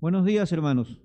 Buenos 0.00 0.24
días, 0.24 0.50
hermanos. 0.50 0.98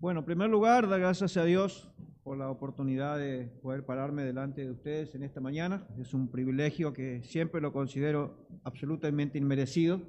Bueno, 0.00 0.20
en 0.20 0.26
primer 0.26 0.50
lugar, 0.50 0.88
dar 0.88 0.98
gracias 0.98 1.36
a 1.36 1.44
Dios 1.44 1.88
por 2.24 2.36
la 2.36 2.50
oportunidad 2.50 3.16
de 3.16 3.46
poder 3.62 3.86
pararme 3.86 4.24
delante 4.24 4.62
de 4.62 4.72
ustedes 4.72 5.14
en 5.14 5.22
esta 5.22 5.40
mañana. 5.40 5.86
Es 6.00 6.14
un 6.14 6.32
privilegio 6.32 6.92
que 6.92 7.22
siempre 7.22 7.60
lo 7.60 7.72
considero 7.72 8.48
absolutamente 8.64 9.38
inmerecido, 9.38 10.00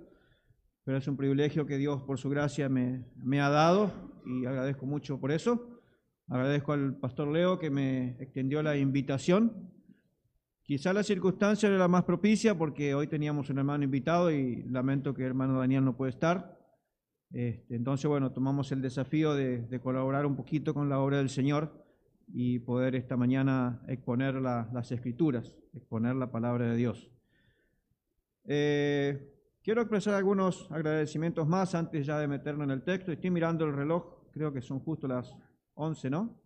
pero 0.84 0.98
es 0.98 1.08
un 1.08 1.18
privilegio 1.18 1.68
que 1.68 1.78
Dios 1.78 2.02
por 2.02 2.18
su 2.18 2.32
gracia 2.32 2.68
me, 2.68 3.06
me 3.16 3.42
ha 3.42 3.50
dado 3.50 3.92
y 4.26 4.48
agradezco 4.48 4.88
mucho 4.88 5.20
por 5.20 5.32
eso. 5.32 5.84
Agradezco 6.28 6.74
al 6.74 6.96
pastor 6.96 7.28
Leo 7.28 7.60
que 7.60 7.70
me 7.70 8.18
extendió 8.20 8.64
la 8.64 8.76
invitación 8.76 9.72
Quizá 10.66 10.94
la 10.94 11.04
circunstancia 11.04 11.70
era 11.70 11.78
la 11.78 11.88
más 11.88 12.06
propicia 12.06 12.58
porque 12.58 12.96
hoy 12.96 13.06
teníamos 13.06 13.52
un 13.52 13.60
hermano 13.60 13.84
invitado 13.84 14.32
y 14.32 14.64
lamento 14.64 15.14
que 15.14 15.22
el 15.22 15.28
hermano 15.28 15.60
Daniel 15.60 15.86
no 15.86 15.96
puede 15.96 16.10
estar. 16.10 16.58
Este, 17.32 17.76
entonces, 17.76 18.08
bueno, 18.10 18.32
tomamos 18.32 18.72
el 18.72 18.82
desafío 18.82 19.36
de, 19.36 19.80
colaborar 19.84 20.26
un 20.26 20.36
poquito 20.36 20.74
con 20.74 20.90
la 20.90 20.98
obra 21.00 21.18
del 21.18 21.30
Señor 21.30 21.86
y 22.34 22.58
poder 22.58 22.96
esta 22.96 23.16
mañana 23.16 23.84
exponer 23.88 24.42
las 24.42 24.92
escrituras, 24.92 25.56
exponer 25.76 26.16
la 26.16 26.32
palabra 26.32 26.66
de 26.72 26.76
Dios. 26.76 27.12
Eh, 28.46 29.36
quiero 29.64 29.82
expresar 29.82 30.16
algunos 30.16 30.68
agradecimientos 30.72 31.48
más 31.48 31.76
antes 31.76 32.08
ya 32.08 32.18
de 32.18 32.28
meternos 32.28 32.64
en 32.64 32.72
el 32.72 32.82
texto. 32.82 33.12
Estoy 33.12 33.30
mirando 33.30 33.66
el 33.66 33.76
reloj, 33.76 34.32
creo 34.32 34.52
que 34.52 34.64
son 34.64 34.80
justo 34.80 35.08
las 35.08 35.32
11, 35.76 36.10
¿no? 36.10 36.42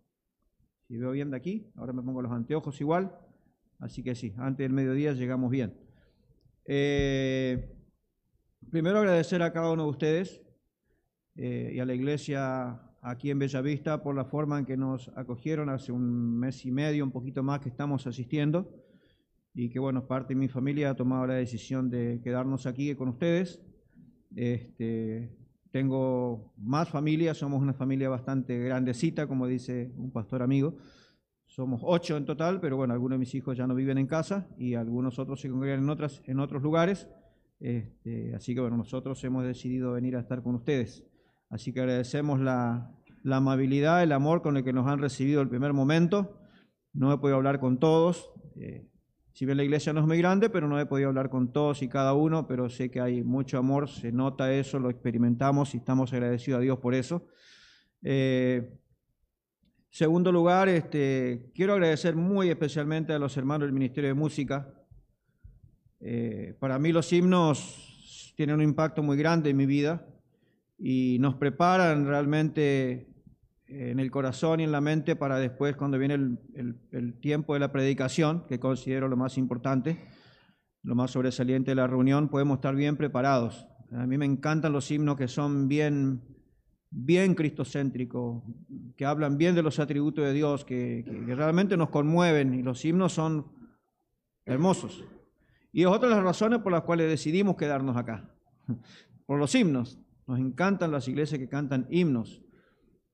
Si 0.88 0.98
veo 0.98 1.12
bien 1.12 1.30
de 1.30 1.38
aquí, 1.38 1.72
ahora 1.76 1.94
me 1.94 2.02
pongo 2.02 2.20
los 2.20 2.32
anteojos 2.32 2.78
igual. 2.82 3.16
Así 3.80 4.02
que 4.02 4.14
sí, 4.14 4.34
antes 4.36 4.64
del 4.64 4.72
mediodía 4.72 5.12
llegamos 5.12 5.50
bien. 5.50 5.74
Eh, 6.66 7.74
primero 8.70 8.98
agradecer 8.98 9.42
a 9.42 9.52
cada 9.52 9.72
uno 9.72 9.84
de 9.84 9.90
ustedes 9.90 10.42
eh, 11.36 11.72
y 11.74 11.80
a 11.80 11.84
la 11.84 11.94
iglesia 11.94 12.80
aquí 13.02 13.30
en 13.30 13.38
Bellavista 13.38 14.02
por 14.02 14.14
la 14.14 14.26
forma 14.26 14.58
en 14.58 14.66
que 14.66 14.76
nos 14.76 15.08
acogieron 15.16 15.70
hace 15.70 15.92
un 15.92 16.38
mes 16.38 16.64
y 16.66 16.70
medio, 16.70 17.04
un 17.04 17.10
poquito 17.10 17.42
más 17.42 17.60
que 17.60 17.70
estamos 17.70 18.06
asistiendo 18.06 18.70
y 19.54 19.70
que 19.70 19.78
bueno, 19.78 20.06
parte 20.06 20.34
de 20.34 20.40
mi 20.40 20.48
familia 20.48 20.90
ha 20.90 20.94
tomado 20.94 21.26
la 21.26 21.34
decisión 21.34 21.90
de 21.90 22.20
quedarnos 22.22 22.66
aquí 22.66 22.94
con 22.94 23.08
ustedes. 23.08 23.60
Este, 24.36 25.36
tengo 25.70 26.52
más 26.56 26.88
familia, 26.88 27.34
somos 27.34 27.60
una 27.60 27.72
familia 27.72 28.08
bastante 28.08 28.58
grandecita, 28.58 29.26
como 29.26 29.46
dice 29.46 29.92
un 29.96 30.12
pastor 30.12 30.42
amigo. 30.42 30.76
Somos 31.50 31.80
ocho 31.84 32.16
en 32.16 32.24
total, 32.24 32.60
pero 32.60 32.76
bueno, 32.76 32.94
algunos 32.94 33.16
de 33.16 33.18
mis 33.18 33.34
hijos 33.34 33.56
ya 33.56 33.66
no 33.66 33.74
viven 33.74 33.98
en 33.98 34.06
casa 34.06 34.46
y 34.56 34.74
algunos 34.74 35.18
otros 35.18 35.40
se 35.40 35.50
congregan 35.50 35.80
en, 35.80 35.90
otras, 35.90 36.22
en 36.26 36.38
otros 36.38 36.62
lugares. 36.62 37.08
Este, 37.58 38.32
así 38.36 38.54
que 38.54 38.60
bueno, 38.60 38.76
nosotros 38.76 39.22
hemos 39.24 39.44
decidido 39.44 39.90
venir 39.90 40.14
a 40.14 40.20
estar 40.20 40.44
con 40.44 40.54
ustedes. 40.54 41.04
Así 41.48 41.72
que 41.72 41.80
agradecemos 41.80 42.38
la, 42.38 42.94
amabilidad, 43.24 44.00
el 44.04 44.12
amor 44.12 44.42
con 44.42 44.58
el 44.58 44.62
que 44.62 44.72
nos 44.72 44.86
han 44.86 45.00
recibido 45.00 45.42
el 45.42 45.48
primer 45.48 45.72
momento. 45.72 46.40
No 46.92 47.12
he 47.12 47.18
podido 47.18 47.38
hablar 47.38 47.58
con 47.58 47.80
todos. 47.80 48.30
Eh, 48.54 48.86
si 49.32 49.44
bien 49.44 49.56
la 49.56 49.64
iglesia 49.64 49.92
no 49.92 49.98
es 49.98 50.06
muy 50.06 50.18
grande, 50.18 50.50
pero 50.50 50.68
no 50.68 50.78
he 50.78 50.86
podido 50.86 51.08
hablar 51.08 51.30
con 51.30 51.52
todos 51.52 51.82
y 51.82 51.88
cada 51.88 52.14
uno, 52.14 52.46
pero 52.46 52.70
sé 52.70 52.92
que 52.92 53.00
hay 53.00 53.24
mucho 53.24 53.58
amor, 53.58 53.88
se 53.88 54.12
nota 54.12 54.52
eso, 54.52 54.78
lo 54.78 54.88
experimentamos 54.88 55.74
y 55.74 55.78
estamos 55.78 56.12
agradecidos 56.12 56.58
a 56.58 56.62
Dios 56.62 56.78
por 56.78 56.94
eso. 56.94 57.26
Eh, 58.04 58.79
Segundo 59.92 60.30
lugar, 60.30 60.68
este, 60.68 61.50
quiero 61.52 61.72
agradecer 61.72 62.14
muy 62.14 62.48
especialmente 62.48 63.12
a 63.12 63.18
los 63.18 63.36
hermanos 63.36 63.66
del 63.66 63.72
Ministerio 63.72 64.06
de 64.06 64.14
Música. 64.14 64.72
Eh, 65.98 66.54
para 66.60 66.78
mí 66.78 66.92
los 66.92 67.12
himnos 67.12 68.32
tienen 68.36 68.54
un 68.54 68.62
impacto 68.62 69.02
muy 69.02 69.16
grande 69.16 69.50
en 69.50 69.56
mi 69.56 69.66
vida 69.66 70.06
y 70.78 71.18
nos 71.18 71.34
preparan 71.34 72.06
realmente 72.06 73.08
en 73.66 73.98
el 73.98 74.12
corazón 74.12 74.60
y 74.60 74.64
en 74.64 74.70
la 74.70 74.80
mente 74.80 75.16
para 75.16 75.40
después, 75.40 75.74
cuando 75.74 75.98
viene 75.98 76.14
el 76.14 77.20
tiempo 77.20 77.54
de 77.54 77.60
la 77.60 77.72
predicación, 77.72 78.46
que 78.46 78.60
considero 78.60 79.08
lo 79.08 79.16
más 79.16 79.38
importante, 79.38 80.06
lo 80.84 80.94
más 80.94 81.10
sobresaliente 81.10 81.72
de 81.72 81.74
la 81.74 81.88
reunión, 81.88 82.28
podemos 82.28 82.58
estar 82.58 82.76
bien 82.76 82.96
preparados. 82.96 83.66
A 83.90 84.06
mí 84.06 84.16
me 84.16 84.24
encantan 84.24 84.72
los 84.72 84.88
himnos 84.88 85.16
que 85.16 85.26
son 85.26 85.66
bien 85.66 86.22
bien 86.90 87.34
cristocéntrico, 87.34 88.42
que 88.96 89.06
hablan 89.06 89.38
bien 89.38 89.54
de 89.54 89.62
los 89.62 89.78
atributos 89.78 90.24
de 90.24 90.32
Dios, 90.32 90.64
que, 90.64 91.04
realmente 91.26 91.76
nos 91.76 91.90
conmueven 91.90 92.54
y 92.54 92.62
los 92.62 92.84
himnos 92.84 93.12
son 93.12 93.46
hermosos. 94.44 95.04
Y 95.72 95.82
es 95.82 95.86
otra 95.86 96.08
de 96.08 96.16
las 96.16 96.24
razones 96.24 96.60
por 96.60 96.72
las 96.72 96.82
cuales 96.82 97.08
decidimos 97.08 97.56
quedarnos 97.56 97.96
acá, 97.96 98.34
por 99.26 99.38
los 99.38 99.54
himnos. 99.54 100.00
Nos 100.26 100.38
encantan 100.38 100.90
las 100.90 101.08
iglesias 101.08 101.38
que 101.38 101.48
cantan 101.48 101.86
himnos. 101.90 102.42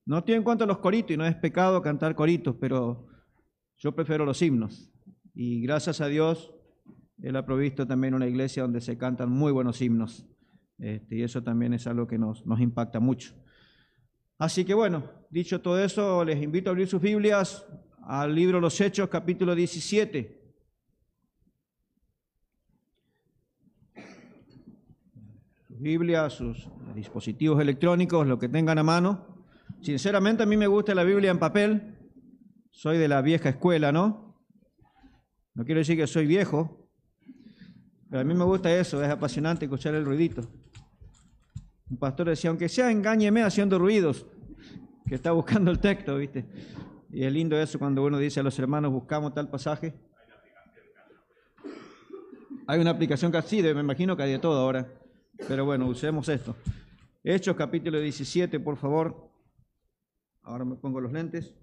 No 0.05 0.25
tiene 0.25 0.39
en 0.39 0.45
cuenta 0.45 0.67
los 0.67 0.79
coritos 0.79 1.13
y 1.13 1.17
no 1.17 1.27
es 1.27 1.35
pecado 1.35 1.83
cantar 1.83 2.15
coritos, 2.15 2.57
pero 2.61 3.07
yo 3.77 3.95
prefiero 3.95 4.25
los 4.25 4.41
himnos. 4.41 4.91
Y 5.35 5.61
gracias 5.61 6.01
a 6.01 6.07
Dios, 6.07 6.55
Él 7.21 7.37
ha 7.37 7.45
provisto 7.45 7.87
también 7.87 8.15
una 8.15 8.27
iglesia 8.27 8.63
donde 8.63 8.81
se 8.81 8.97
cantan 8.97 9.31
muy 9.31 9.53
buenos 9.53 9.83
himnos. 9.83 10.27
Este, 10.79 11.17
y 11.17 11.23
eso 11.23 11.43
también 11.43 11.75
es 11.75 11.87
algo 11.87 12.07
que 12.07 12.19
nos, 12.19 12.47
nos 12.47 12.61
impacta 12.61 13.01
mucho. 13.01 13.35
Así 14.39 14.67
que 14.67 14.75
bueno, 14.75 15.03
dicho 15.31 15.63
todo 15.63 15.83
eso, 15.83 16.23
les 16.23 16.43
invito 16.43 16.69
a 16.69 16.73
abrir 16.73 16.87
sus 16.87 17.01
Biblias 17.01 17.67
al 18.03 18.35
libro 18.35 18.61
Los 18.61 18.79
Hechos, 18.83 19.09
capítulo 19.09 19.55
17. 19.55 20.55
Sus 25.69 25.81
Biblias, 25.81 26.35
sus 26.35 26.69
dispositivos 26.95 27.61
electrónicos, 27.63 28.27
lo 28.27 28.39
que 28.39 28.51
tengan 28.51 28.79
a 28.79 28.83
mano. 28.83 29.43
Sinceramente 29.81 30.43
a 30.43 30.47
mí 30.47 30.59
me 30.59 30.67
gusta 30.67 30.95
la 30.95 31.05
Biblia 31.05 31.31
en 31.31 31.39
papel. 31.39 31.97
Soy 32.71 32.99
de 32.99 33.09
la 33.09 33.23
vieja 33.23 33.49
escuela, 33.49 33.91
¿no? 33.91 34.39
No 35.55 35.65
quiero 35.65 35.79
decir 35.79 35.97
que 35.97 36.07
soy 36.07 36.27
viejo, 36.27 36.91
pero 38.11 38.21
a 38.21 38.25
mí 38.25 38.35
me 38.35 38.45
gusta 38.45 38.75
eso, 38.79 39.03
es 39.03 39.09
apasionante 39.09 39.65
escuchar 39.65 39.95
el 39.95 40.05
ruidito. 40.05 40.43
Un 41.89 41.99
pastor 41.99 42.29
decía, 42.29 42.51
aunque 42.51 42.69
sea 42.69 42.91
engáñeme 42.91 43.43
haciendo 43.43 43.79
ruidos, 43.79 44.27
que 45.07 45.15
está 45.15 45.31
buscando 45.33 45.71
el 45.71 45.79
texto, 45.79 46.17
¿viste? 46.17 46.45
Y 47.11 47.25
es 47.25 47.33
lindo 47.33 47.57
eso 47.57 47.79
cuando 47.79 48.05
uno 48.05 48.19
dice 48.19 48.41
a 48.41 48.43
los 48.43 48.59
hermanos, 48.59 48.93
buscamos 48.93 49.33
tal 49.33 49.49
pasaje. 49.49 49.95
Hay 52.67 52.81
una 52.81 52.91
aplicación 52.91 53.31
que 53.31 53.39
así, 53.39 53.63
me 53.63 53.81
imagino 53.81 54.17
que 54.17 54.25
hay 54.25 54.33
de 54.33 54.39
todo 54.41 54.61
ahora. 54.61 54.93
Pero 55.47 55.65
bueno, 55.65 55.87
usemos 55.87 56.29
esto. 56.29 56.57
Hechos 57.23 57.55
capítulo 57.55 58.01
17, 58.01 58.59
por 58.59 58.77
favor. 58.77 59.31
Ahora 60.43 60.65
me 60.65 60.75
pongo 60.75 61.01
los 61.01 61.13
lentes. 61.13 61.55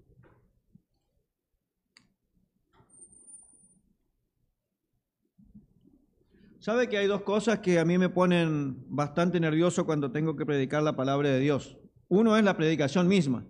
¿Sabe 6.64 6.88
que 6.88 6.96
hay 6.96 7.06
dos 7.06 7.20
cosas 7.20 7.58
que 7.58 7.78
a 7.78 7.84
mí 7.84 7.98
me 7.98 8.08
ponen 8.08 8.86
bastante 8.88 9.38
nervioso 9.38 9.84
cuando 9.84 10.10
tengo 10.10 10.34
que 10.34 10.46
predicar 10.46 10.82
la 10.82 10.96
palabra 10.96 11.28
de 11.28 11.38
Dios? 11.38 11.76
Uno 12.08 12.38
es 12.38 12.42
la 12.42 12.56
predicación 12.56 13.06
misma. 13.06 13.46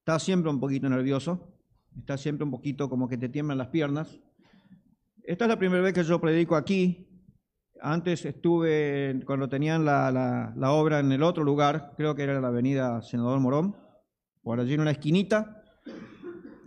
Estás 0.00 0.22
siempre 0.22 0.50
un 0.50 0.60
poquito 0.60 0.90
nervioso, 0.90 1.56
estás 1.98 2.20
siempre 2.20 2.44
un 2.44 2.50
poquito 2.50 2.90
como 2.90 3.08
que 3.08 3.16
te 3.16 3.30
tiemblan 3.30 3.56
las 3.56 3.68
piernas. 3.68 4.20
Esta 5.22 5.46
es 5.46 5.48
la 5.48 5.58
primera 5.58 5.80
vez 5.80 5.94
que 5.94 6.04
yo 6.04 6.20
predico 6.20 6.54
aquí. 6.54 7.08
Antes 7.80 8.26
estuve, 8.26 9.22
cuando 9.24 9.48
tenían 9.48 9.86
la, 9.86 10.52
la 10.54 10.72
obra 10.72 10.98
en 10.98 11.10
el 11.12 11.22
otro 11.22 11.44
lugar, 11.44 11.94
creo 11.96 12.14
que 12.14 12.24
era 12.24 12.38
la 12.42 12.48
avenida 12.48 13.00
Senador 13.00 13.40
Morón, 13.40 13.74
por 14.42 14.60
allí 14.60 14.74
en 14.74 14.82
una 14.82 14.90
esquinita, 14.90 15.64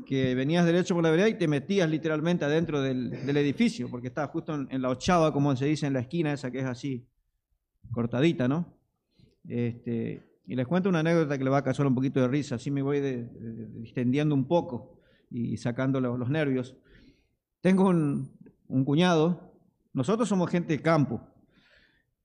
que 0.09 0.33
venías 0.33 0.65
derecho 0.65 0.95
por 0.95 1.03
la 1.03 1.11
vereda 1.11 1.29
y 1.29 1.35
te 1.35 1.47
metías 1.47 1.87
literalmente 1.87 2.43
adentro 2.43 2.81
del, 2.81 3.13
edificio, 3.13 3.91
porque 3.91 4.07
estaba 4.07 4.25
justo 4.29 4.55
en, 4.55 4.81
la 4.81 4.89
ochava, 4.89 5.31
como 5.31 5.55
se 5.55 5.65
dice, 5.65 5.85
en 5.85 5.93
la 5.93 5.99
esquina 5.99 6.33
esa 6.33 6.49
que 6.49 6.57
es 6.57 6.65
así, 6.65 7.07
cortadita, 7.91 8.47
¿no? 8.47 8.75
Este, 9.47 10.41
y 10.47 10.55
les 10.55 10.65
cuento 10.65 10.89
una 10.89 11.01
anécdota 11.01 11.37
que 11.37 11.43
le 11.43 11.51
va 11.51 11.59
a 11.59 11.63
causar 11.63 11.85
un 11.85 11.93
poquito 11.93 12.19
de 12.21 12.27
risa, 12.27 12.55
así 12.55 12.71
me 12.71 12.81
voy 12.81 12.97
extendiendo 13.83 14.33
un 14.33 14.47
poco 14.47 14.99
y 15.29 15.57
sacando 15.57 16.01
los, 16.01 16.27
nervios. 16.27 16.75
Tengo 17.61 17.87
un, 17.87 18.35
un 18.67 18.85
cuñado, 18.85 19.53
nosotros 19.93 20.27
somos 20.27 20.49
gente 20.49 20.75
de 20.75 20.81
campo, 20.81 21.21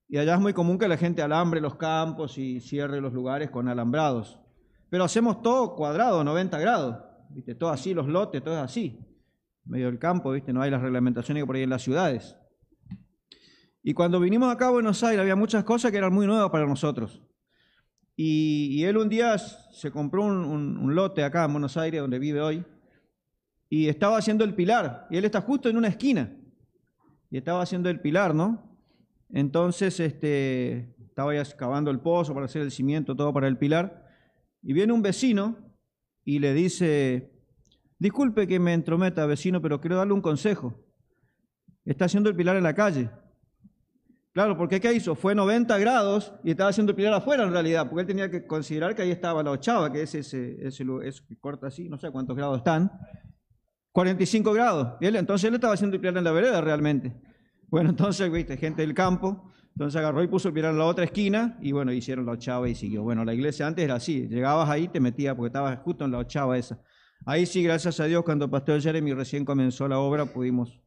y 0.09 0.17
allá 0.17 0.37
es 0.37 0.41
muy 0.41 0.55
común 0.55 0.79
que 0.79 0.89
la 0.89 0.97
gente 0.97 1.21
alambre 1.21 1.61
los 1.61 1.75
campos 1.75 2.39
y 2.39 2.63
cierre 2.63 3.03
los 3.03 3.13
lugares 3.13 3.51
con 3.51 3.69
alambrados. 3.69 4.41
Pero 4.89 5.05
hacemos 5.05 5.43
todo 5.43 5.77
cuadrado, 5.77 6.25
90 6.25 6.59
grados. 6.59 7.14
¿Viste? 7.35 7.55
Todo 7.55 7.71
así, 7.71 7.93
los 7.93 8.07
lotes, 8.07 8.43
todo 8.43 8.61
así. 8.61 8.99
medio 9.65 9.87
del 9.87 9.99
campo, 9.99 10.31
¿viste? 10.31 10.53
No 10.53 10.63
hay 10.63 10.71
las 10.71 10.83
reglamentaciones 10.83 11.43
que 11.43 11.47
por 11.47 11.57
ahí 11.57 11.63
en 11.63 11.71
las 11.71 11.83
ciudades. 11.83 12.37
Y 13.83 13.93
cuando 13.93 14.21
vinimos 14.21 14.53
acá 14.53 14.69
a 14.69 14.71
Buenos 14.71 15.03
Aires 15.03 15.21
había 15.21 15.37
muchas 15.37 15.65
cosas 15.65 15.91
que 15.91 15.99
eran 15.99 16.13
muy 16.13 16.27
nuevas 16.27 16.51
para 16.51 16.67
nosotros. 16.67 17.23
Y, 18.17 18.85
él 18.85 18.97
un 18.97 19.09
día 19.09 19.37
se 19.39 19.91
compró 19.91 20.25
un, 20.25 20.95
lote 20.95 21.25
acá 21.25 21.45
en 21.45 21.53
Buenos 21.53 21.77
Aires, 21.77 22.01
donde 22.01 22.19
vive 22.19 22.41
hoy, 22.41 22.65
y 23.69 23.89
estaba 23.89 24.19
haciendo 24.19 24.45
el 24.45 24.55
pilar. 24.55 25.09
Y 25.11 25.17
él 25.17 25.25
está 25.25 25.41
justo 25.41 25.69
en 25.69 25.77
una 25.77 25.89
esquina. 25.89 26.33
Y 27.31 27.39
estaba 27.39 27.63
haciendo 27.63 27.91
el 27.91 28.01
pilar, 28.01 28.35
¿no? 28.35 28.79
Entonces, 29.31 29.99
este, 29.99 30.95
estaba 31.05 31.35
ya 31.35 31.41
excavando 31.41 31.91
el 31.91 31.99
pozo 31.99 32.33
para 32.33 32.47
hacer 32.47 32.63
el 32.63 32.71
cimiento, 32.71 33.17
todo 33.17 33.33
para 33.33 33.49
el 33.49 33.59
pilar, 33.59 34.07
y 34.63 34.73
viene 34.73 34.93
un 34.93 35.03
vecino 35.03 35.64
y 36.25 36.39
le 36.39 36.55
dice, 36.55 37.31
disculpe 37.99 38.47
que 38.47 38.59
me 38.59 38.73
entrometa, 38.73 39.27
vecino, 39.27 39.61
pero 39.61 39.81
quiero 39.81 39.97
darle 39.97 40.15
un 40.15 40.23
consejo. 40.23 40.75
Está 41.85 42.07
haciendo 42.07 42.31
el 42.31 42.37
pilar 42.37 42.57
en 42.57 42.63
la 42.63 42.75
calle. 42.75 43.11
Claro, 44.33 44.57
porque 44.57 44.81
¿qué 44.81 44.93
hizo? 44.93 45.15
Fue 45.15 45.35
90 45.35 45.79
grados 45.79 46.35
y 46.43 46.51
estaba 46.51 46.71
haciendo 46.71 46.91
el 46.91 46.97
pilar 46.97 47.15
afuera 47.15 47.45
en 47.45 47.53
realidad, 47.53 47.89
porque 47.89 48.01
él 48.01 48.07
tenía 48.07 48.29
que 48.29 48.47
considerar 48.47 48.95
que 48.97 49.03
ahí 49.03 49.13
estaba 49.13 49.45
la 49.45 49.53
ochava, 49.53 49.93
que 49.93 50.03
es 50.03 50.15
ese, 50.15 50.57
ese, 50.67 50.85
que 51.29 51.37
corta 51.39 51.69
así, 51.69 51.89
no 51.89 51.99
sé 51.99 52.11
cuántos 52.11 52.37
grados 52.37 52.59
están. 52.59 52.91
45 53.93 54.53
grados. 54.53 54.95
Y 55.01 55.07
él, 55.07 55.15
entonces 55.15 55.47
él 55.47 55.55
estaba 55.55 55.75
haciendo 55.75 55.95
el 55.95 56.01
pilar 56.01 56.17
en 56.19 56.25
la 56.25 56.33
vereda 56.33 56.61
realmente. 56.61 57.15
Bueno, 57.69 57.91
entonces, 57.91 58.29
viste, 58.33 58.57
gente 58.57 58.83
del 58.83 58.93
campo, 58.93 59.53
entonces 59.75 59.99
agarró 59.99 60.23
y 60.23 60.29
puso 60.29 60.49
el 60.49 60.55
pilar 60.55 60.71
en 60.71 60.79
la 60.79 60.85
otra 60.85 61.05
esquina 61.05 61.59
y 61.61 61.73
bueno, 61.73 61.93
hicieron 61.93 62.25
la 62.27 62.33
ochava 62.33 62.69
y 62.69 62.77
siguió. 62.77 63.03
Bueno, 63.03 63.25
la 63.25 63.35
iglesia 63.35 63.67
antes 63.67 63.85
era 63.85 63.97
así, 63.97 64.29
llegabas 64.29 64.71
ahí, 64.71 64.87
te 64.87 65.01
metías 65.01 65.35
porque 65.35 65.49
estabas 65.49 65.77
justo 65.81 66.05
en 66.05 66.13
la 66.13 66.19
ochava 66.19 66.57
esa. 66.57 66.81
Ahí 67.27 67.45
sí, 67.45 67.61
gracias 67.61 67.99
a 67.99 68.05
Dios, 68.05 68.23
cuando 68.23 68.49
Pastor 68.49 68.81
Jeremy 68.81 69.15
recién 69.15 69.45
comenzó 69.45 69.89
la 69.89 69.99
obra, 69.99 70.27
pudimos 70.27 70.81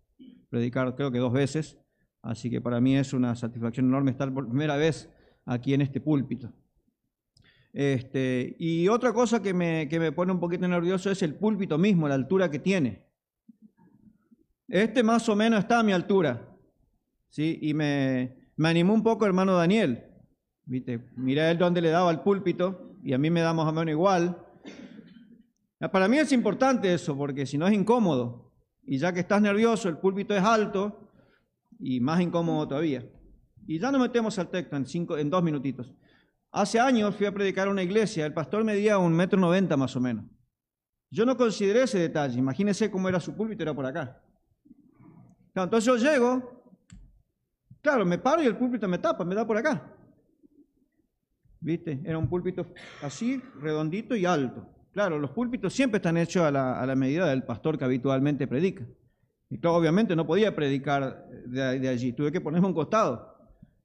predicar 0.50 0.96
creo 0.96 1.12
que 1.12 1.20
dos 1.20 1.34
veces. 1.34 1.78
Así 2.22 2.50
que 2.50 2.62
para 2.62 2.80
mí 2.80 2.96
es 2.96 3.12
una 3.12 3.36
satisfacción 3.36 3.88
enorme 3.88 4.12
estar 4.12 4.34
por 4.34 4.48
primera 4.48 4.78
vez 4.78 5.10
aquí 5.46 5.74
en 5.74 5.82
este 5.82 6.00
púlpito. 6.00 6.54
Este, 7.74 8.56
y 8.58 8.88
otra 8.88 9.12
cosa 9.12 9.42
que 9.42 9.54
me, 9.54 9.90
que 9.90 10.00
me 10.00 10.14
pone 10.14 10.32
un 10.32 10.40
poquito 10.40 10.66
nervioso 10.66 11.12
es 11.12 11.22
el 11.24 11.36
púlpito 11.36 11.78
mismo, 11.78 12.08
la 12.08 12.16
altura 12.16 12.50
que 12.50 12.60
tiene. 12.60 13.06
Este 14.70 15.04
más 15.04 15.28
o 15.28 15.36
menos 15.36 15.60
está 15.60 15.80
a 15.80 15.84
mi 15.84 15.92
altura. 15.92 16.56
¿sí? 17.30 17.60
Y 17.62 17.74
me, 17.74 18.37
me 18.58 18.70
animó 18.70 18.94
un 18.94 19.04
poco 19.04 19.26
hermano 19.26 19.56
Daniel. 19.56 20.04
¿Viste? 20.66 21.10
Mirá 21.16 21.50
él 21.50 21.58
dónde 21.58 21.82
le 21.82 21.90
daba 21.90 22.12
el 22.12 22.20
púlpito 22.20 22.98
y 23.04 23.14
a 23.14 23.18
mí 23.18 23.30
me 23.30 23.42
da 23.42 23.54
más 23.54 23.68
o 23.68 23.72
menos 23.72 23.90
igual. 23.90 24.38
Para 25.92 26.08
mí 26.08 26.18
es 26.18 26.32
importante 26.32 26.94
eso 26.94 27.16
porque 27.16 27.46
si 27.46 27.58
no 27.58 27.68
es 27.68 27.74
incómodo. 27.74 28.52
Y 28.84 28.98
ya 28.98 29.14
que 29.14 29.22
estás 29.22 29.42
nervioso, 29.42 29.88
el 29.90 29.98
púlpito 29.98 30.36
es 30.36 30.44
alto 30.44 31.10
y 31.80 32.00
más 32.00 32.20
incómodo 32.20 32.68
todavía. 32.68 33.06
Y 33.68 33.80
ya 33.80 33.92
nos 33.92 34.02
metemos 34.02 34.38
al 34.40 34.50
texto 34.50 34.76
en, 34.76 34.86
cinco, 34.86 35.18
en 35.18 35.30
dos 35.30 35.44
minutitos. 35.44 35.94
Hace 36.52 36.80
años 36.80 37.16
fui 37.16 37.28
a 37.28 37.34
predicar 37.34 37.68
a 37.68 37.72
una 37.72 37.84
iglesia, 37.84 38.26
el 38.26 38.34
pastor 38.34 38.64
medía 38.64 38.98
un 38.98 39.14
metro 39.14 39.40
noventa 39.40 39.78
más 39.78 39.96
o 39.96 40.00
menos. 40.00 40.26
Yo 41.12 41.26
no 41.26 41.38
consideré 41.38 41.84
ese 41.84 42.00
detalle, 42.00 42.40
imagínense 42.40 42.90
cómo 42.90 43.08
era 43.08 43.20
su 43.20 43.36
púlpito, 43.36 43.64
era 43.64 43.74
por 43.74 43.86
acá. 43.86 44.22
entonces 45.54 45.86
yo 45.86 45.98
llego, 45.98 46.57
Claro, 47.88 48.06
me 48.06 48.18
paro 48.18 48.44
y 48.44 48.46
el 48.46 48.58
púlpito 48.58 48.86
me 48.90 48.98
tapa, 48.98 49.24
me 49.24 49.34
da 49.34 49.48
por 49.48 49.56
acá. 49.56 49.82
¿Viste? 51.62 52.02
Era 52.04 52.18
un 52.18 52.28
púlpito 52.28 52.66
así, 53.02 53.42
redondito 53.62 54.14
y 54.14 54.26
alto. 54.26 54.68
Claro, 54.92 55.18
los 55.18 55.32
púlpitos 55.32 55.72
siempre 55.72 56.00
están 56.00 56.18
hechos 56.18 56.44
a 56.44 56.52
la, 56.52 56.96
medida 56.98 57.30
del 57.30 57.44
pastor 57.44 57.78
que 57.78 57.86
habitualmente 57.86 58.46
predica. 58.46 58.86
Y 59.50 59.58
claro, 59.60 59.78
obviamente 59.78 60.18
no 60.18 60.28
podía 60.28 60.54
predicar 60.54 61.30
de, 61.46 61.88
allí, 61.88 62.12
tuve 62.12 62.30
que 62.30 62.42
ponerme 62.42 62.68
un 62.68 62.74
costado. 62.74 63.38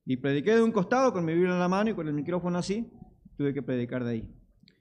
Y 0.05 0.17
prediqué 0.17 0.57
de 0.57 0.63
un 0.65 0.73
costado 0.73 1.13
con 1.13 1.25
mi 1.25 1.35
Biblia 1.35 1.53
en 1.53 1.61
la 1.61 1.69
mano 1.69 1.91
y 1.91 1.95
con 1.95 2.09
el 2.09 2.15
micrófono 2.15 2.59
así, 2.59 2.93
tuve 3.37 3.55
que 3.55 3.63
predicar 3.63 4.03
de 4.03 4.11
ahí. 4.11 4.35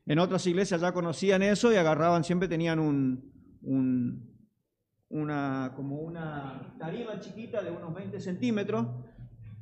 En 0.07 0.17
otras 0.17 0.47
iglesias 0.47 0.81
ya 0.81 0.93
conocían 0.93 1.43
eso 1.43 1.71
y 1.71 1.75
agarraban, 1.75 2.23
siempre 2.23 2.47
tenían 2.47 2.79
un, 2.79 3.31
una, 5.11 5.73
como 5.75 5.97
una 5.97 6.73
tarima 6.79 7.19
chiquita 7.19 7.61
de 7.61 7.69
unos 7.69 7.93
20 7.93 8.19
centímetros. 8.19 8.87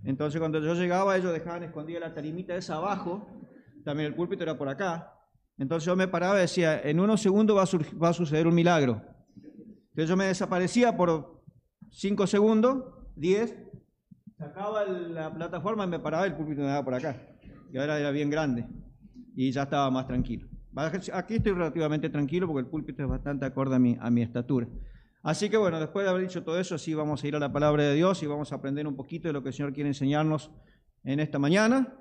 Entonces 0.04 0.40
cuando 0.40 0.60
yo 0.60 0.74
llegaba, 0.74 1.18
ellos 1.18 1.34
dejaban 1.34 1.64
escondida 1.64 2.00
la 2.00 2.14
tarimita 2.14 2.56
esa 2.56 2.76
abajo, 2.76 3.28
también 3.84 4.08
el 4.08 4.16
púlpito 4.16 4.44
era 4.44 4.58
por 4.58 4.70
acá. 4.70 5.14
Entonces 5.58 5.86
yo 5.86 5.96
me 5.96 6.08
paraba 6.08 6.38
y 6.38 6.42
decía, 6.42 6.82
en 6.82 7.00
unos 7.00 7.22
segundos 7.22 7.58
va 7.58 7.64
a, 7.64 7.98
va 7.98 8.10
a 8.10 8.14
suceder 8.14 8.48
un 8.48 8.56
milagro. 8.56 9.02
Entonces 9.90 10.10
yo 10.10 10.16
me 10.16 10.26
desaparecía 10.26 10.96
por 10.96 11.44
5 11.92 12.28
segundos, 12.28 12.86
10, 13.16 13.56
sacaba 14.38 14.86
la 14.86 15.34
plataforma 15.34 15.84
y 15.84 15.88
me 15.88 16.00
paraba 16.00 16.26
y 16.26 16.30
el 16.30 16.36
púlpito 16.38 16.62
me 16.62 16.68
daba 16.68 16.86
por 16.86 16.94
acá. 16.94 17.22
Y 17.72 17.78
ahora 17.78 18.00
era 18.00 18.12
bien 18.12 18.30
grande 18.30 18.66
y 19.36 19.52
ya 19.52 19.64
estaba 19.64 19.92
más 19.92 20.08
tranquilo. 20.08 20.48
Aquí 21.14 21.36
estoy 21.36 21.52
relativamente 21.52 22.10
tranquilo 22.10 22.48
porque 22.48 22.62
el 22.62 22.68
púlpito 22.68 23.04
es 23.04 23.10
bastante 23.10 23.46
acorde 23.46 23.76
a 23.76 23.80
mi, 23.80 23.98
a 24.00 24.10
mi 24.10 24.22
estatura. 24.22 24.68
Así 25.22 25.50
que 25.50 25.58
bueno, 25.58 25.80
después 25.80 26.06
de 26.06 26.12
haber 26.12 26.24
dicho 26.24 26.44
todo 26.44 26.60
eso, 26.60 26.78
sí 26.78 26.94
vamos 26.94 27.24
a 27.24 27.28
ir 27.28 27.36
a 27.36 27.40
la 27.40 27.52
palabra 27.52 27.84
de 27.84 27.96
Dios 27.96 28.24
y 28.24 28.28
vamos 28.28 28.52
a 28.52 28.56
aprender 28.56 28.88
un 28.88 28.96
poquito 28.96 29.28
de 29.28 29.34
lo 29.34 29.44
que 29.44 29.50
el 29.50 29.54
Señor 29.54 29.74
quiere 29.74 29.90
enseñarnos 29.90 30.52
en 31.04 31.20
esta 31.20 31.40
mañana. 31.40 31.94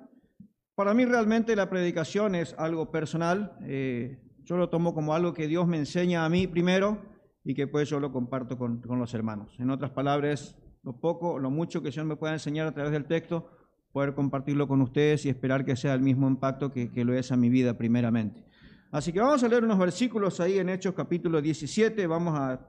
Para 0.75 0.93
mí 0.93 1.03
realmente 1.03 1.55
la 1.57 1.69
predicación 1.69 2.35
es 2.35 2.55
algo 2.57 2.91
personal. 2.91 3.57
Eh, 3.63 4.21
yo 4.45 4.55
lo 4.55 4.69
tomo 4.69 4.93
como 4.93 5.13
algo 5.13 5.33
que 5.33 5.47
Dios 5.47 5.67
me 5.67 5.77
enseña 5.77 6.23
a 6.23 6.29
mí 6.29 6.47
primero 6.47 7.01
y 7.43 7.53
que 7.53 7.67
pues 7.67 7.89
yo 7.89 7.99
lo 7.99 8.13
comparto 8.13 8.57
con, 8.57 8.81
los 8.87 9.13
hermanos. 9.13 9.53
En 9.59 9.69
otras 9.69 9.91
palabras, 9.91 10.57
lo 10.83 10.93
poco, 10.93 11.37
lo 11.37 11.49
mucho 11.49 11.81
que 11.81 11.87
el 11.87 11.93
Señor 11.93 12.07
me 12.07 12.15
pueda 12.15 12.33
enseñar 12.33 12.67
a 12.67 12.71
través 12.71 12.93
del 12.93 13.05
texto, 13.05 13.49
poder 13.91 14.13
compartirlo 14.13 14.67
con 14.67 14.81
ustedes 14.81 15.25
y 15.25 15.29
esperar 15.29 15.65
que 15.65 15.75
sea 15.75 15.93
el 15.93 16.01
mismo 16.01 16.27
impacto 16.29 16.71
que, 16.71 16.89
que 16.89 17.03
lo 17.03 17.13
es 17.13 17.33
a 17.33 17.37
mi 17.37 17.49
vida 17.49 17.77
primeramente. 17.77 18.45
Así 18.91 19.11
que 19.11 19.19
vamos 19.19 19.43
a 19.43 19.49
leer 19.49 19.65
unos 19.65 19.77
versículos 19.77 20.39
ahí 20.39 20.57
en 20.57 20.69
Hechos 20.69 20.93
capítulo 20.95 21.41
17, 21.41 22.07
vamos 22.07 22.39
a 22.39 22.59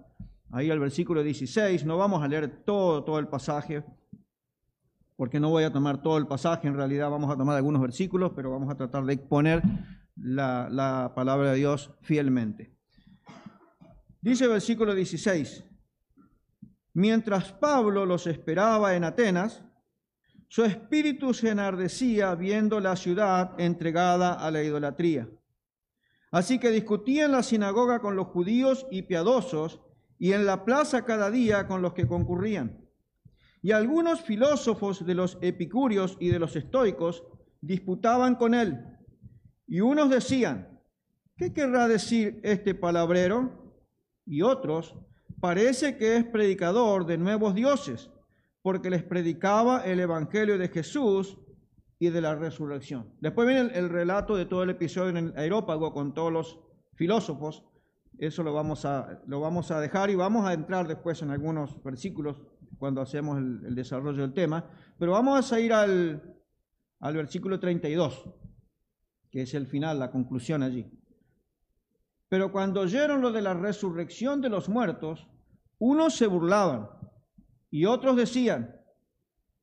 ahí 0.52 0.70
al 0.70 0.79
versículo 0.79 1.23
16. 1.23 1.85
No 1.85 1.99
vamos 1.99 2.23
a 2.23 2.29
leer 2.29 2.64
todo, 2.64 3.05
todo 3.05 3.19
el 3.19 3.29
pasaje, 3.29 3.85
porque 5.17 5.41
no 5.41 5.50
voy 5.50 5.64
a 5.64 5.73
tomar 5.73 6.02
todo 6.02 6.19
el 6.19 6.26
pasaje, 6.26 6.69
en 6.69 6.76
realidad 6.76 7.11
vamos 7.11 7.31
a 7.31 7.37
tomar 7.37 7.56
algunos 7.56 7.82
versículos, 7.82 8.32
pero 8.35 8.50
vamos 8.50 8.70
a 8.70 8.76
tratar 8.76 9.05
de 9.05 9.14
exponer 9.14 9.62
la, 10.17 10.69
la 10.70 11.12
palabra 11.14 11.52
de 11.52 11.58
Dios 11.58 11.93
fielmente. 12.02 12.75
Dice 14.20 14.44
el 14.44 14.50
versículo 14.50 14.94
16, 14.94 15.64
mientras 16.94 17.53
Pablo 17.53 18.05
los 18.05 18.26
esperaba 18.26 18.94
en 18.94 19.05
Atenas, 19.05 19.64
su 20.49 20.64
espíritu 20.64 21.32
se 21.32 21.50
enardecía 21.50 22.35
viendo 22.35 22.81
la 22.81 22.96
ciudad 22.96 23.53
entregada 23.58 24.35
a 24.35 24.50
la 24.50 24.62
idolatría. 24.62 25.29
Así 26.32 26.58
que 26.58 26.70
discutía 26.70 27.26
en 27.26 27.32
la 27.32 27.43
sinagoga 27.43 28.00
con 28.00 28.17
los 28.17 28.26
judíos 28.29 28.87
y 28.91 29.03
piadosos 29.03 29.81
y 30.20 30.34
en 30.34 30.44
la 30.44 30.67
plaza 30.67 31.06
cada 31.06 31.31
día 31.31 31.67
con 31.67 31.81
los 31.81 31.94
que 31.94 32.06
concurrían. 32.06 32.78
Y 33.62 33.72
algunos 33.72 34.20
filósofos 34.20 35.05
de 35.05 35.14
los 35.14 35.38
epicúreos 35.40 36.19
y 36.20 36.28
de 36.28 36.38
los 36.38 36.55
estoicos 36.56 37.24
disputaban 37.62 38.36
con 38.36 38.55
él. 38.55 38.79
Y 39.67 39.81
unos 39.81 40.10
decían, 40.10 40.79
¿qué 41.39 41.55
querrá 41.55 41.89
decir 41.89 42.39
este 42.44 42.74
palabrero? 42.74 43.74
Y 44.27 44.43
otros, 44.43 44.94
parece 45.41 45.96
que 45.96 46.17
es 46.17 46.24
predicador 46.24 47.06
de 47.06 47.17
nuevos 47.17 47.55
dioses, 47.55 48.10
porque 48.60 48.91
les 48.91 49.03
predicaba 49.03 49.86
el 49.86 50.00
Evangelio 50.00 50.58
de 50.58 50.69
Jesús 50.69 51.39
y 51.98 52.10
de 52.10 52.20
la 52.20 52.34
resurrección. 52.34 53.15
Después 53.20 53.48
viene 53.48 53.70
el, 53.72 53.89
relato 53.89 54.36
de 54.36 54.44
todo 54.44 54.65
el 54.65 54.70
episodio 54.70 55.08
en 55.10 55.17
el 55.17 55.39
aerópago 55.39 55.94
con 55.94 56.12
todos 56.12 56.31
los 56.31 56.60
filósofos 56.94 57.65
eso 58.19 58.43
lo 58.43 58.52
vamos, 58.52 58.84
a, 58.84 59.22
lo 59.26 59.40
vamos 59.40 59.70
a 59.70 59.81
dejar 59.81 60.10
y 60.10 60.14
vamos 60.14 60.46
a 60.46 60.52
entrar 60.52 60.86
después 60.86 61.22
en 61.22 61.31
algunos 61.31 61.82
versículos 61.82 62.36
cuando 62.79 63.00
hacemos 63.00 63.38
el, 63.38 63.74
desarrollo 63.74 64.22
del 64.22 64.34
tema. 64.34 64.69
Pero 64.98 65.12
vamos 65.12 65.52
a 65.52 65.60
ir 65.60 65.72
al, 65.72 66.36
al 67.00 67.14
versículo 67.14 67.58
32, 67.58 68.24
que 69.31 69.43
es 69.43 69.55
el 69.55 69.67
final, 69.67 69.98
la 69.98 70.10
conclusión 70.10 70.62
allí. 70.62 70.90
Pero 72.29 72.52
cuando 72.52 72.82
oyeron 72.82 73.20
lo 73.22 73.32
de 73.32 73.43
la 73.43 73.55
resurrección 73.55 74.40
de 74.40 74.50
los 74.50 74.69
muertos, 74.69 75.26
unos 75.79 76.14
se 76.14 76.26
burlaban 76.26 76.88
y 77.70 77.86
otros 77.86 78.17
decían, 78.17 78.76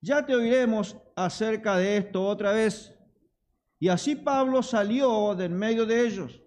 ya 0.02 0.26
te 0.26 0.36
oiremos 0.36 0.98
acerca 1.16 1.78
de 1.78 1.98
esto 1.98 2.26
otra 2.26 2.54
vez. 2.54 2.94
Y 3.80 3.90
así 3.90 4.16
Pablo 4.16 4.64
salió 4.64 5.36
de 5.36 5.46
en 5.46 5.56
medio 5.56 5.86
de 5.86 6.08
ellos 6.08 6.42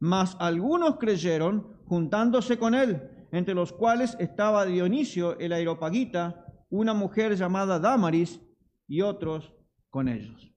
mas 0.00 0.36
algunos 0.40 0.96
creyeron 0.96 1.76
juntándose 1.84 2.58
con 2.58 2.74
él, 2.74 3.00
entre 3.30 3.54
los 3.54 3.72
cuales 3.72 4.16
estaba 4.18 4.64
Dionisio 4.64 5.38
el 5.38 5.52
Aeropagita, 5.52 6.46
una 6.70 6.94
mujer 6.94 7.36
llamada 7.36 7.78
Damaris 7.78 8.40
y 8.88 9.02
otros 9.02 9.52
con 9.90 10.08
ellos. 10.08 10.50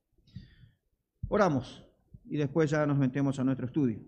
Oramos 1.28 1.86
y 2.26 2.38
después 2.38 2.70
ya 2.70 2.86
nos 2.86 2.98
metemos 2.98 3.38
a 3.40 3.44
nuestro 3.44 3.66
estudio. 3.66 4.00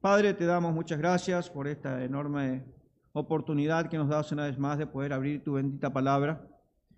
Padre, 0.00 0.34
te 0.34 0.44
damos 0.44 0.72
muchas 0.72 0.98
gracias 0.98 1.50
por 1.50 1.66
esta 1.66 2.04
enorme 2.04 2.64
oportunidad 3.12 3.88
que 3.88 3.96
nos 3.96 4.08
das 4.08 4.30
una 4.32 4.44
vez 4.44 4.58
más 4.58 4.78
de 4.78 4.86
poder 4.86 5.12
abrir 5.12 5.42
tu 5.42 5.54
bendita 5.54 5.92
palabra 5.92 6.46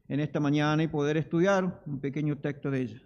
en 0.08 0.20
esta 0.20 0.40
mañana 0.40 0.82
y 0.82 0.88
poder 0.88 1.16
estudiar 1.16 1.82
un 1.86 2.00
pequeño 2.00 2.38
texto 2.38 2.70
de 2.70 2.82
ella. 2.82 3.05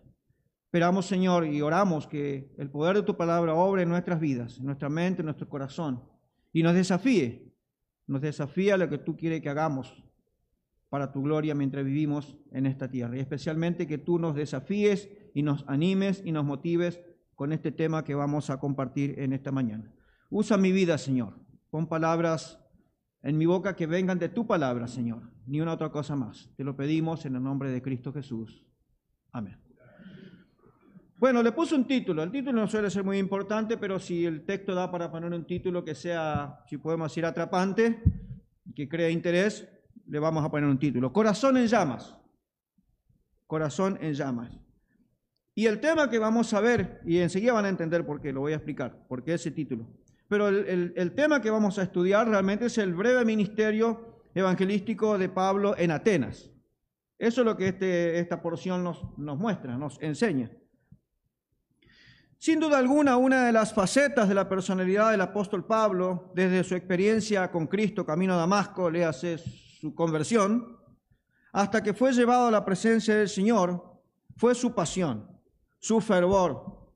Esperamos, 0.71 1.07
Señor, 1.07 1.47
y 1.47 1.62
oramos 1.62 2.07
que 2.07 2.55
el 2.57 2.71
poder 2.71 2.95
de 2.95 3.03
tu 3.03 3.17
palabra 3.17 3.55
obre 3.55 3.83
en 3.83 3.89
nuestras 3.89 4.21
vidas, 4.21 4.59
en 4.59 4.67
nuestra 4.67 4.89
mente, 4.89 5.21
en 5.21 5.27
nuestro 5.27 5.49
corazón, 5.49 6.00
y 6.53 6.62
nos 6.62 6.75
desafíe, 6.75 7.53
nos 8.07 8.21
desafíe 8.21 8.73
a 8.73 8.77
lo 8.77 8.89
que 8.89 8.99
tú 8.99 9.17
quieres 9.17 9.41
que 9.41 9.49
hagamos, 9.49 10.00
para 10.89 11.11
tu 11.11 11.23
gloria 11.25 11.57
mientras 11.57 11.85
vivimos 11.85 12.37
en 12.53 12.67
esta 12.67 12.89
tierra. 12.89 13.17
Y 13.17 13.19
especialmente 13.21 13.89
que 13.89 13.99
tú 13.99 14.21
nos 14.21 14.37
desafíes 14.37 15.11
y 15.35 15.43
nos 15.43 15.65
animes 15.67 16.23
y 16.25 16.31
nos 16.31 16.45
motives 16.45 17.00
con 17.35 17.53
este 17.53 17.73
tema 17.73 18.05
que 18.05 18.15
vamos 18.15 18.49
a 18.49 18.61
compartir 18.61 19.19
en 19.19 19.33
esta 19.33 19.50
mañana. 19.50 19.93
Usa 20.31 20.57
mi 20.57 20.71
vida, 20.71 20.99
Señor. 20.99 21.35
Pon 21.71 21.89
palabras 21.89 22.65
en 23.23 23.39
mi 23.39 23.47
boca 23.47 23.75
que 23.75 23.89
vengan 23.89 24.21
de 24.21 24.29
tu 24.29 24.47
palabra, 24.47 24.87
Señor. 24.87 25.33
Ni 25.47 25.61
una 25.61 25.73
otra 25.73 25.91
cosa 25.91 26.15
más. 26.15 26.49
Te 26.57 26.62
lo 26.62 26.77
pedimos 26.77 27.27
en 27.27 27.35
el 27.35 27.43
nombre 27.43 27.73
de 27.73 27.83
Cristo 27.83 28.12
Jesús. 28.12 28.65
Amén. 29.33 29.70
Bueno, 31.21 31.43
le 31.43 31.53
puse 31.53 31.75
un 31.75 31.87
título. 31.87 32.23
El 32.23 32.31
título 32.31 32.62
no 32.62 32.67
suele 32.67 32.89
ser 32.89 33.05
muy 33.05 33.19
importante, 33.19 33.77
pero 33.77 33.99
si 33.99 34.25
el 34.25 34.47
texto 34.47 34.75
da 34.75 34.91
para 34.91 35.11
poner 35.11 35.31
un 35.31 35.45
título 35.45 35.85
que 35.85 35.95
sea, 35.95 36.65
si 36.67 36.79
podemos 36.79 37.12
decir, 37.12 37.27
atrapante, 37.27 38.03
que 38.75 38.89
cree 38.89 39.11
interés, 39.11 39.69
le 40.07 40.19
vamos 40.19 40.43
a 40.43 40.50
poner 40.50 40.71
un 40.71 40.79
título. 40.79 41.12
Corazón 41.12 41.59
en 41.59 41.67
llamas. 41.67 42.17
Corazón 43.47 43.99
en 44.00 44.15
llamas. 44.15 44.50
Y 45.55 45.67
el 45.67 45.79
tema 45.79 46.09
que 46.09 46.19
vamos 46.19 46.55
a 46.55 46.61
ver, 46.62 47.03
y 47.05 47.19
enseguida 47.19 47.53
van 47.53 47.67
a 47.67 47.69
entender 47.69 48.07
por 48.07 48.23
qué, 48.23 48.33
lo 48.33 48.41
voy 48.41 48.55
a 48.55 48.57
explicar, 48.57 49.07
por 49.07 49.23
qué 49.23 49.35
ese 49.35 49.50
título. 49.50 49.91
Pero 50.27 50.49
el, 50.49 51.12
tema 51.15 51.43
que 51.43 51.50
vamos 51.50 51.79
a 51.79 51.83
estudiar 51.83 52.31
realmente 52.31 52.65
es 52.65 52.79
el 52.79 52.95
breve 52.95 53.27
ministerio 53.27 54.23
evangelístico 54.35 55.19
de 55.19 55.29
Pablo 55.29 55.75
en 55.77 55.91
Atenas. 55.91 56.50
Eso 57.19 57.43
es 57.43 57.45
lo 57.45 57.59
que 57.59 57.69
este, 57.69 58.19
esta 58.19 58.41
porción 58.41 58.83
nos, 58.83 59.05
nos 59.19 59.37
muestra, 59.37 59.77
nos 59.77 60.00
enseña. 60.00 60.50
Sin 62.40 62.59
duda 62.59 62.78
alguna, 62.78 63.18
una 63.18 63.44
de 63.44 63.52
las 63.52 63.75
facetas 63.75 64.26
de 64.26 64.35
la 64.35 64.49
personalidad 64.49 65.11
del 65.11 65.20
apóstol 65.20 65.66
Pablo, 65.66 66.32
desde 66.35 66.64
su 66.64 66.75
experiencia 66.75 67.50
con 67.50 67.66
Cristo 67.66 68.06
camino 68.06 68.32
a 68.32 68.38
Damasco, 68.38 68.88
le 68.88 69.04
hace 69.04 69.37
su 69.37 69.94
conversión, 69.94 70.78
hasta 71.52 71.82
que 71.82 71.92
fue 71.92 72.14
llevado 72.14 72.47
a 72.47 72.50
la 72.50 72.64
presencia 72.64 73.14
del 73.14 73.28
Señor, 73.28 74.00
fue 74.38 74.54
su 74.54 74.75
pasión, 74.75 75.28
su 75.80 76.00
fervor, 76.00 76.88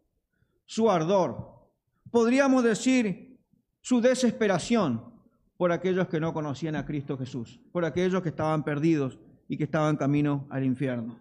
su 0.65 0.91
ardor, 0.91 1.69
podríamos 2.11 2.65
decir 2.65 3.39
su 3.83 4.01
desesperación 4.01 5.13
por 5.59 5.73
aquellos 5.73 6.09
que 6.09 6.21
no 6.21 6.33
conocían 6.33 6.75
a 6.75 6.87
Cristo 6.87 7.19
Jesús, 7.19 7.61
por 7.71 7.85
aquellos 7.85 8.23
que 8.23 8.31
estaban 8.31 8.65
perdidos 8.65 9.19
y 9.47 9.59
que 9.59 9.65
estaban 9.65 9.99
camino 9.99 10.47
al 10.49 10.65
infierno. 10.65 11.21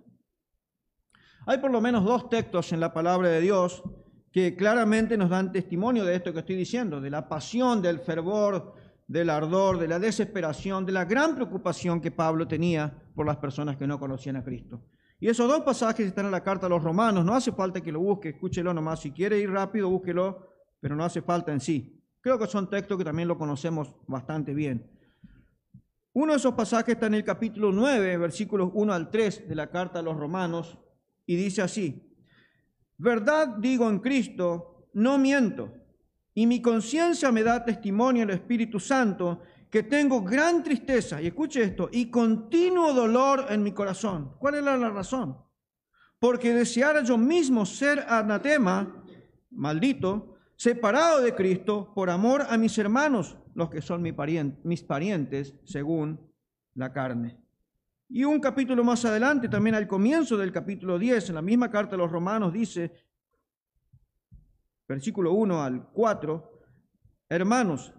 Hay 1.45 1.57
por 1.57 1.71
lo 1.71 1.81
menos 1.81 2.05
dos 2.05 2.29
textos 2.29 2.71
en 2.71 2.79
la 2.79 2.93
palabra 2.93 3.27
de 3.27 3.41
Dios 3.41 3.83
que 4.33 4.55
claramente 4.55 5.15
nos 5.15 5.29
dan 5.29 5.51
testimonio 5.51 6.03
de 6.03 6.15
esto 6.15 6.33
que 6.33 6.39
estoy 6.39 6.55
diciendo, 6.55 6.99
de 6.99 7.11
la 7.11 7.29
pasión, 7.29 7.83
del 7.83 7.99
fervor, 7.99 8.73
del 9.07 9.29
ardor, 9.29 9.77
de 9.77 9.87
la 9.87 9.99
desesperación, 9.99 10.87
de 10.87 10.91
la 10.91 11.05
gran 11.05 11.35
preocupación 11.35 12.01
que 12.01 12.09
Pablo 12.09 12.47
tenía 12.47 12.91
por 13.13 13.27
las 13.27 13.37
personas 13.37 13.77
que 13.77 13.85
no 13.85 13.99
conocían 13.99 14.35
a 14.37 14.43
Cristo. 14.43 14.81
Y 15.19 15.29
esos 15.29 15.47
dos 15.47 15.61
pasajes 15.61 16.07
están 16.07 16.25
en 16.25 16.31
la 16.31 16.43
carta 16.43 16.65
a 16.65 16.69
los 16.69 16.81
romanos, 16.81 17.23
no 17.23 17.35
hace 17.35 17.51
falta 17.51 17.79
que 17.79 17.91
lo 17.91 17.99
busque, 17.99 18.29
escúchelo 18.29 18.73
nomás, 18.73 19.01
si 19.01 19.11
quiere 19.11 19.37
ir 19.37 19.51
rápido, 19.51 19.87
búsquelo, 19.87 20.47
pero 20.79 20.95
no 20.95 21.05
hace 21.05 21.21
falta 21.21 21.53
en 21.53 21.59
sí. 21.59 22.03
Creo 22.19 22.39
que 22.39 22.47
son 22.47 22.67
textos 22.71 22.97
que 22.97 23.03
también 23.03 23.27
lo 23.27 23.37
conocemos 23.37 23.93
bastante 24.07 24.55
bien. 24.55 24.89
Uno 26.13 26.31
de 26.31 26.37
esos 26.37 26.55
pasajes 26.55 26.95
está 26.95 27.05
en 27.05 27.13
el 27.13 27.23
capítulo 27.23 27.71
9, 27.71 28.17
versículos 28.17 28.71
1 28.73 28.93
al 28.93 29.11
3 29.11 29.47
de 29.47 29.55
la 29.55 29.69
carta 29.69 29.99
a 29.99 30.01
los 30.01 30.17
romanos, 30.17 30.79
y 31.27 31.35
dice 31.35 31.61
así, 31.61 32.12
verdad 32.97 33.57
digo 33.57 33.89
en 33.89 33.99
Cristo, 33.99 34.87
no 34.93 35.17
miento 35.17 35.83
y 36.35 36.47
mi 36.47 36.61
conciencia 36.61 37.31
me 37.31 37.43
da 37.43 37.63
testimonio 37.63 38.23
el 38.23 38.31
Espíritu 38.31 38.79
Santo 38.79 39.41
que 39.69 39.83
tengo 39.83 40.21
gran 40.21 40.63
tristeza, 40.63 41.21
y 41.21 41.27
escuche 41.27 41.63
esto, 41.63 41.89
y 41.91 42.11
continuo 42.11 42.93
dolor 42.93 43.47
en 43.49 43.63
mi 43.63 43.71
corazón. 43.71 44.35
¿Cuál 44.37 44.55
era 44.55 44.77
la 44.77 44.89
razón? 44.89 45.37
Porque 46.19 46.53
deseara 46.53 47.03
yo 47.03 47.17
mismo 47.17 47.65
ser 47.65 48.05
anatema, 48.07 49.03
maldito, 49.49 50.37
separado 50.55 51.21
de 51.21 51.33
Cristo 51.33 51.91
por 51.93 52.11
amor 52.11 52.45
a 52.47 52.57
mis 52.57 52.77
hermanos, 52.77 53.37
los 53.55 53.69
que 53.69 53.81
son 53.81 54.03
mis 54.03 54.83
parientes 54.83 55.55
según 55.65 56.31
la 56.75 56.93
carne. 56.93 57.42
Y 58.15 58.23
un 58.25 58.39
capítulo 58.39 58.83
más 58.83 59.03
adelante, 59.05 59.49
también 59.49 59.73
al 59.73 59.87
comienzo 59.87 60.37
del 60.37 60.51
capítulo 60.51 60.99
10, 60.99 61.29
en 61.29 61.35
la 61.35 61.41
misma 61.41 61.71
carta 61.71 61.95
a 61.95 61.97
los 61.97 62.11
romanos, 62.11 62.53
dice, 62.53 62.91
versículo 64.87 65.33
1 65.33 65.63
al 65.63 65.89
4, 65.91 66.61
hermanos, 67.27 67.91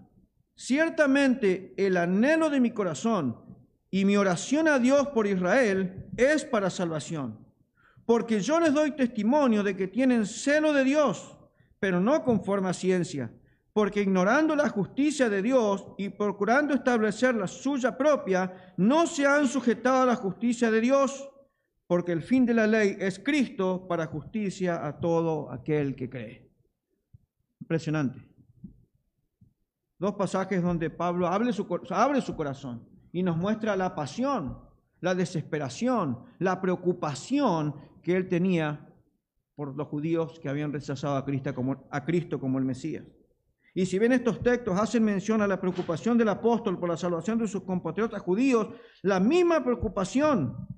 ciertamente 0.55 1.75
el 1.77 1.97
anhelo 1.97 2.49
de 2.49 2.61
mi 2.61 2.71
corazón 2.71 3.59
y 3.91 4.05
mi 4.05 4.17
oración 4.17 4.69
a 4.69 4.79
Dios 4.79 5.09
por 5.09 5.27
Israel 5.27 6.07
es 6.17 6.45
para 6.45 6.71
salvación, 6.71 7.45
porque 8.07 8.39
yo 8.39 8.61
les 8.61 8.73
doy 8.73 8.93
testimonio 8.93 9.65
de 9.65 9.77
que 9.77 9.89
tienen 9.89 10.27
celo 10.27 10.73
de 10.73 10.85
Dios, 10.85 11.37
pero 11.81 11.99
no 11.99 12.23
conforme 12.23 12.69
a 12.69 12.73
ciencia, 12.73 13.35
porque 13.75 14.03
ignorando 14.03 14.55
la 14.55 14.69
justicia 14.69 15.29
de 15.29 15.43
Dios 15.43 15.85
y 15.99 16.09
procurando 16.09 16.73
establecer 16.75 17.35
la 17.35 17.49
suya 17.49 17.99
propia, 17.99 18.73
no 18.77 19.05
se 19.05 19.27
han 19.27 19.49
sujetado 19.49 20.03
a 20.03 20.07
la 20.07 20.15
justicia 20.15 20.71
de 20.71 20.81
Dios, 20.81 21.29
porque 21.89 22.13
el 22.13 22.23
fin 22.23 22.47
de 22.47 22.55
la 22.55 22.69
ley 22.69 22.97
es 23.01 23.19
Cristo 23.19 23.85
para 23.89 24.07
justicia 24.07 24.87
a 24.87 25.01
todo 25.01 25.51
aquel 25.51 25.97
que 25.97 26.09
cree. 26.09 26.49
Impresionante. 27.61 28.21
Dos 29.99 30.15
pasajes 30.15 30.63
donde 30.63 30.89
Pablo 30.89 31.27
abre 31.27 31.53
su, 31.53 31.67
abre 31.91 32.21
su 32.21 32.37
corazón 32.37 32.89
y 33.11 33.25
nos 33.25 33.37
muestra 33.37 33.77
la 33.77 33.97
pasión, 33.97 34.57
la 35.01 35.17
desesperación, 35.17 36.21
la 36.39 36.61
preocupación 36.61 37.75
que 38.03 38.15
él 38.15 38.29
tenía 38.29 38.89
por 39.57 39.75
los 39.75 39.89
judíos 39.89 40.39
que 40.39 40.49
habían 40.49 40.73
rechazado 40.73 41.17
a 41.17 41.25
Cristo 41.25 41.53
como, 41.57 41.85
a 41.91 42.05
Cristo 42.05 42.39
como 42.39 42.59
el 42.59 42.65
Mesías. 42.65 43.05
Y 43.77 43.87
si 43.87 43.99
bien 43.99 44.13
estos 44.13 44.41
textos 44.41 44.79
hacen 44.79 45.03
mención 45.05 45.43
a 45.43 45.49
la 45.49 45.61
preocupación 45.61 46.17
del 46.17 46.29
apóstol 46.29 46.79
por 46.79 46.89
la 46.89 46.97
salvación 46.97 47.39
de 47.39 47.49
sus 47.49 47.65
compatriotas 47.65 48.23
judíos, 48.23 48.69
la 49.03 49.19
misma 49.19 49.65
preocupación 49.65 50.69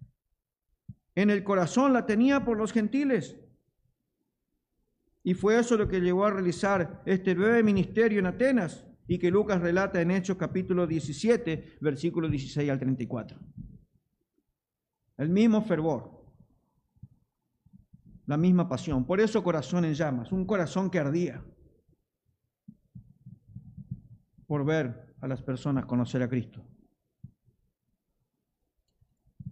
en 1.14 1.28
el 1.28 1.44
corazón 1.44 1.92
la 1.92 2.06
tenía 2.06 2.42
por 2.42 2.56
los 2.56 2.72
gentiles. 2.72 3.36
Y 5.22 5.34
fue 5.34 5.58
eso 5.58 5.76
lo 5.76 5.88
que 5.88 6.00
llevó 6.00 6.24
a 6.24 6.30
realizar 6.30 7.02
este 7.04 7.34
breve 7.34 7.62
ministerio 7.62 8.18
en 8.18 8.26
Atenas 8.26 8.86
y 9.06 9.18
que 9.18 9.30
Lucas 9.30 9.60
relata 9.60 10.00
en 10.00 10.10
Hechos 10.10 10.38
capítulo 10.38 10.86
17, 10.86 11.78
versículos 11.82 12.30
16 12.30 12.70
al 12.70 12.78
34. 12.78 13.38
El 15.18 15.28
mismo 15.28 15.60
fervor, 15.62 16.24
la 18.24 18.38
misma 18.38 18.68
pasión. 18.70 19.04
Por 19.04 19.20
eso 19.20 19.44
corazón 19.44 19.84
en 19.84 19.94
llamas, 19.94 20.32
un 20.32 20.46
corazón 20.46 20.88
que 20.90 20.98
ardía 20.98 21.44
por 24.46 24.64
ver 24.64 25.14
a 25.20 25.28
las 25.28 25.42
personas 25.42 25.86
conocer 25.86 26.22
a 26.22 26.28
Cristo. 26.28 26.64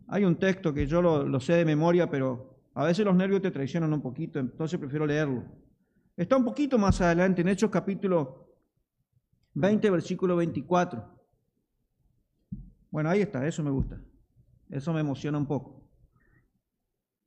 Hay 0.08 0.24
un 0.24 0.36
texto 0.36 0.72
que 0.72 0.86
yo 0.86 1.02
lo, 1.02 1.40
sé 1.40 1.54
de 1.54 1.64
memoria, 1.64 2.08
pero 2.08 2.60
a 2.74 2.84
veces 2.84 3.04
los 3.04 3.16
nervios 3.16 3.42
te 3.42 3.50
traicionan 3.50 3.92
un 3.92 4.02
poquito, 4.02 4.38
entonces 4.38 4.78
prefiero 4.78 5.06
leerlo. 5.06 5.44
Está 6.16 6.36
un 6.36 6.44
poquito 6.44 6.78
más 6.78 7.00
adelante 7.00 7.40
en 7.40 7.48
Hechos 7.48 7.70
capítulo 7.70 8.54
20, 9.54 9.90
versículo 9.90 10.36
24. 10.36 11.04
Bueno, 12.90 13.10
ahí 13.10 13.22
está, 13.22 13.46
eso 13.46 13.62
me 13.62 13.70
gusta. 13.70 14.00
Eso 14.70 14.92
me 14.92 15.00
emociona 15.00 15.38
un 15.38 15.46
poco. 15.46 15.84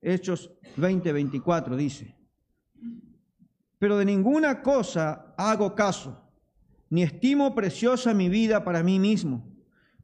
Hechos 0.01 0.57
20, 0.77 1.11
24 1.11 1.75
dice, 1.75 2.15
pero 3.79 3.97
de 3.97 4.05
ninguna 4.05 4.61
cosa 4.61 5.33
hago 5.37 5.75
caso, 5.75 6.26
ni 6.89 7.03
estimo 7.03 7.53
preciosa 7.53 8.13
mi 8.13 8.29
vida 8.29 8.63
para 8.63 8.83
mí 8.83 8.99
mismo, 8.99 9.47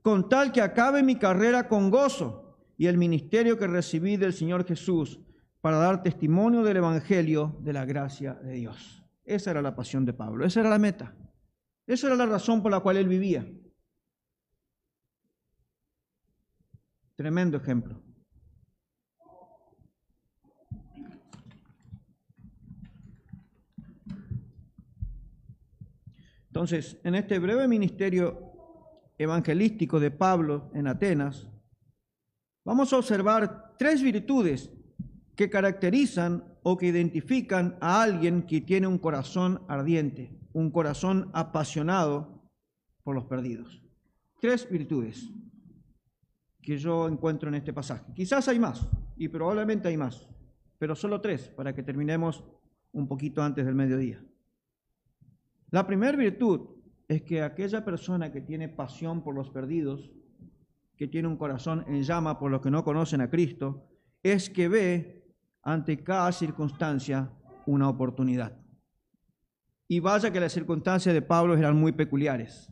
con 0.02 0.30
tal 0.30 0.52
que 0.52 0.62
acabe 0.62 1.04
mi 1.04 1.16
carrera 1.16 1.68
con 1.68 1.90
gozo 1.90 2.58
y 2.78 2.88
el 2.88 2.98
ministerio 2.98 3.58
que 3.58 3.68
recibí 3.68 4.18
del 4.18 4.34
Señor 4.34 4.66
Jesús 4.66 5.20
para 5.62 5.78
dar 5.78 6.04
testimonio 6.04 6.63
del 6.63 6.78
Evangelio 6.78 7.56
de 7.62 7.74
la 7.74 7.86
gracia 7.86 8.34
de 8.34 8.54
Dios. 8.54 9.04
Esa 9.24 9.52
era 9.52 9.62
la 9.62 9.75
pasión 9.75 10.06
de 10.06 10.13
Pablo, 10.13 10.46
esa 10.46 10.60
era 10.60 10.70
la 10.70 10.80
meta, 10.80 11.16
esa 11.88 12.08
era 12.08 12.16
la 12.16 12.25
razón 12.25 12.62
por 12.62 12.72
la 12.72 12.82
cual 12.82 12.98
él 12.98 13.08
vivía. 13.08 13.48
Tremendo 17.16 17.58
ejemplo. 17.58 18.02
Entonces, 26.53 27.00
en 27.03 27.15
este 27.15 27.39
breve 27.39 27.67
ministerio 27.67 28.53
evangelístico 29.17 30.00
de 30.00 30.12
Pablo 30.12 30.69
en 30.75 30.86
Atenas, 30.86 31.48
vamos 32.63 32.93
a 32.93 32.98
observar 32.98 33.74
tres 33.79 34.03
virtudes 34.03 34.69
que 35.36 35.50
caracterizan 35.50 36.43
o 36.62 36.77
que 36.77 36.86
identifican 36.86 37.75
a 37.81 38.03
alguien 38.03 38.43
que 38.43 38.62
tiene 38.62 38.86
un 38.86 39.00
corazón 39.00 39.63
ardiente, 39.67 40.29
un 40.53 40.69
corazón 40.69 41.31
apasionado 41.33 42.43
por 43.01 43.15
los 43.15 43.25
perdidos. 43.25 43.81
Tres 44.39 44.69
virtudes. 44.69 45.27
que 46.62 46.77
yo 46.77 47.07
encuentro 47.07 47.50
en 47.50 47.55
este 47.55 47.74
pasaje. 47.74 48.13
Quizás 48.13 48.48
hay 48.48 48.60
más, 48.60 48.88
y 49.17 49.27
probablemente 49.27 49.88
hay 49.88 49.98
más, 49.98 50.29
pero 50.77 50.95
solo 50.95 51.19
tres 51.19 51.50
para 51.50 51.74
que 51.74 51.81
terminemos 51.81 52.43
un 52.91 53.07
poquito 53.07 53.41
antes 53.41 53.65
del 53.65 53.74
mediodía. 53.74 54.24
La 55.74 55.88
primera 55.88 56.15
virtud 56.15 56.70
es 57.08 57.24
que 57.24 57.42
aquella 57.42 57.84
persona 57.84 58.32
que 58.32 58.42
tiene 58.42 58.70
pasión 58.70 59.24
por 59.24 59.34
los 59.34 59.50
perdidos, 59.50 60.12
que 60.96 61.08
tiene 61.08 61.27
un 61.27 61.36
corazón 61.36 61.84
en 61.88 62.03
llama 62.03 62.38
por 62.38 62.51
los 62.51 62.62
que 62.62 62.70
no 62.70 62.84
conocen 62.84 63.22
a 63.22 63.30
Cristo, 63.32 63.89
es 64.22 64.51
que 64.51 64.68
ve 64.68 65.25
ante 65.63 66.03
cada 66.03 66.32
circunstancia 66.32 67.32
una 67.65 67.89
oportunidad. 67.89 68.56
Y 69.88 70.00
vaya 70.00 70.32
que 70.32 70.39
las 70.39 70.53
circunstancias 70.53 71.12
de 71.12 71.24
Pablo 71.24 71.58
eran 71.58 71.75
muy 71.75 71.92
peculiares. 71.92 72.72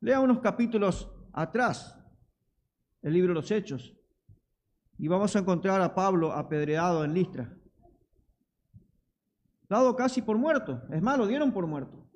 Lea 0.00 0.18
unos 0.18 0.40
capítulos 0.40 1.08
atrás 1.32 1.96
el 3.00 3.12
libro 3.12 3.28
de 3.28 3.34
los 3.34 3.50
Hechos 3.52 3.94
y 4.98 5.06
vamos 5.06 5.36
a 5.36 5.38
encontrar 5.38 5.80
a 5.80 5.94
Pablo 5.94 6.32
apedreado 6.32 7.04
en 7.04 7.14
Listra, 7.14 7.56
dado 9.68 9.96
casi 9.96 10.22
por 10.22 10.38
muerto. 10.38 10.82
Es 10.90 11.02
más, 11.02 11.18
lo 11.18 11.26
dieron 11.26 11.52
por 11.52 11.66
muerto. 11.66 12.06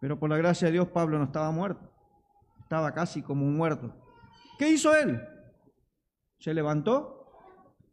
Pero 0.00 0.18
por 0.18 0.28
la 0.28 0.36
gracia 0.36 0.66
de 0.66 0.72
Dios 0.72 0.88
Pablo 0.88 1.18
no 1.18 1.24
estaba 1.24 1.50
muerto, 1.50 1.90
estaba 2.60 2.92
casi 2.92 3.22
como 3.22 3.46
un 3.46 3.56
muerto. 3.56 3.94
¿Qué 4.58 4.68
hizo 4.68 4.94
él? 4.94 5.18
Se 6.38 6.52
levantó, 6.52 7.24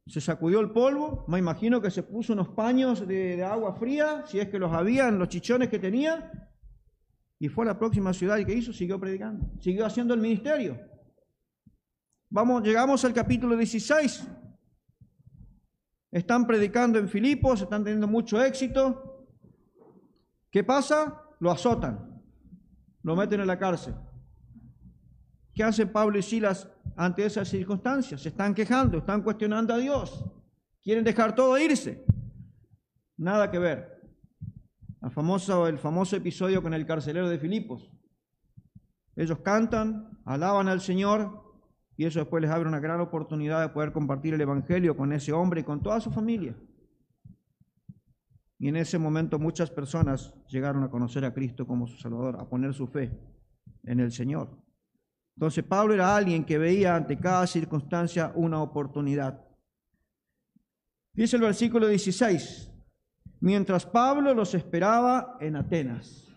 se 0.06 0.20
sacudió 0.20 0.60
el 0.60 0.72
polvo, 0.72 1.24
me 1.30 1.40
imagino 1.40 1.80
que 1.80 1.90
se 1.90 2.04
puso 2.04 2.34
unos 2.34 2.50
paños 2.50 3.08
de, 3.08 3.42
agua 3.46 3.76
fría, 3.76 4.26
si 4.28 4.42
es 4.42 4.50
que 4.50 4.60
los 4.60 4.74
había 4.74 5.08
en 5.08 5.20
los 5.20 5.30
chichones 5.30 5.70
que 5.70 5.80
tenía, 5.80 6.50
y 7.40 7.48
fue 7.48 7.64
a 7.64 7.68
la 7.68 7.80
próxima 7.80 8.12
ciudad 8.12 8.38
y 8.40 8.46
¿qué 8.46 8.56
hizo? 8.56 8.74
Siguió 8.74 9.00
predicando, 9.00 9.50
siguió 9.62 9.86
haciendo 9.86 10.14
el 10.14 10.20
ministerio. 10.20 10.78
Vamos, 12.30 12.62
llegamos 12.62 13.06
al 13.06 13.14
capítulo 13.14 13.56
16. 13.56 14.28
Están 16.12 16.46
predicando 16.46 17.00
en 17.00 17.08
Filipos, 17.08 17.62
están 17.62 17.84
teniendo 17.84 18.08
mucho 18.08 18.44
éxito. 18.44 19.28
¿Qué 20.52 20.64
pasa? 20.64 21.24
Lo 21.40 21.50
azotan, 21.50 22.22
lo 23.02 23.16
meten 23.16 23.40
en 23.40 23.48
la 23.48 23.58
cárcel. 23.58 23.96
¿Qué 25.54 25.64
hacen 25.64 25.92
Pablo 25.92 26.18
y 26.18 26.22
Silas 26.22 26.70
ante 26.96 27.26
esas 27.26 27.48
circunstancias? 27.48 28.22
Se 28.22 28.30
están 28.30 28.54
quejando, 28.54 28.98
están 28.98 29.22
cuestionando 29.22 29.74
a 29.74 29.78
Dios. 29.78 30.26
Quieren 30.82 31.04
dejar 31.04 31.34
todo 31.34 31.58
e 31.58 31.64
irse. 31.64 32.06
Nada 33.18 33.50
que 33.50 33.60
ver. 33.60 34.02
El 35.02 35.12
famoso, 35.12 35.68
el 35.68 35.78
famoso 35.78 36.16
episodio 36.16 36.62
con 36.62 36.74
el 36.74 36.86
carcelero 36.86 37.30
de 37.30 37.40
Filipos. 37.40 37.90
Ellos 39.16 39.40
cantan, 39.40 40.20
alaban 40.26 40.68
al 40.68 40.82
Señor 40.82 41.41
y 42.02 42.06
eso 42.06 42.18
después 42.18 42.42
les 42.42 42.50
abre 42.50 42.68
una 42.68 42.80
gran 42.80 43.00
oportunidad 43.00 43.62
de 43.62 43.70
poder 43.70 43.92
compartir 43.92 44.34
el 44.34 44.42
Evangelio 44.42 44.98
con 44.98 45.14
ese 45.14 45.34
hombre 45.34 45.62
y 45.62 45.64
con 45.64 45.84
toda 45.84 46.02
su 46.02 46.10
familia. 46.10 46.56
Y 48.58 48.70
en 48.70 48.76
ese 48.76 48.98
momento 48.98 49.38
muchas 49.38 49.70
personas 49.70 50.34
llegaron 50.48 50.84
a 50.84 50.90
conocer 50.90 51.24
a 51.26 51.32
Cristo 51.32 51.68
como 51.68 51.86
su 51.86 52.00
Salvador, 52.00 52.38
a 52.40 52.50
poner 52.50 52.74
su 52.74 52.88
fe 52.88 53.16
en 53.84 54.00
el 54.00 54.12
Señor. 54.12 54.50
Entonces 55.36 55.64
Pablo 55.64 55.94
era 55.94 56.16
alguien 56.16 56.44
que 56.44 56.58
veía 56.58 56.96
ante 56.96 57.20
cada 57.20 57.46
circunstancia 57.46 58.32
una 58.34 58.64
oportunidad. 58.64 59.46
Dice 61.14 61.36
el 61.36 61.44
versículo 61.44 61.88
16, 61.88 62.72
mientras 63.42 63.86
Pablo 63.86 64.34
los 64.34 64.56
esperaba 64.56 65.38
en 65.40 65.56
Atenas. 65.56 66.31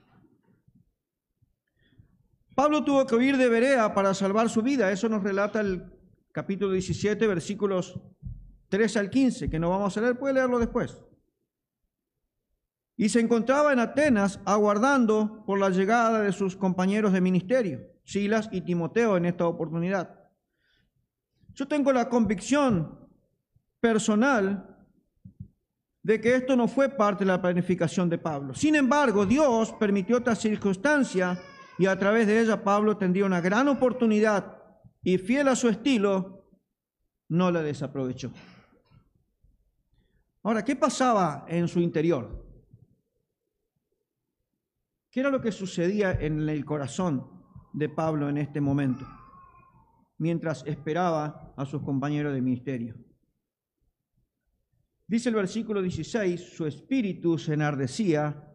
Pablo 2.54 2.84
tuvo 2.84 3.04
que 3.06 3.16
huir 3.16 3.37
de 3.37 3.49
Berea 3.49 3.94
para 3.94 4.14
salvar 4.14 4.49
su 4.49 4.62
vida, 4.62 4.90
eso 4.92 5.08
nos 5.08 5.23
relata 5.23 5.61
el 5.61 5.84
capítulo 6.30 6.73
17, 6.73 7.26
versículos 7.26 8.00
3 8.68 8.96
al 8.96 9.11
15, 9.11 9.50
que 9.50 9.59
no 9.59 9.70
vamos 9.70 9.96
a 9.96 10.00
leer, 10.00 10.18
puede 10.18 10.35
leerlo 10.35 10.59
después. 10.59 11.02
Y 12.96 13.09
se 13.09 13.18
encontraba 13.20 13.72
en 13.72 13.81
Atenas 13.81 14.40
aguardando 14.44 15.44
por 15.46 15.59
la 15.59 15.70
llegada 15.70 16.20
de 16.20 16.33
sus 16.33 16.57
compañeros 16.57 17.12
de 17.12 17.20
ministerio. 17.20 17.81
Silas 18.05 18.48
y 18.52 18.61
Timoteo 18.61 19.16
en 19.16 19.24
esta 19.24 19.46
oportunidad. 19.46 20.20
Yo 21.55 21.66
tengo 21.66 21.92
la 21.92 22.09
convicción 22.09 23.09
personal 23.81 24.76
de 26.02 26.20
que 26.20 26.37
esto 26.37 26.55
no 26.55 26.68
fue 26.68 26.88
parte 26.88 27.24
de 27.24 27.28
la 27.28 27.40
planificación 27.40 28.09
de 28.09 28.18
Pablo. 28.18 28.55
Sin 28.55 28.76
embargo, 28.76 29.24
Dios 29.26 29.72
permitió 29.72 30.18
esta 30.18 30.35
circunstancia 30.35 31.40
y 31.78 31.87
a 31.87 31.98
través 31.98 32.26
de 32.26 32.40
ella 32.40 32.62
Pablo 32.62 32.96
tendría 32.96 33.26
una 33.26 33.40
gran 33.40 33.68
oportunidad 33.68 34.58
y 35.02 35.18
fiel 35.18 35.48
a 35.48 35.56
su 35.56 35.68
estilo, 35.68 36.48
no 37.28 37.50
la 37.50 37.62
desaprovechó. 37.62 38.32
Ahora, 40.42 40.64
¿qué 40.64 40.76
pasaba 40.76 41.46
en 41.48 41.68
su 41.68 41.80
interior? 41.80 42.44
¿Qué 45.10 45.20
era 45.20 45.30
lo 45.30 45.40
que 45.40 45.52
sucedía 45.52 46.12
en 46.12 46.48
el 46.48 46.64
corazón 46.64 47.34
de 47.74 47.88
Pablo 47.88 48.28
en 48.28 48.38
este 48.38 48.60
momento, 48.60 49.04
mientras 50.18 50.64
esperaba 50.64 51.52
a 51.56 51.66
sus 51.66 51.82
compañeros 51.82 52.32
de 52.32 52.40
ministerio. 52.40 52.94
Dice 55.06 55.28
el 55.28 55.34
versículo 55.34 55.82
16, 55.82 56.40
su 56.40 56.66
espíritu 56.66 57.37
se 57.37 57.54
enardecía 57.54 58.53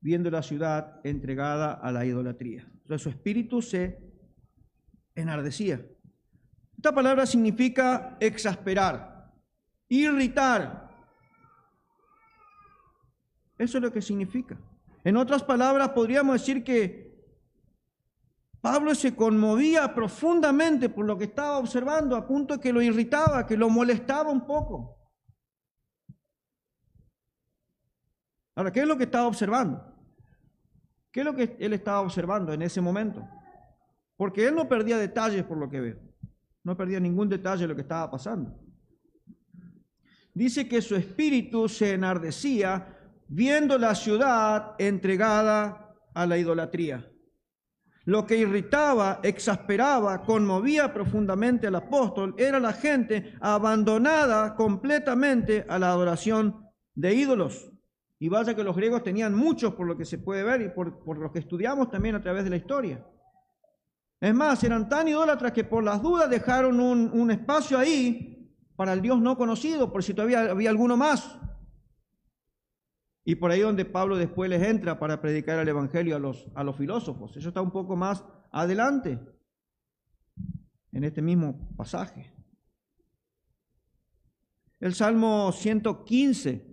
viendo 0.00 0.30
la 0.30 0.42
ciudad 0.42 1.00
entregada 1.04 1.72
a 1.72 1.92
la 1.92 2.04
idolatría. 2.04 2.70
O 2.84 2.88
sea, 2.88 2.98
su 2.98 3.08
espíritu 3.08 3.60
se 3.62 3.98
enardecía. 5.14 5.84
Esta 6.76 6.94
palabra 6.94 7.26
significa 7.26 8.16
exasperar, 8.20 9.32
irritar. 9.88 10.88
Eso 13.58 13.78
es 13.78 13.82
lo 13.82 13.92
que 13.92 14.00
significa. 14.00 14.56
En 15.02 15.16
otras 15.16 15.42
palabras, 15.42 15.88
podríamos 15.90 16.40
decir 16.40 16.62
que 16.62 17.08
Pablo 18.60 18.94
se 18.94 19.14
conmovía 19.14 19.94
profundamente 19.94 20.88
por 20.88 21.06
lo 21.06 21.16
que 21.16 21.24
estaba 21.24 21.58
observando, 21.58 22.16
a 22.16 22.26
punto 22.26 22.60
que 22.60 22.72
lo 22.72 22.82
irritaba, 22.82 23.46
que 23.46 23.56
lo 23.56 23.68
molestaba 23.68 24.30
un 24.30 24.46
poco. 24.46 24.98
Ahora, 28.54 28.72
¿qué 28.72 28.80
es 28.80 28.86
lo 28.86 28.96
que 28.96 29.04
estaba 29.04 29.28
observando? 29.28 29.87
¿Qué 31.18 31.22
es 31.22 31.26
lo 31.26 31.34
que 31.34 31.56
él 31.58 31.72
estaba 31.72 32.00
observando 32.00 32.52
en 32.52 32.62
ese 32.62 32.80
momento? 32.80 33.28
Porque 34.16 34.46
él 34.46 34.54
no 34.54 34.68
perdía 34.68 34.98
detalles 34.98 35.42
por 35.42 35.58
lo 35.58 35.68
que 35.68 35.80
veo. 35.80 35.98
No 36.62 36.76
perdía 36.76 37.00
ningún 37.00 37.28
detalle 37.28 37.62
de 37.62 37.66
lo 37.66 37.74
que 37.74 37.82
estaba 37.82 38.08
pasando. 38.08 38.56
Dice 40.32 40.68
que 40.68 40.80
su 40.80 40.94
espíritu 40.94 41.68
se 41.68 41.94
enardecía 41.94 42.96
viendo 43.26 43.78
la 43.78 43.96
ciudad 43.96 44.76
entregada 44.78 45.92
a 46.14 46.24
la 46.24 46.38
idolatría. 46.38 47.10
Lo 48.04 48.24
que 48.24 48.36
irritaba, 48.36 49.18
exasperaba, 49.24 50.22
conmovía 50.22 50.94
profundamente 50.94 51.66
al 51.66 51.74
apóstol 51.74 52.36
era 52.38 52.60
la 52.60 52.74
gente 52.74 53.34
abandonada 53.40 54.54
completamente 54.54 55.66
a 55.68 55.80
la 55.80 55.88
adoración 55.88 56.64
de 56.94 57.12
ídolos. 57.12 57.72
Y 58.18 58.28
vaya 58.28 58.54
que 58.54 58.64
los 58.64 58.74
griegos 58.74 59.02
tenían 59.02 59.34
muchos 59.34 59.74
por 59.74 59.86
lo 59.86 59.96
que 59.96 60.04
se 60.04 60.18
puede 60.18 60.42
ver 60.42 60.62
y 60.62 60.68
por, 60.70 61.04
por 61.04 61.18
lo 61.18 61.30
que 61.30 61.38
estudiamos 61.38 61.90
también 61.90 62.14
a 62.14 62.20
través 62.20 62.44
de 62.44 62.50
la 62.50 62.56
historia. 62.56 63.06
Es 64.20 64.34
más, 64.34 64.62
eran 64.64 64.88
tan 64.88 65.06
idólatras 65.06 65.52
que 65.52 65.64
por 65.64 65.84
las 65.84 66.02
dudas 66.02 66.28
dejaron 66.28 66.80
un, 66.80 67.10
un 67.12 67.30
espacio 67.30 67.78
ahí 67.78 68.52
para 68.74 68.92
el 68.92 69.02
Dios 69.02 69.20
no 69.20 69.36
conocido, 69.36 69.92
por 69.92 70.02
si 70.02 70.14
todavía 70.14 70.50
había 70.50 70.70
alguno 70.70 70.96
más. 70.96 71.38
Y 73.24 73.34
por 73.34 73.50
ahí 73.50 73.60
donde 73.60 73.84
Pablo 73.84 74.16
después 74.16 74.48
les 74.48 74.62
entra 74.62 74.98
para 74.98 75.20
predicar 75.20 75.58
el 75.58 75.68
Evangelio 75.68 76.16
a 76.16 76.18
los, 76.18 76.48
a 76.54 76.64
los 76.64 76.76
filósofos. 76.76 77.36
Eso 77.36 77.48
está 77.48 77.60
un 77.60 77.70
poco 77.70 77.94
más 77.94 78.24
adelante, 78.50 79.20
en 80.92 81.04
este 81.04 81.22
mismo 81.22 81.74
pasaje. 81.76 82.32
El 84.80 84.94
Salmo 84.94 85.52
115, 85.52 86.67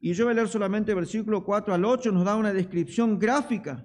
y 0.00 0.12
yo 0.12 0.24
voy 0.24 0.32
a 0.32 0.36
leer 0.36 0.48
solamente 0.48 0.94
versículo 0.94 1.44
4 1.44 1.74
al 1.74 1.84
8, 1.84 2.12
nos 2.12 2.24
da 2.24 2.36
una 2.36 2.52
descripción 2.52 3.18
gráfica 3.18 3.84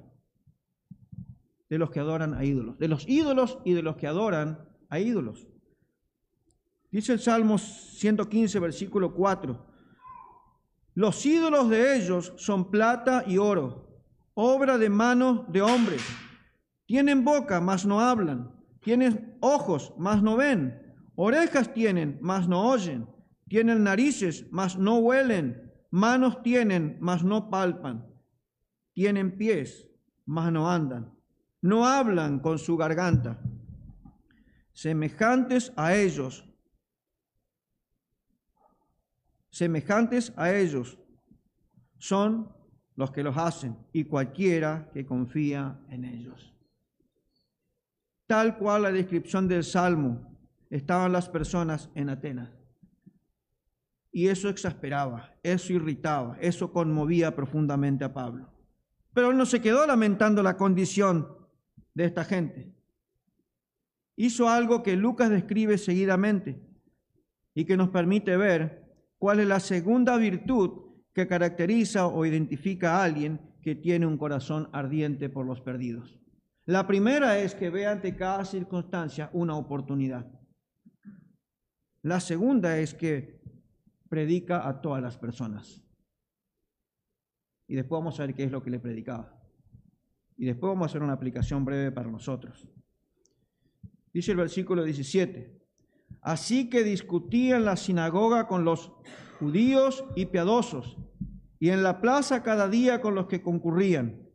de 1.69 1.77
los 1.77 1.89
que 1.89 1.99
adoran 1.99 2.33
a 2.35 2.43
ídolos, 2.45 2.77
de 2.77 2.87
los 2.87 3.07
ídolos 3.07 3.57
y 3.65 3.73
de 3.73 3.81
los 3.81 3.95
que 3.95 4.07
adoran 4.07 4.59
a 4.89 4.99
ídolos. 4.99 5.47
Dice 6.91 7.13
el 7.13 7.19
Salmo 7.19 7.57
115, 7.57 8.59
versículo 8.59 9.15
4. 9.15 9.65
Los 10.93 11.25
ídolos 11.25 11.69
de 11.69 11.95
ellos 11.95 12.33
son 12.35 12.69
plata 12.69 13.23
y 13.25 13.39
oro, 13.39 13.87
obra 14.35 14.77
de 14.77 14.89
manos 14.89 15.51
de 15.51 15.63
hombres. 15.63 16.03
Tienen 16.85 17.23
boca, 17.23 17.59
mas 17.59 17.87
no 17.87 17.99
hablan. 17.99 18.51
Tienen 18.81 19.37
ojos, 19.39 19.93
mas 19.97 20.21
no 20.21 20.37
ven. 20.37 20.79
Orejas 21.15 21.73
tienen, 21.73 22.19
mas 22.21 22.47
no 22.47 22.69
oyen. 22.69 23.07
Tienen 23.47 23.83
narices, 23.83 24.45
mas 24.51 24.77
no 24.77 24.97
huelen. 24.97 25.62
Manos 25.93 26.41
tienen, 26.41 26.97
mas 27.01 27.23
no 27.23 27.51
palpan. 27.51 28.03
Tienen 28.93 29.37
pies, 29.37 29.87
mas 30.25 30.51
no 30.51 30.67
andan. 30.67 31.13
no 31.61 31.85
hablan 31.85 32.39
con 32.39 32.57
su 32.57 32.75
garganta. 32.75 33.39
Semejantes 34.73 35.71
a 35.75 35.93
ellos, 35.95 36.43
semejantes 39.51 40.33
a 40.35 40.51
ellos 40.51 40.97
son 41.99 42.51
los 42.95 43.11
que 43.11 43.21
los 43.21 43.37
hacen 43.37 43.77
y 43.93 44.05
cualquiera 44.05 44.89
que 44.91 45.05
confía 45.05 45.79
en 45.89 46.05
ellos. 46.05 46.55
Tal 48.25 48.57
cual 48.57 48.81
la 48.81 48.91
descripción 48.91 49.47
del 49.47 49.63
Salmo, 49.63 50.35
estaban 50.71 51.11
las 51.11 51.29
personas 51.29 51.91
en 51.93 52.09
Atenas. 52.09 52.62
Y 54.15 54.27
eso 54.27 54.47
exasperaba, 54.47 55.35
eso 55.41 55.73
irritaba, 55.73 56.37
eso 56.39 56.71
conmovía 56.71 57.35
profundamente 57.35 58.05
a 58.05 58.13
Pablo. 58.13 58.47
Pero 59.11 59.31
él 59.31 59.37
no 59.37 59.47
se 59.47 59.59
quedó 59.59 59.87
lamentando 59.87 60.43
la 60.43 60.55
condición 60.55 61.27
de 61.95 62.05
esta 62.05 62.23
gente. 62.23 62.75
Hizo 64.15 64.47
algo 64.47 64.83
que 64.83 64.95
Lucas 64.95 65.31
describe 65.31 65.79
seguidamente 65.79 66.61
y 67.55 67.65
que 67.65 67.75
nos 67.75 67.89
permite 67.89 68.37
ver 68.37 68.83
cuál 69.17 69.39
es 69.39 69.47
la 69.47 69.59
segunda 69.59 70.15
virtud 70.17 70.93
que 71.11 71.27
caracteriza 71.27 72.05
o 72.05 72.23
identifica 72.23 72.97
a 72.97 73.03
alguien 73.03 73.41
que 73.63 73.73
tiene 73.73 74.05
un 74.05 74.19
corazón 74.19 74.69
ardiente 74.73 75.27
por 75.27 75.47
los 75.47 75.59
perdidos. 75.59 76.19
La 76.65 76.85
primera 76.85 77.39
es 77.39 77.55
que 77.55 77.71
ve 77.71 77.87
ante 77.87 78.15
cada 78.15 78.45
circunstancia 78.45 79.31
una 79.33 79.55
oportunidad. 79.55 80.31
La 82.03 82.19
segunda 82.19 82.77
es 82.77 82.93
que 82.93 83.42
predica 84.13 84.67
a 84.67 84.79
todas 84.79 85.01
las 85.01 85.17
personas. 85.17 85.81
Y 87.67 87.73
después 87.73 87.97
vamos 87.97 88.19
a 88.19 88.27
ver 88.27 88.35
qué 88.35 88.43
es 88.43 88.51
lo 88.51 88.61
que 88.61 88.69
le 88.69 88.79
predicaba. 88.79 89.41
Y 90.37 90.45
después 90.45 90.69
vamos 90.69 90.83
a 90.83 90.89
hacer 90.91 91.01
una 91.01 91.13
aplicación 91.13 91.65
breve 91.65 91.91
para 91.91 92.11
nosotros. 92.11 92.69
Dice 94.13 94.29
el 94.29 94.37
versículo 94.37 94.83
17. 94.83 95.59
Así 96.21 96.69
que 96.69 96.83
discutía 96.83 97.57
en 97.57 97.65
la 97.65 97.75
sinagoga 97.75 98.45
con 98.45 98.63
los 98.63 98.91
judíos 99.39 100.05
y 100.15 100.27
piadosos, 100.27 100.95
y 101.59 101.71
en 101.71 101.81
la 101.81 101.99
plaza 101.99 102.43
cada 102.43 102.69
día 102.69 103.01
con 103.01 103.15
los 103.15 103.25
que 103.25 103.41
concurrían. 103.41 104.29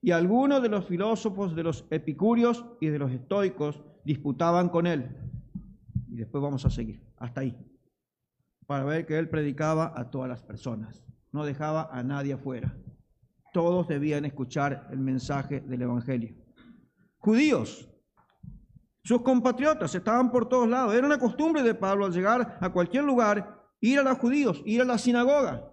Y 0.00 0.10
algunos 0.10 0.60
de 0.60 0.70
los 0.70 0.86
filósofos 0.86 1.54
de 1.54 1.62
los 1.62 1.86
epicúreos 1.90 2.66
y 2.80 2.88
de 2.88 2.98
los 2.98 3.12
estoicos 3.12 3.80
disputaban 4.04 4.70
con 4.70 4.88
él. 4.88 5.08
Y 6.10 6.16
después 6.16 6.42
vamos 6.42 6.66
a 6.66 6.70
seguir, 6.70 7.00
hasta 7.16 7.42
ahí, 7.42 7.56
para 8.66 8.84
ver 8.84 9.06
que 9.06 9.18
él 9.18 9.28
predicaba 9.28 9.92
a 9.96 10.10
todas 10.10 10.28
las 10.28 10.42
personas, 10.42 11.04
no 11.32 11.44
dejaba 11.44 11.88
a 11.92 12.02
nadie 12.02 12.34
afuera. 12.34 12.74
Todos 13.52 13.88
debían 13.88 14.24
escuchar 14.24 14.88
el 14.90 14.98
mensaje 14.98 15.60
del 15.60 15.82
Evangelio. 15.82 16.34
Judíos, 17.18 17.88
sus 19.04 19.22
compatriotas 19.22 19.94
estaban 19.94 20.30
por 20.30 20.48
todos 20.48 20.68
lados. 20.68 20.94
Era 20.94 21.06
una 21.06 21.18
costumbre 21.18 21.62
de 21.62 21.74
Pablo 21.74 22.06
al 22.06 22.12
llegar 22.12 22.58
a 22.60 22.70
cualquier 22.70 23.04
lugar, 23.04 23.62
ir 23.80 23.98
a 23.98 24.02
los 24.02 24.18
judíos, 24.18 24.62
ir 24.64 24.80
a 24.80 24.84
la 24.84 24.98
sinagoga. 24.98 25.70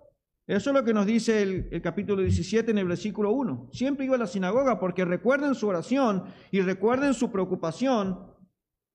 Eso 0.47 0.71
es 0.71 0.75
lo 0.75 0.84
que 0.84 0.93
nos 0.93 1.06
dice 1.06 1.41
el, 1.41 1.82
capítulo 1.82 2.21
17 2.21 2.71
en 2.71 2.77
el 2.77 2.88
versículo 2.88 3.32
1. 3.32 3.69
Siempre 3.71 4.06
iba 4.06 4.15
a 4.15 4.19
la 4.19 4.27
sinagoga 4.27 4.80
porque 4.80 5.06
recuerden 5.06 5.56
su 5.56 5.67
oración 5.67 6.25
y 6.51 6.60
recuerden 6.60 7.13
su 7.13 7.32
preocupación 7.32 8.36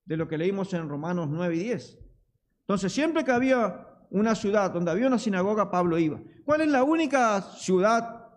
de 0.05 0.17
lo 0.19 0.29
que 0.29 0.37
leímos 0.37 0.75
en 0.75 0.89
Romanos 0.89 1.29
9 1.31 1.57
y 1.57 1.59
10. 1.61 2.06
Entonces, 2.67 2.93
siempre 2.93 3.25
que 3.25 3.33
había 3.33 3.87
una 4.11 4.35
ciudad 4.35 4.71
donde 4.71 4.91
había 4.91 5.07
una 5.07 5.19
sinagoga, 5.19 5.71
Pablo 5.71 5.99
iba. 5.99 6.21
¿Cuál 6.45 6.63
es 6.63 6.69
la 6.69 6.83
única 6.85 7.41
ciudad, 7.41 8.29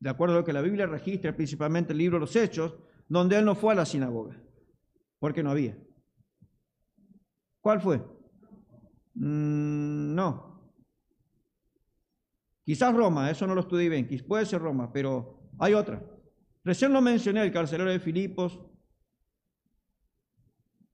de 0.00 0.10
acuerdo 0.10 0.36
a 0.36 0.38
lo 0.38 0.44
que 0.44 0.52
la 0.52 0.62
Biblia 0.62 0.86
registra, 0.86 1.36
principalmente 1.36 1.92
el 1.92 1.98
libro 1.98 2.16
de 2.16 2.20
los 2.20 2.36
Hechos, 2.36 2.76
donde 3.08 3.38
él 3.38 3.44
no 3.44 3.54
fue 3.54 3.72
a 3.72 3.76
la 3.76 3.86
sinagoga? 3.86 4.36
porque 5.18 5.42
no 5.42 5.50
había. 5.50 5.76
¿Cuál 7.60 7.80
fue? 7.80 7.98
Mm, 9.14 10.14
no. 10.14 10.72
Quizás 12.64 12.94
Roma, 12.94 13.30
eso 13.30 13.46
no 13.46 13.54
lo 13.54 13.62
estudié 13.62 13.88
bien, 13.88 14.08
puede 14.26 14.46
ser 14.46 14.60
Roma, 14.60 14.92
pero 14.92 15.50
hay 15.58 15.74
otra. 15.74 16.02
Recién 16.64 16.92
lo 16.92 17.00
mencioné, 17.00 17.42
el 17.42 17.52
carcelero 17.52 17.90
de 17.90 17.98
Filipos. 17.98 18.60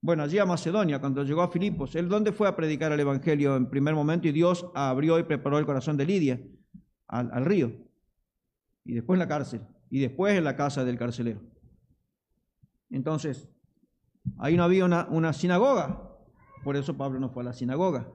Bueno, 0.05 0.21
allí 0.21 0.37
a 0.37 0.45
Macedonia, 0.45 0.99
cuando 0.99 1.23
llegó 1.23 1.41
a 1.41 1.47
Filipos, 1.47 1.95
él 1.95 2.07
dónde 2.07 2.31
fue 2.31 2.47
a 2.47 2.55
predicar 2.55 2.91
el 2.91 2.99
Evangelio 2.99 3.55
en 3.55 3.67
primer 3.71 3.95
momento 3.95 4.27
y 4.27 4.31
Dios 4.31 4.69
abrió 4.75 5.17
y 5.17 5.23
preparó 5.23 5.57
el 5.57 5.65
corazón 5.65 5.97
de 5.97 6.05
Lidia 6.05 6.39
al, 7.07 7.43
río. 7.43 7.71
Y 8.83 8.93
después 8.93 9.15
en 9.15 9.19
la 9.21 9.27
cárcel. 9.27 9.61
Y 9.89 10.01
después 10.01 10.37
en 10.37 10.43
la 10.43 10.55
casa 10.55 10.85
del 10.85 10.99
carcelero. 10.99 11.41
Entonces, 12.91 13.49
Ahí 14.37 14.55
no 14.55 14.63
había 14.63 14.85
una, 14.85 15.33
sinagoga, 15.33 16.19
por 16.63 16.75
eso 16.75 16.95
Pablo 16.95 17.19
no 17.19 17.31
fue 17.31 17.41
a 17.41 17.47
la 17.47 17.53
sinagoga. 17.53 18.07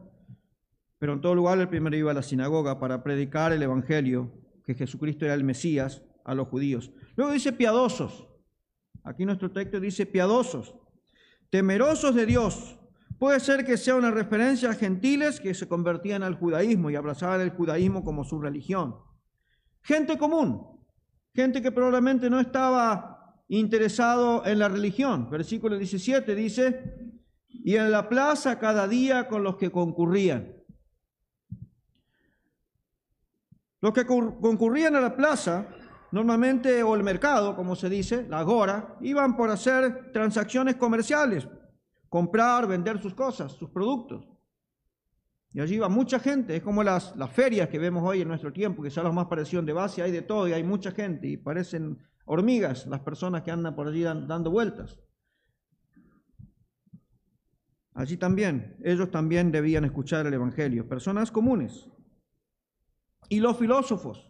Pero 1.01 1.15
en 1.15 1.21
todo 1.21 1.35
lugar 1.35 1.59
el 1.59 1.69
primero 1.69 1.97
iba 1.97 2.13
a 2.13 2.15
la 2.15 2.23
sinagoga 2.23 2.79
para 2.79 3.03
predicar 3.03 3.53
el 3.53 3.63
Evangelio, 3.65 4.33
que 4.65 4.75
Jesucristo 4.75 5.25
era 5.25 5.35
el 5.35 5.43
Mesías 5.43 6.05
a 6.25 6.37
los 6.37 6.47
judíos. 6.47 6.93
Luego 7.17 7.33
dice 7.33 7.53
piadosos. 7.53 8.29
Aquí 9.03 9.25
nuestro 9.25 9.51
texto 9.51 9.81
dice 9.81 10.07
piadosos, 10.07 10.75
temerosos 11.51 12.15
de 12.15 12.27
Dios. 12.27 12.79
Puede 13.19 13.41
ser 13.41 13.67
que 13.67 13.77
sea 13.77 13.97
una 13.97 14.11
referencia 14.11 14.71
a 14.71 14.75
gentiles 14.75 15.41
que 15.41 15.53
se 15.53 15.69
convertían 15.69 16.23
al 16.23 16.37
judaísmo 16.37 16.91
y 16.91 16.97
abrazaban 16.97 17.43
el 17.43 17.51
judaísmo 17.51 18.03
como 18.03 18.25
su 18.25 18.41
religión. 18.41 18.97
Gente 19.83 20.17
común, 20.17 20.81
gente 21.35 21.61
que 21.61 21.73
probablemente 21.73 22.31
no 22.31 22.41
estaba 22.41 23.43
interesado 23.49 24.47
en 24.47 24.59
la 24.59 24.69
religión. 24.69 25.29
Versículo 25.29 25.77
17 25.77 26.35
dice, 26.35 26.95
y 27.49 27.77
en 27.77 27.91
la 27.91 28.09
plaza 28.09 28.59
cada 28.59 28.89
día 28.89 29.29
con 29.29 29.43
los 29.43 29.57
que 29.57 29.71
concurrían. 29.71 30.55
Los 33.81 33.93
que 33.93 34.07
concurrían 34.07 34.95
a 34.97 35.01
la 35.01 35.17
plaza, 35.17 35.67
normalmente, 36.13 36.83
o 36.83 36.95
el 36.95 37.03
mercado, 37.03 37.57
como 37.57 37.77
se 37.77 37.89
dice, 37.89 38.27
la 38.29 38.41
agora, 38.41 38.97
iban 39.01 39.37
por 39.37 39.51
hacer 39.51 40.13
transacciones 40.13 40.77
comerciales, 40.77 41.49
comprar, 42.09 42.67
vender 42.67 43.01
sus 43.01 43.15
cosas, 43.15 43.53
sus 43.53 43.71
productos. 43.71 44.27
Y 45.53 45.61
allí 45.61 45.77
iba 45.77 45.89
mucha 45.89 46.21
gente, 46.21 46.57
es 46.57 46.63
como 46.63 46.83
las, 46.83 47.17
las 47.17 47.31
ferias 47.33 47.69
que 47.69 47.79
vemos 47.79 48.05
hoy 48.05 48.23
en 48.23 48.29
nuestro 48.29 48.53
tiempo, 48.53 48.83
que 48.83 48.91
son 48.91 49.05
las 49.05 49.15
más 49.15 49.27
parecidas 49.27 49.67
de 49.67 49.73
base, 49.73 50.03
hay 50.03 50.13
de 50.13 50.23
todo 50.23 50.47
y 50.47 50.53
hay 50.53 50.63
mucha 50.63 50.93
gente 50.93 51.27
y 51.27 51.37
parecen 51.37 51.99
hormigas 52.25 52.87
las 52.87 53.01
personas 53.01 53.43
que 53.43 53.51
andan 53.51 53.75
por 53.75 53.89
allí 53.89 54.03
dando 54.03 54.51
vueltas. 54.51 55.01
Allí 57.95 58.17
también, 58.17 58.77
ellos 58.85 59.11
también 59.11 59.51
debían 59.51 59.85
escuchar 59.85 60.27
el 60.27 60.35
Evangelio, 60.35 60.89
personas 60.89 61.33
comunes. 61.33 61.91
Y 63.29 63.41
los 63.41 63.57
filósofos, 63.59 64.30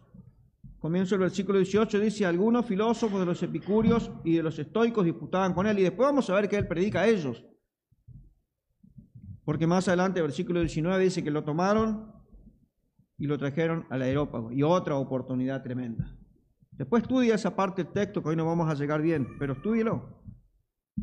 comienzo 0.81 1.13
el 1.13 1.21
versículo 1.21 1.59
18, 1.59 1.99
dice, 1.99 2.25
algunos 2.25 2.65
filósofos 2.65 3.19
de 3.19 3.25
los 3.27 3.41
epicúreos 3.43 4.11
y 4.23 4.37
de 4.37 4.43
los 4.43 4.57
estoicos 4.57 5.05
disputaban 5.05 5.53
con 5.53 5.67
él, 5.67 5.77
y 5.77 5.83
después 5.83 6.07
vamos 6.07 6.27
a 6.29 6.33
ver 6.33 6.49
que 6.49 6.57
él 6.57 6.67
predica 6.67 7.01
a 7.01 7.07
ellos. 7.07 7.45
Porque 9.45 9.67
más 9.67 9.87
adelante, 9.87 10.23
versículo 10.23 10.59
19, 10.59 11.03
dice 11.03 11.23
que 11.23 11.29
lo 11.29 11.43
tomaron 11.43 12.11
y 13.15 13.27
lo 13.27 13.37
trajeron 13.37 13.85
al 13.91 14.01
aerópago, 14.01 14.51
y 14.51 14.63
otra 14.63 14.95
oportunidad 14.95 15.61
tremenda. 15.61 16.17
Después 16.71 17.03
estudia 17.03 17.35
esa 17.35 17.55
parte 17.55 17.83
del 17.83 17.93
texto 17.93 18.23
que 18.23 18.29
hoy 18.29 18.35
no 18.35 18.47
vamos 18.47 18.67
a 18.67 18.73
llegar 18.73 19.03
bien, 19.03 19.37
pero 19.37 19.53
estúdielo. 19.53 20.23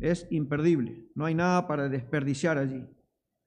Es 0.01 0.27
imperdible, 0.29 1.07
no 1.15 1.23
hay 1.23 1.35
nada 1.35 1.65
para 1.67 1.87
desperdiciar 1.87 2.57
allí. 2.57 2.85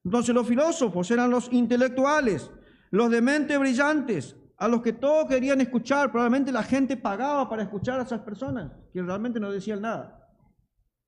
Entonces 0.03 0.33
los 0.33 0.47
filósofos 0.47 1.11
eran 1.11 1.29
los 1.29 1.53
intelectuales, 1.53 2.49
los 2.89 3.11
de 3.11 3.21
mente 3.21 3.55
brillantes, 3.59 4.35
a 4.63 4.67
los 4.69 4.81
que 4.81 4.93
todos 4.93 5.27
querían 5.27 5.59
escuchar. 5.59 6.09
Probablemente 6.09 6.49
la 6.49 6.63
gente 6.63 6.95
pagaba 6.95 7.49
para 7.49 7.63
escuchar 7.63 7.99
a 7.99 8.03
esas 8.03 8.21
personas 8.21 8.71
que 8.93 9.01
realmente 9.01 9.37
no 9.37 9.51
decían 9.51 9.81
nada. 9.81 10.25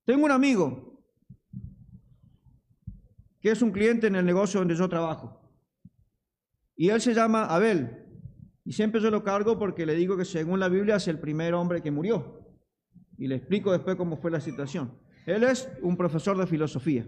Tengo 0.03 0.25
un 0.25 0.31
amigo 0.31 1.01
que 3.39 3.51
es 3.51 3.61
un 3.61 3.71
cliente 3.71 4.07
en 4.07 4.17
el 4.17 4.25
negocio 4.25 4.59
donde 4.59 4.75
yo 4.75 4.89
trabajo. 4.89 5.41
Y 6.75 6.89
él 6.89 6.99
se 6.99 7.13
llama 7.13 7.45
Abel. 7.45 8.05
Y 8.65 8.73
siempre 8.73 8.99
yo 8.99 9.09
lo 9.09 9.23
cargo 9.23 9.57
porque 9.57 9.85
le 9.85 9.95
digo 9.95 10.17
que 10.17 10.25
según 10.25 10.59
la 10.59 10.67
Biblia 10.67 10.97
es 10.97 11.07
el 11.07 11.19
primer 11.19 11.53
hombre 11.53 11.81
que 11.81 11.91
murió. 11.91 12.45
Y 13.17 13.29
le 13.29 13.35
explico 13.35 13.71
después 13.71 13.95
cómo 13.95 14.17
fue 14.17 14.31
la 14.31 14.41
situación. 14.41 14.99
Él 15.25 15.45
es 15.45 15.69
un 15.81 15.95
profesor 15.95 16.37
de 16.37 16.45
filosofía. 16.45 17.07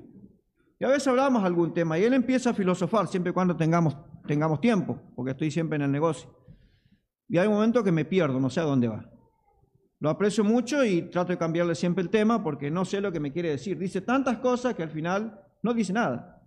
Y 0.80 0.86
a 0.86 0.88
veces 0.88 1.10
hablamos 1.10 1.44
algún 1.44 1.74
tema 1.74 2.00
y 2.00 2.06
él 2.06 2.14
empieza 2.14 2.52
a 2.52 2.54
filosofar 2.54 3.08
siempre 3.08 3.34
cuando 3.34 3.58
tengamos, 3.58 3.98
tengamos 4.28 4.62
tiempo, 4.62 5.00
porque 5.16 5.32
estoy 5.32 5.50
siempre 5.50 5.78
en 5.78 5.84
el 5.84 5.92
negocio. 5.92 6.30
Y 7.28 7.38
hay 7.38 7.48
un 7.48 7.56
momento 7.56 7.84
que 7.84 7.92
me 7.92 8.06
pierdo, 8.06 8.40
no 8.40 8.50
sé 8.50 8.60
a 8.60 8.64
dónde 8.64 8.88
va. 8.88 9.10
Lo 10.00 10.10
aprecio 10.10 10.44
mucho 10.44 10.86
y 10.86 11.04
trato 11.10 11.32
de 11.32 11.38
cambiarle 11.38 11.74
siempre 11.74 12.04
el 12.04 12.10
tema 12.10 12.44
porque 12.44 12.70
no 12.70 12.86
sé 12.86 13.02
lo 13.02 13.12
que 13.12 13.20
me 13.20 13.32
quiere 13.32 13.50
decir. 13.50 13.78
Dice 13.78 14.02
tantas 14.02 14.38
cosas 14.38 14.76
que 14.76 14.84
al 14.84 14.92
final 14.92 15.42
no 15.64 15.74
dice 15.74 15.92
nada. 15.92 16.44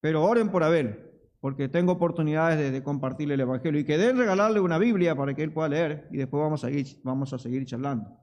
Pero 0.00 0.22
oren 0.22 0.50
por 0.50 0.62
Abel 0.62 1.12
porque 1.40 1.68
tengo 1.68 1.92
oportunidades 1.92 2.72
de, 2.72 2.82
compartirle 2.84 3.34
el 3.34 3.40
Evangelio 3.40 3.80
y 3.80 3.84
que 3.84 3.98
den 3.98 4.16
regalarle 4.16 4.60
una 4.60 4.78
Biblia 4.78 5.16
para 5.16 5.34
que 5.34 5.42
él 5.42 5.52
pueda 5.52 5.68
leer 5.68 6.06
y 6.12 6.18
después 6.18 6.40
vamos 6.40 6.62
a, 6.62 6.68
seguir, 6.68 7.00
vamos 7.02 7.32
a 7.32 7.38
seguir 7.38 7.64
charlando. 7.64 8.16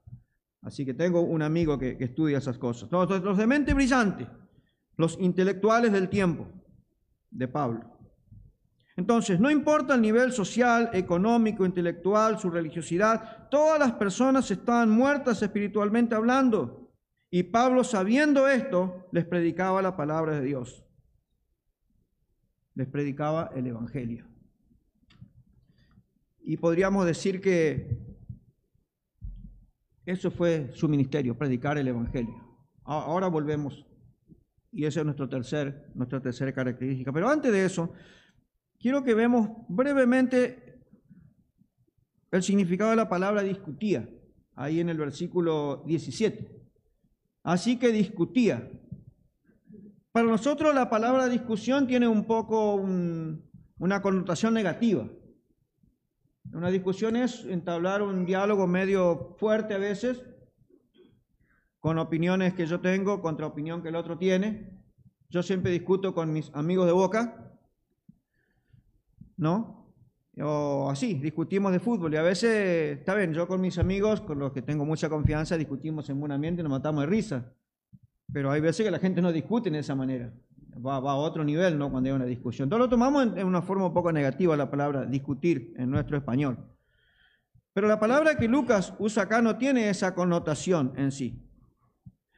Así 0.62 0.86
que 0.86 0.94
tengo 0.94 1.20
un 1.22 1.42
amigo 1.42 1.78
que, 1.78 1.98
que 1.98 2.06
estudia 2.06 2.38
esas 2.38 2.58
cosas. 2.58 2.90
Los, 2.92 3.10
los 3.22 3.38
de 3.38 3.46
mente 3.46 3.74
brillante, 3.74 4.26
los 4.96 5.20
intelectuales 5.20 5.92
del 5.92 6.08
tiempo 6.08 6.48
de 7.30 7.48
Pablo. 7.50 7.99
Entonces, 9.00 9.40
no 9.40 9.50
importa 9.50 9.96
el 9.96 10.02
nivel 10.02 10.34
social, 10.34 10.90
económico, 10.92 11.66
intelectual, 11.66 12.38
su 12.38 12.50
religiosidad, 12.50 13.48
todas 13.48 13.80
las 13.80 13.94
personas 13.94 14.52
estaban 14.52 14.90
muertas 14.90 15.42
espiritualmente 15.42 16.16
hablando. 16.16 16.92
Y 17.30 17.44
Pablo, 17.44 17.86
sabiendo 17.86 18.50
esto, 18.50 19.08
les 19.14 19.24
predicaba 19.24 19.82
la 19.82 19.96
palabra 19.96 20.38
de 20.38 20.46
Dios. 20.46 20.84
Les 22.76 22.90
predicaba 22.90 23.52
el 23.56 23.68
Evangelio. 23.68 24.28
Y 26.42 26.58
podríamos 26.58 27.06
decir 27.06 27.40
que 27.40 27.98
eso 30.06 30.30
fue 30.30 30.72
su 30.74 30.90
ministerio, 30.90 31.38
predicar 31.38 31.78
el 31.78 31.88
Evangelio. 31.88 32.36
Ahora 32.84 33.28
volvemos, 33.28 33.86
y 34.74 34.84
esa 34.84 35.00
es 35.00 35.06
nuestro 35.06 35.30
tercer, 35.30 35.90
nuestra 35.96 36.20
tercera 36.20 36.52
característica. 36.52 37.14
Pero 37.14 37.30
antes 37.30 37.50
de 37.54 37.64
eso, 37.64 37.94
quiero 38.80 39.04
que 39.04 39.14
vemos 39.14 39.50
brevemente 39.68 40.70
el 42.32 42.44
significado 42.44 42.92
de 42.92 42.96
la 42.96 43.10
palabra 43.10 43.42
discutía, 43.42 44.08
ahí 44.56 44.80
en 44.80 44.90
el 44.90 44.98
versículo 44.98 45.84
17. 45.86 46.60
Así 47.44 47.78
que 47.78 47.92
discutía. 47.92 48.72
Para 50.12 50.28
nosotros 50.28 50.74
la 50.74 50.90
palabra 50.90 51.28
discusión 51.28 51.88
tiene 51.88 52.08
un 52.08 52.26
poco 52.26 52.76
una 52.76 54.02
connotación 54.02 54.54
negativa. 54.54 55.10
Una 56.52 56.70
discusión 56.70 57.16
es 57.16 57.46
entablar 57.46 58.02
un 58.02 58.26
diálogo 58.26 58.66
medio 58.66 59.36
fuerte 59.40 59.76
a 59.76 59.78
veces, 59.78 60.24
con 61.80 61.98
opiniones 61.98 62.54
que 62.54 62.66
yo 62.66 62.80
tengo 62.82 63.22
contra 63.22 63.46
opinión 63.46 63.82
que 63.82 63.90
el 63.90 63.96
otro 63.96 64.18
tiene. 64.18 64.84
Yo 65.30 65.44
siempre 65.44 65.72
discuto 65.72 66.14
con 66.14 66.34
mis 66.34 66.52
amigos 66.54 66.88
de 66.88 66.92
boca, 66.92 67.59
¿no? 69.40 69.80
O 70.42 70.90
así, 70.90 71.16
discutimos 71.16 71.72
de 71.72 71.80
fútbol 71.80 72.14
y 72.14 72.18
a 72.18 72.22
veces, 72.22 73.00
está 73.00 73.16
bien, 73.16 73.34
yo 73.34 73.48
con 73.48 73.60
mis 73.60 73.78
amigos, 73.78 74.22
con 74.22 74.40
los 74.40 74.52
que 74.52 74.62
tengo 74.62 74.86
mucha 74.86 75.10
confianza, 75.10 75.58
discutimos 75.58 76.10
en 76.10 76.20
buen 76.20 76.32
ambiente 76.32 76.62
y 76.62 76.64
nos 76.64 76.72
matamos 76.72 77.02
de 77.02 77.08
risa. 77.08 77.54
Pero 78.32 78.52
hay 78.52 78.62
veces 78.62 78.86
que 78.86 78.92
la 78.92 79.00
gente 79.00 79.22
no 79.22 79.32
discute 79.32 79.70
de 79.70 79.80
esa 79.80 79.96
manera. 79.96 80.32
Va, 80.86 80.96
a 80.98 81.16
otro 81.16 81.44
nivel, 81.44 81.78
¿no? 81.78 81.92
Cuando 81.92 82.10
hay 82.10 82.16
una 82.16 82.26
discusión. 82.26 82.68
Entonces 82.68 82.86
lo 82.86 82.90
tomamos 82.90 83.38
en, 83.38 83.46
una 83.46 83.62
forma 83.62 83.88
un 83.88 83.94
poco 83.94 84.12
negativa 84.12 84.56
la 84.56 84.70
palabra 84.70 85.06
discutir 85.06 85.74
en 85.78 85.90
nuestro 85.90 86.16
español. 86.16 86.58
Pero 87.74 87.88
la 87.88 88.00
palabra 88.00 88.38
que 88.38 88.48
Lucas 88.48 88.94
usa 89.00 89.24
acá 89.24 89.42
no 89.42 89.58
tiene 89.58 89.90
esa 89.90 90.14
connotación 90.14 90.94
en 90.96 91.12
sí. 91.12 91.42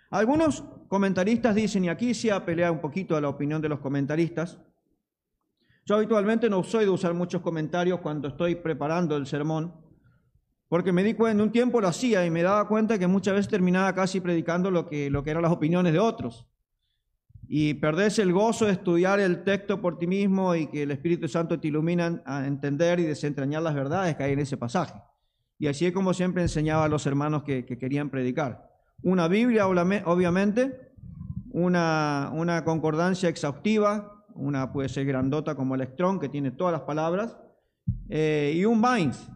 Algunos 0.09 0.63
comentaristas 0.87 1.53
dicen, 1.55 1.85
y 1.85 1.89
aquí 1.89 2.13
se 2.13 2.31
ha 2.31 2.45
peleado 2.45 2.73
un 2.73 2.81
poquito 2.81 3.15
a 3.15 3.21
la 3.21 3.29
opinión 3.29 3.61
de 3.61 3.69
los 3.69 3.79
comentaristas, 3.79 4.59
yo 5.85 5.95
habitualmente 5.95 6.49
no 6.49 6.63
soy 6.63 6.85
de 6.85 6.91
usar 6.91 7.13
muchos 7.13 7.41
comentarios 7.41 7.99
cuando 7.99 8.27
estoy 8.27 8.55
preparando 8.55 9.15
el 9.17 9.25
sermón, 9.25 9.73
porque 10.69 10.93
me 10.93 11.03
di 11.03 11.15
cuenta, 11.15 11.43
un 11.43 11.51
tiempo 11.51 11.81
lo 11.81 11.87
hacía 11.87 12.25
y 12.25 12.29
me 12.29 12.43
daba 12.43 12.67
cuenta 12.67 12.97
que 12.97 13.07
muchas 13.07 13.33
veces 13.33 13.49
terminaba 13.49 13.93
casi 13.93 14.21
predicando 14.21 14.71
lo 14.71 14.87
que, 14.87 15.09
lo 15.09 15.23
que 15.23 15.31
eran 15.31 15.43
las 15.43 15.51
opiniones 15.51 15.91
de 15.91 15.99
otros. 15.99 16.47
Y 17.47 17.73
perdés 17.73 18.19
el 18.19 18.31
gozo 18.31 18.67
de 18.67 18.71
estudiar 18.71 19.19
el 19.19 19.43
texto 19.43 19.81
por 19.81 19.97
ti 19.97 20.07
mismo 20.07 20.55
y 20.55 20.67
que 20.67 20.83
el 20.83 20.91
Espíritu 20.91 21.27
Santo 21.27 21.59
te 21.59 21.67
ilumina 21.67 22.21
a 22.25 22.47
entender 22.47 23.01
y 23.01 23.03
desentrañar 23.03 23.63
las 23.63 23.75
verdades 23.75 24.15
que 24.15 24.23
hay 24.23 24.31
en 24.31 24.39
ese 24.39 24.55
pasaje. 24.55 24.93
Y 25.59 25.67
así 25.67 25.85
es 25.85 25.91
como 25.91 26.13
siempre 26.13 26.41
enseñaba 26.41 26.85
a 26.85 26.87
los 26.87 27.05
hermanos 27.05 27.43
que, 27.43 27.65
querían 27.65 28.09
predicar. 28.09 28.69
Una 29.03 29.27
Biblia, 29.27 29.67
obviamente, 29.67 30.93
una, 31.49 32.31
una 32.33 32.63
concordancia 32.63 33.27
exhaustiva, 33.27 34.20
una 34.41 34.73
puede 34.73 34.89
ser 34.89 35.05
grandota 35.05 35.55
como 35.55 35.75
Electron, 35.75 36.19
que 36.19 36.29
tiene 36.29 36.51
todas 36.51 36.73
las 36.73 36.81
palabras, 36.81 37.37
eh, 38.09 38.53
y 38.55 38.65
un 38.65 38.81
Vines, 38.81 39.29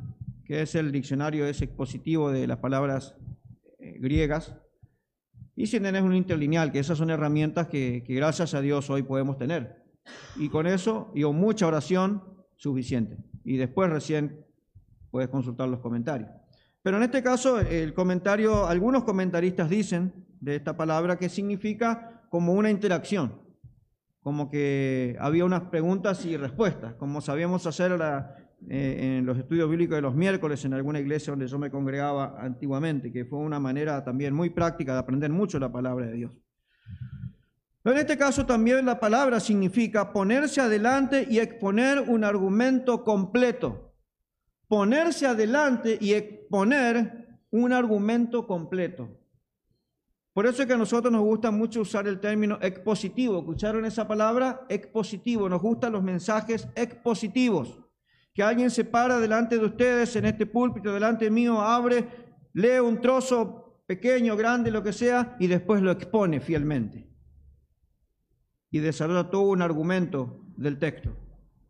que 0.44 0.62
es 0.62 0.76
el 0.76 0.91
diccionario 0.91 1.46
ese 1.46 1.65
expositivo 1.65 2.32
de 2.32 2.48
las 2.48 2.58
palabras 2.58 3.15
eh, 3.80 3.98
griegas, 4.00 4.56
y 5.56 5.68
si 5.68 5.80
tenés 5.80 6.02
un 6.02 6.15
interlineal, 6.15 6.72
que 6.72 6.80
esas 6.80 6.98
son 6.98 7.10
herramientas 7.10 7.68
que, 7.68 8.04
que, 8.06 8.13
gracias 8.15 8.54
a 8.54 8.62
Dios 8.62 8.89
hoy 8.89 9.04
podemos 9.04 9.38
tener. 9.38 9.86
Y 10.36 10.50
con 10.50 10.68
eso, 10.68 11.12
y 11.15 11.22
con 11.22 11.38
mucha 11.38 11.65
oración, 11.65 12.22
suficiente. 12.58 13.18
Y 13.46 13.56
después 13.56 13.89
recién 13.89 14.46
puedes 15.12 15.30
consultar 15.30 15.70
los 15.70 15.80
comentarios. 15.80 16.30
Pero 16.82 16.98
en 16.98 17.04
este 17.04 17.24
caso, 17.24 17.60
el 17.62 17.94
comentario, 17.94 18.68
algunos 18.68 19.06
comentaristas 19.06 19.70
dicen 19.70 20.26
de 20.41 20.58
esta 20.58 20.76
palabra 20.76 21.18
que 21.18 21.30
significa 21.30 22.22
como 22.30 22.54
una 22.54 22.70
interacción 22.70 23.44
como 24.26 24.50
que 24.50 25.16
había 25.20 25.46
unas 25.46 25.62
preguntas 25.66 26.26
y 26.26 26.36
respuestas, 26.36 26.96
como 26.96 27.22
sabíamos 27.22 27.68
hacer 27.68 27.92
eh, 28.68 29.18
en 29.20 29.24
los 29.24 29.38
estudios 29.38 29.70
bíblicos 29.70 29.98
de 29.98 30.02
los 30.02 30.16
miércoles 30.16 30.66
en 30.66 30.74
alguna 30.74 31.00
iglesia 31.00 31.30
donde 31.30 31.46
yo 31.46 31.60
me 31.60 31.70
congregaba 31.70 32.36
antiguamente, 32.42 33.12
que 33.12 33.26
fue 33.26 33.38
una 33.38 33.60
manera 33.60 34.04
también 34.04 34.34
muy 34.34 34.50
práctica 34.50 34.94
de 34.94 35.00
aprender 35.00 35.30
mucho 35.30 35.60
la 35.60 35.72
palabra 35.72 36.08
de 36.08 36.14
Dios. 36.14 36.32
Pero 37.84 37.96
en 37.96 38.00
este 38.00 38.18
caso 38.18 38.48
también 38.48 38.84
la 38.88 39.00
palabra 39.00 39.40
significa 39.40 40.12
ponerse 40.12 40.60
adelante 40.60 41.28
y 41.30 41.38
exponer 41.38 42.00
un 42.00 42.24
argumento 42.24 43.04
completo. 43.04 43.94
Ponerse 44.68 45.28
adelante 45.28 46.00
y 46.02 46.14
exponer 46.14 47.28
un 47.52 47.74
argumento 47.74 48.48
completo. 48.48 49.20
Por 50.36 50.45
eso 50.45 50.62
es 50.62 50.67
que 50.67 50.74
a 50.74 50.78
nosotros 50.78 51.13
nos 51.13 51.21
gusta 51.21 51.50
mucho 51.50 51.80
usar 51.80 52.10
el 52.10 52.19
término 52.19 52.60
expositivo. 52.62 53.39
¿Escucharon 53.39 53.86
esa 53.86 54.06
palabra? 54.06 54.65
Expositivo. 54.67 55.48
Nos 55.48 55.62
gustan 55.62 55.93
los 55.93 56.04
mensajes 56.04 56.67
expositivos. 56.76 57.80
Que 58.34 58.43
alguien 58.43 58.69
se 58.69 58.84
para 58.84 59.21
delante 59.21 59.58
de 59.58 59.65
ustedes 59.65 60.13
en 60.17 60.26
este 60.26 60.45
púlpito, 60.45 60.93
delante 60.93 61.32
mío, 61.32 61.62
abre, 61.62 62.06
lee 62.52 62.80
un 62.80 63.00
trozo 63.00 63.80
pequeño, 63.88 64.36
grande, 64.36 64.71
lo 64.71 64.84
que 64.84 64.91
sea, 64.91 65.38
y 65.39 65.48
después 65.48 65.82
lo 65.82 65.89
expone 65.89 66.41
fielmente. 66.41 67.10
Y 68.71 68.80
desarrolla 68.80 69.30
todo 69.30 69.43
un 69.43 69.62
argumento 69.62 70.41
del 70.58 70.80
texto. 70.80 71.15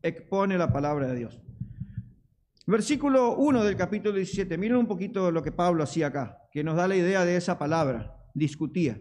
Expone 0.02 0.58
la 0.58 0.74
palabra 0.74 1.06
de 1.06 1.16
Dios. 1.16 1.40
Versículo 2.66 3.36
1 3.36 3.64
del 3.64 3.76
capítulo 3.76 4.16
17. 4.16 4.58
Miren 4.58 4.78
un 4.78 4.88
poquito 4.88 5.30
lo 5.30 5.44
que 5.44 5.52
Pablo 5.52 5.84
hacía 5.84 6.08
acá, 6.08 6.40
que 6.52 6.64
nos 6.64 6.76
da 6.76 6.88
la 6.88 6.96
idea 6.96 7.26
de 7.26 7.36
esa 7.36 7.60
palabra 7.60 8.15
discutía. 8.36 9.00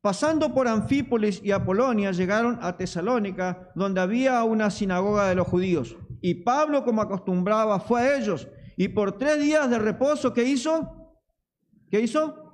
Pasando 0.00 0.54
por 0.54 0.68
Anfípolis 0.68 1.40
y 1.44 1.50
Apolonia, 1.50 2.12
llegaron 2.12 2.58
a 2.62 2.76
Tesalónica, 2.76 3.72
donde 3.74 4.00
había 4.00 4.42
una 4.44 4.70
sinagoga 4.70 5.28
de 5.28 5.34
los 5.34 5.48
judíos. 5.48 5.96
Y 6.22 6.34
Pablo, 6.34 6.84
como 6.84 7.02
acostumbraba, 7.02 7.80
fue 7.80 8.00
a 8.00 8.16
ellos. 8.16 8.48
Y 8.76 8.88
por 8.88 9.18
tres 9.18 9.42
días 9.42 9.68
de 9.68 9.78
reposo, 9.78 10.32
¿qué 10.32 10.44
hizo? 10.44 11.18
¿Qué 11.90 12.00
hizo? 12.00 12.45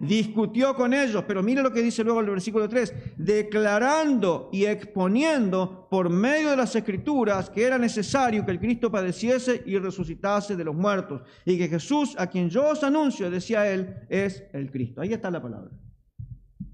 Discutió 0.00 0.74
con 0.74 0.92
ellos, 0.94 1.24
pero 1.26 1.42
mire 1.42 1.62
lo 1.62 1.72
que 1.72 1.82
dice 1.82 2.04
luego 2.04 2.20
el 2.20 2.30
versículo 2.30 2.68
3, 2.68 3.16
declarando 3.16 4.50
y 4.52 4.64
exponiendo 4.64 5.88
por 5.90 6.10
medio 6.10 6.50
de 6.50 6.56
las 6.56 6.74
escrituras 6.76 7.50
que 7.50 7.64
era 7.64 7.78
necesario 7.78 8.44
que 8.44 8.50
el 8.50 8.60
Cristo 8.60 8.90
padeciese 8.90 9.62
y 9.66 9.78
resucitase 9.78 10.56
de 10.56 10.64
los 10.64 10.74
muertos, 10.74 11.22
y 11.44 11.58
que 11.58 11.68
Jesús, 11.68 12.14
a 12.18 12.26
quien 12.26 12.50
yo 12.50 12.68
os 12.68 12.82
anuncio, 12.84 13.30
decía 13.30 13.70
él, 13.70 14.06
es 14.08 14.44
el 14.52 14.70
Cristo. 14.70 15.00
Ahí 15.00 15.12
está 15.12 15.30
la 15.30 15.42
palabra, 15.42 15.70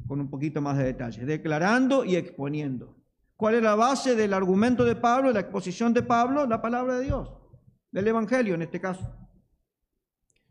con 0.07 0.21
un 0.21 0.31
poquito 0.31 0.61
más 0.61 0.77
de 0.79 0.85
detalle, 0.85 1.25
declarando 1.25 2.05
y 2.05 2.17
exponiendo. 2.17 2.97
¿Cuál 3.37 3.55
es 3.55 3.63
la 3.63 3.75
base 3.75 4.15
del 4.15 4.35
argumento 4.35 4.85
de 4.85 4.97
Pablo, 4.97 5.33
la 5.33 5.41
exposición 5.41 5.95
de 5.95 6.03
Pablo? 6.03 6.47
La 6.47 6.61
palabra 6.61 6.99
de 6.99 7.07
Dios, 7.07 7.31
del 7.91 8.09
Evangelio 8.09 8.55
en 8.55 8.63
este 8.63 8.81
caso. 8.81 9.17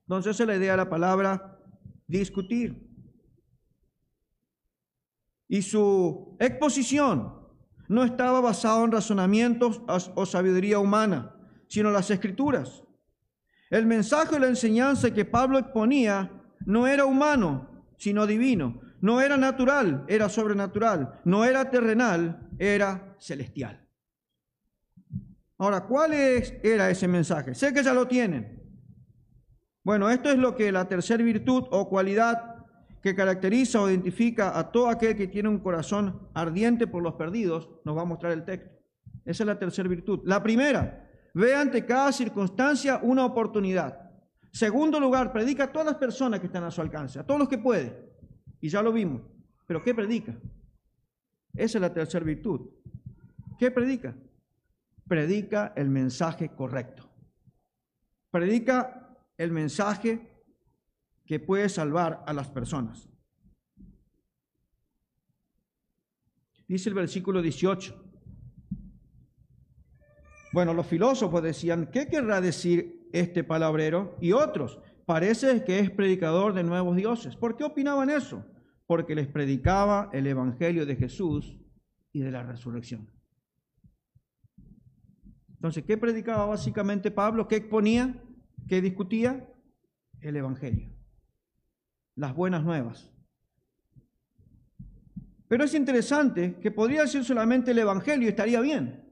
Entonces 0.08 0.36
esa 0.36 0.44
es 0.44 0.48
la 0.48 0.56
idea 0.56 0.72
de 0.72 0.78
la 0.78 0.90
palabra 0.90 1.59
discutir. 2.10 2.76
Y 5.48 5.62
su 5.62 6.36
exposición 6.40 7.34
no 7.88 8.04
estaba 8.04 8.42
basada 8.42 8.84
en 8.84 8.92
razonamientos 8.92 9.82
o 9.88 10.26
sabiduría 10.26 10.80
humana, 10.80 11.36
sino 11.68 11.92
las 11.92 12.12
escrituras. 12.12 12.84
El 13.70 13.86
mensaje 13.86 14.36
y 14.36 14.40
la 14.40 14.48
enseñanza 14.48 15.14
que 15.14 15.26
Pablo 15.26 15.58
exponía 15.60 16.32
no 16.66 16.88
era 16.88 17.06
humano, 17.06 17.86
sino 17.98 18.28
divino. 18.28 18.82
No 19.02 19.22
era 19.22 19.38
natural, 19.38 20.06
era 20.08 20.28
sobrenatural. 20.28 21.22
No 21.24 21.46
era 21.46 21.70
terrenal, 21.70 22.50
era 22.58 23.16
celestial. 23.20 23.88
Ahora, 25.58 25.86
¿cuál 25.86 26.14
era 26.14 26.90
ese 26.90 27.08
mensaje? 27.08 27.54
Sé 27.54 27.74
que 27.74 27.84
ya 27.84 27.94
lo 27.94 28.08
tienen. 28.08 28.59
Bueno, 29.90 30.08
esto 30.12 30.30
es 30.30 30.38
lo 30.38 30.56
que 30.56 30.72
la 30.72 30.88
tercera 30.88 31.24
virtud 31.24 31.64
o 31.72 31.90
cualidad 31.90 32.58
que 33.02 33.16
caracteriza 33.16 33.82
o 33.82 33.90
identifica 33.90 34.56
a 34.56 34.72
todo 34.72 34.88
aquel 34.88 35.16
que 35.16 35.26
tiene 35.26 35.50
un 35.50 35.58
corazón 35.58 36.30
ardiente 36.36 36.86
por 36.86 37.02
los 37.02 37.16
perdidos, 37.16 37.72
nos 37.86 37.98
va 37.98 38.04
a 38.04 38.06
mostrar 38.06 38.34
el 38.34 38.46
texto. 38.46 38.70
Esa 39.26 39.42
es 39.42 39.48
la 39.48 39.58
tercera 39.58 39.90
virtud. 39.90 40.20
La 40.26 40.44
primera, 40.44 41.10
ve 41.34 41.56
ante 41.56 41.88
cada 41.88 42.12
circunstancia 42.12 43.00
una 43.02 43.26
oportunidad. 43.26 44.12
Segundo 44.52 45.00
lugar, 45.00 45.34
predica 45.34 45.64
a 45.64 45.72
todas 45.72 45.88
las 45.88 45.96
personas 45.96 46.40
que 46.40 46.46
están 46.46 46.66
a 46.66 46.70
su 46.70 46.82
alcance, 46.82 47.18
a 47.18 47.26
todos 47.26 47.40
los 47.40 47.50
que 47.50 47.58
puede. 47.58 48.14
Y 48.62 48.70
ya 48.70 48.84
lo 48.84 48.94
vimos. 48.94 49.24
Pero 49.66 49.82
¿qué 49.82 49.96
predica? 49.96 50.38
Esa 51.56 51.80
es 51.80 51.82
la 51.82 51.92
tercera 51.92 52.24
virtud. 52.24 52.62
¿Qué 53.58 53.72
predica? 53.72 54.16
Predica 55.08 55.74
el 55.76 55.90
mensaje 55.90 56.50
correcto. 56.50 57.10
Predica 58.30 58.99
el 59.40 59.52
mensaje 59.52 60.30
que 61.26 61.40
puede 61.40 61.70
salvar 61.70 62.24
a 62.28 62.34
las 62.34 62.50
personas. 62.50 63.10
Dice 66.68 66.90
el 66.90 66.96
versículo 66.96 67.42
18. 67.42 67.96
Bueno, 70.52 70.74
los 70.74 70.86
filósofos 70.86 71.42
decían, 71.42 71.90
¿qué 71.90 72.08
querrá 72.08 72.42
decir 72.42 73.08
este 73.14 73.44
palabrero? 73.44 74.18
Y 74.20 74.34
otros, 74.34 74.80
parece 75.06 75.64
que 75.64 75.80
es 75.80 75.90
predicador 75.90 76.54
de 76.54 76.64
nuevos 76.64 76.96
dioses. 76.98 77.38
¿Por 77.38 77.56
qué 77.56 77.64
opinaban 77.64 78.10
eso? 78.10 78.46
Porque 78.88 79.16
les 79.16 79.28
predicaba 79.28 80.10
el 80.12 80.28
Evangelio 80.28 80.86
de 80.86 80.98
Jesús 80.98 81.58
y 82.12 82.20
de 82.20 82.32
la 82.32 82.44
resurrección. 82.44 83.10
Entonces, 85.54 85.86
¿qué 85.86 85.98
predicaba 85.98 86.46
básicamente 86.46 87.10
Pablo? 87.10 87.48
¿Qué 87.48 87.56
exponía? 87.56 88.22
¿Qué 88.70 88.82
discutía? 88.82 89.52
El 90.22 90.36
Evangelio. 90.36 90.94
Las 92.16 92.36
buenas 92.36 92.64
nuevas. 92.64 93.12
Pero 95.48 95.64
es 95.64 95.74
interesante 95.74 96.60
que 96.62 96.70
podría 96.70 97.08
ser 97.08 97.26
solamente 97.26 97.72
el 97.72 97.80
Evangelio 97.80 98.28
y 98.28 98.30
estaría 98.30 98.62
bien. 98.62 99.12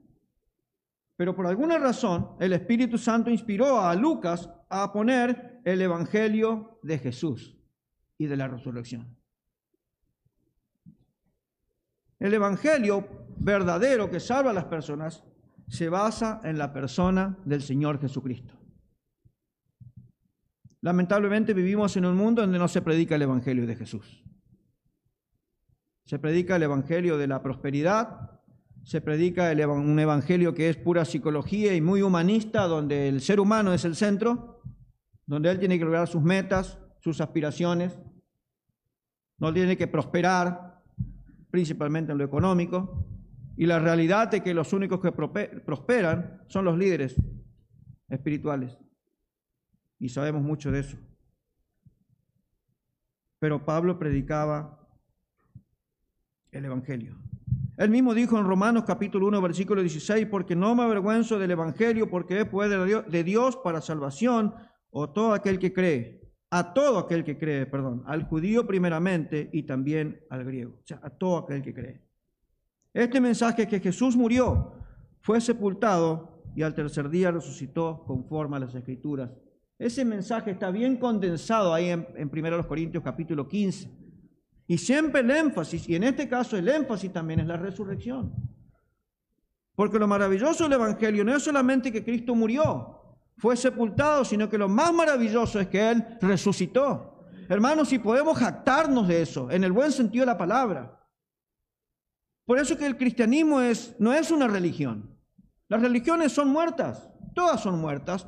Pero 1.16 1.36
por 1.36 1.48
alguna 1.48 1.80
razón 1.80 2.36
el 2.40 2.54
Espíritu 2.54 3.00
Santo 3.00 3.32
inspiró 3.32 3.82
a 3.82 3.96
Lucas 3.96 4.48
a 4.70 4.94
poner 4.94 5.60
el 5.66 5.82
Evangelio 5.82 6.80
de 6.84 7.00
Jesús 7.00 7.58
y 8.20 8.28
de 8.28 8.38
la 8.38 8.48
resurrección. 8.48 9.18
El 12.20 12.32
Evangelio 12.36 13.26
verdadero 13.40 14.08
que 14.12 14.20
salva 14.20 14.52
a 14.52 14.54
las 14.54 14.66
personas 14.66 15.24
se 15.68 15.90
basa 15.90 16.42
en 16.44 16.60
la 16.60 16.72
persona 16.72 17.40
del 17.44 17.64
Señor 17.64 18.00
Jesucristo. 18.00 18.57
Lamentablemente 20.82 21.54
vivimos 21.54 21.98
en 21.98 22.06
un 22.06 22.16
mundo 22.16 22.42
donde 22.42 22.60
no 22.60 22.68
se 22.68 22.82
predica 22.82 23.16
el 23.16 23.24
Evangelio 23.24 23.66
de 23.66 23.76
Jesús. 23.76 24.24
Se 26.06 26.20
predica 26.20 26.56
el 26.56 26.64
Evangelio 26.64 27.18
de 27.18 27.28
la 27.28 27.42
prosperidad, 27.42 28.38
se 28.88 29.02
predica 29.02 29.52
un 29.52 30.00
evangelio 30.00 30.54
que 30.54 30.70
es 30.70 30.78
pura 30.78 31.04
psicología 31.04 31.76
y 31.76 31.82
muy 31.82 32.02
humanista, 32.02 32.68
donde 32.68 33.10
el 33.10 33.20
ser 33.20 33.42
humano 33.42 33.74
es 33.74 33.84
el 33.84 33.98
centro, 33.98 34.62
donde 35.26 35.52
él 35.52 35.60
tiene 35.60 35.78
que 35.78 35.84
lograr 35.84 36.08
sus 36.08 36.24
metas, 36.24 36.80
sus 37.02 37.20
aspiraciones, 37.20 38.00
no 39.40 39.54
tiene 39.54 39.76
que 39.76 39.88
prosperar, 39.88 40.82
principalmente 41.52 42.14
en 42.14 42.18
lo 42.18 42.24
económico, 42.24 43.06
y 43.58 43.66
la 43.66 43.80
realidad 43.80 44.34
es 44.34 44.42
que 44.42 44.54
los 44.54 44.72
únicos 44.72 45.02
que 45.02 45.12
prosperan 45.12 46.44
son 46.48 46.64
los 46.64 46.78
líderes 46.78 47.16
espirituales, 48.08 48.78
y 50.00 50.10
sabemos 50.10 50.42
mucho 50.42 50.72
de 50.72 50.80
eso. 50.80 50.98
Pero 53.40 53.66
Pablo 53.66 54.00
predicaba 54.00 54.88
el 56.52 56.66
Evangelio. 56.66 57.16
Él 57.78 57.92
mismo 57.92 58.16
dijo 58.16 58.40
en 58.40 58.46
Romanos 58.46 58.86
capítulo 58.88 59.28
1, 59.28 59.42
versículo 59.42 59.82
16, 59.82 60.26
porque 60.28 60.56
no 60.56 60.74
me 60.74 60.84
avergüenzo 60.84 61.38
del 61.38 61.52
Evangelio, 61.52 62.10
porque 62.10 62.42
es 62.42 62.46
poder 62.46 63.06
de 63.08 63.24
Dios 63.24 63.56
para 63.58 63.82
salvación, 63.82 64.56
o 64.90 65.10
todo 65.12 65.34
aquel 65.34 65.60
que 65.60 65.74
cree, 65.74 66.28
a 66.50 66.74
todo 66.74 66.98
aquel 66.98 67.24
que 67.24 67.38
cree, 67.38 67.68
perdón, 67.68 68.04
al 68.08 68.24
judío 68.24 68.66
primeramente 68.66 69.50
y 69.54 69.64
también 69.64 70.22
al 70.30 70.44
griego, 70.44 70.80
o 70.82 70.88
sea, 70.88 71.00
a 71.04 71.10
todo 71.12 71.38
aquel 71.38 71.62
que 71.62 71.74
cree. 71.74 72.02
Este 72.94 73.22
mensaje 73.22 73.64
es 73.64 73.68
que 73.68 73.80
Jesús 73.80 74.16
murió, 74.16 74.74
fue 75.22 75.40
sepultado 75.40 76.42
y 76.56 76.64
al 76.64 76.74
tercer 76.74 77.10
día 77.10 77.30
resucitó 77.30 78.04
conforme 78.08 78.58
a 78.58 78.62
las 78.62 78.74
escrituras. 78.74 79.30
Ese 79.80 80.04
mensaje 80.04 80.52
está 80.52 80.72
bien 80.72 80.98
condensado 80.98 81.74
ahí 81.74 81.90
en, 81.90 82.08
en 82.16 82.32
1 82.34 82.68
Corintios 82.68 83.04
capítulo 83.04 83.48
15. 83.48 83.90
Y 84.68 84.78
siempre 84.78 85.22
el 85.22 85.32
énfasis, 85.32 85.88
y 85.88 85.96
en 85.96 86.04
este 86.04 86.28
caso 86.28 86.58
el 86.58 86.68
énfasis 86.68 87.14
también 87.14 87.40
es 87.40 87.48
la 87.48 87.58
resurrección. 87.58 88.34
Porque 89.76 90.00
lo 90.00 90.08
maravilloso 90.08 90.64
del 90.64 90.74
Evangelio 90.74 91.24
no 91.24 91.36
es 91.36 91.44
solamente 91.44 91.92
que 91.92 92.04
Cristo 92.04 92.34
murió, 92.34 92.98
fue 93.38 93.56
sepultado, 93.56 94.26
sino 94.26 94.50
que 94.50 94.58
lo 94.58 94.68
más 94.68 94.92
maravilloso 94.92 95.60
es 95.60 95.68
que 95.68 95.92
Él 95.92 96.04
resucitó. 96.20 97.28
Hermanos, 97.48 97.90
si 97.90 98.00
podemos 98.00 98.38
jactarnos 98.38 99.08
de 99.08 99.22
eso, 99.22 99.50
en 99.52 99.64
el 99.64 99.72
buen 99.72 99.92
sentido 99.92 100.24
de 100.24 100.32
la 100.32 100.38
palabra. 100.38 101.00
Por 102.46 102.58
eso 102.58 102.78
que 102.78 102.88
el 102.88 102.98
cristianismo 102.98 103.62
es, 103.62 103.96
no 104.00 104.12
es 104.12 104.32
una 104.32 104.48
religión. 104.48 105.16
Las 105.70 105.82
religiones 105.82 106.32
son 106.32 106.50
muertas, 106.50 107.10
todas 107.36 107.62
son 107.62 107.80
muertas, 107.80 108.28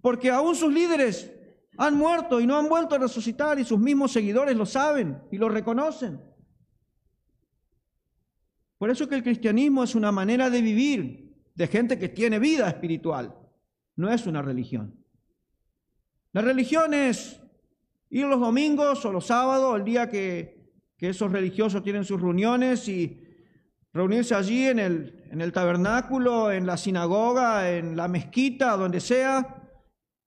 porque 0.00 0.30
aún 0.30 0.54
sus 0.54 0.72
líderes 0.72 1.32
han 1.76 1.96
muerto 1.96 2.40
y 2.40 2.46
no 2.46 2.58
han 2.58 2.68
vuelto 2.68 2.94
a 2.94 2.98
resucitar 2.98 3.58
y 3.58 3.64
sus 3.64 3.78
mismos 3.78 4.12
seguidores 4.12 4.56
lo 4.56 4.66
saben 4.66 5.22
y 5.30 5.38
lo 5.38 5.48
reconocen. 5.48 6.20
Por 8.78 8.90
eso 8.90 9.08
que 9.08 9.14
el 9.14 9.22
cristianismo 9.22 9.84
es 9.84 9.94
una 9.94 10.10
manera 10.10 10.50
de 10.50 10.62
vivir 10.62 11.34
de 11.54 11.66
gente 11.66 11.98
que 11.98 12.08
tiene 12.08 12.38
vida 12.38 12.68
espiritual, 12.68 13.34
no 13.96 14.10
es 14.10 14.26
una 14.26 14.40
religión. 14.42 14.94
La 16.32 16.40
religión 16.40 16.94
es 16.94 17.40
ir 18.08 18.26
los 18.26 18.40
domingos 18.40 19.04
o 19.04 19.12
los 19.12 19.26
sábados, 19.26 19.76
el 19.76 19.84
día 19.84 20.08
que, 20.08 20.72
que 20.96 21.10
esos 21.10 21.30
religiosos 21.30 21.82
tienen 21.82 22.04
sus 22.04 22.20
reuniones 22.20 22.88
y 22.88 23.22
reunirse 23.92 24.34
allí 24.34 24.66
en 24.66 24.78
el, 24.78 25.24
en 25.30 25.40
el 25.40 25.52
tabernáculo, 25.52 26.52
en 26.52 26.66
la 26.66 26.76
sinagoga, 26.76 27.70
en 27.70 27.96
la 27.96 28.08
mezquita, 28.08 28.76
donde 28.76 29.00
sea, 29.00 29.59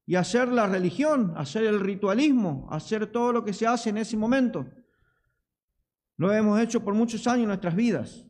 y 0.06 0.16
hacer 0.16 0.50
la 0.50 0.68
religión, 0.68 1.34
hacer 1.38 1.64
el 1.66 1.80
ritualismo, 1.80 2.68
hacer 2.72 3.08
todo 3.08 3.32
lo 3.32 3.44
que 3.44 3.54
se 3.54 3.66
hace 3.66 3.90
en 3.90 3.98
ese 3.98 4.18
momento. 4.18 4.66
Lo 6.18 6.32
hemos 6.32 6.60
hecho 6.60 6.84
por 6.84 6.94
muchos 6.94 7.26
años 7.28 7.44
en 7.44 7.48
nuestras 7.48 7.76
vidas. 7.76 8.26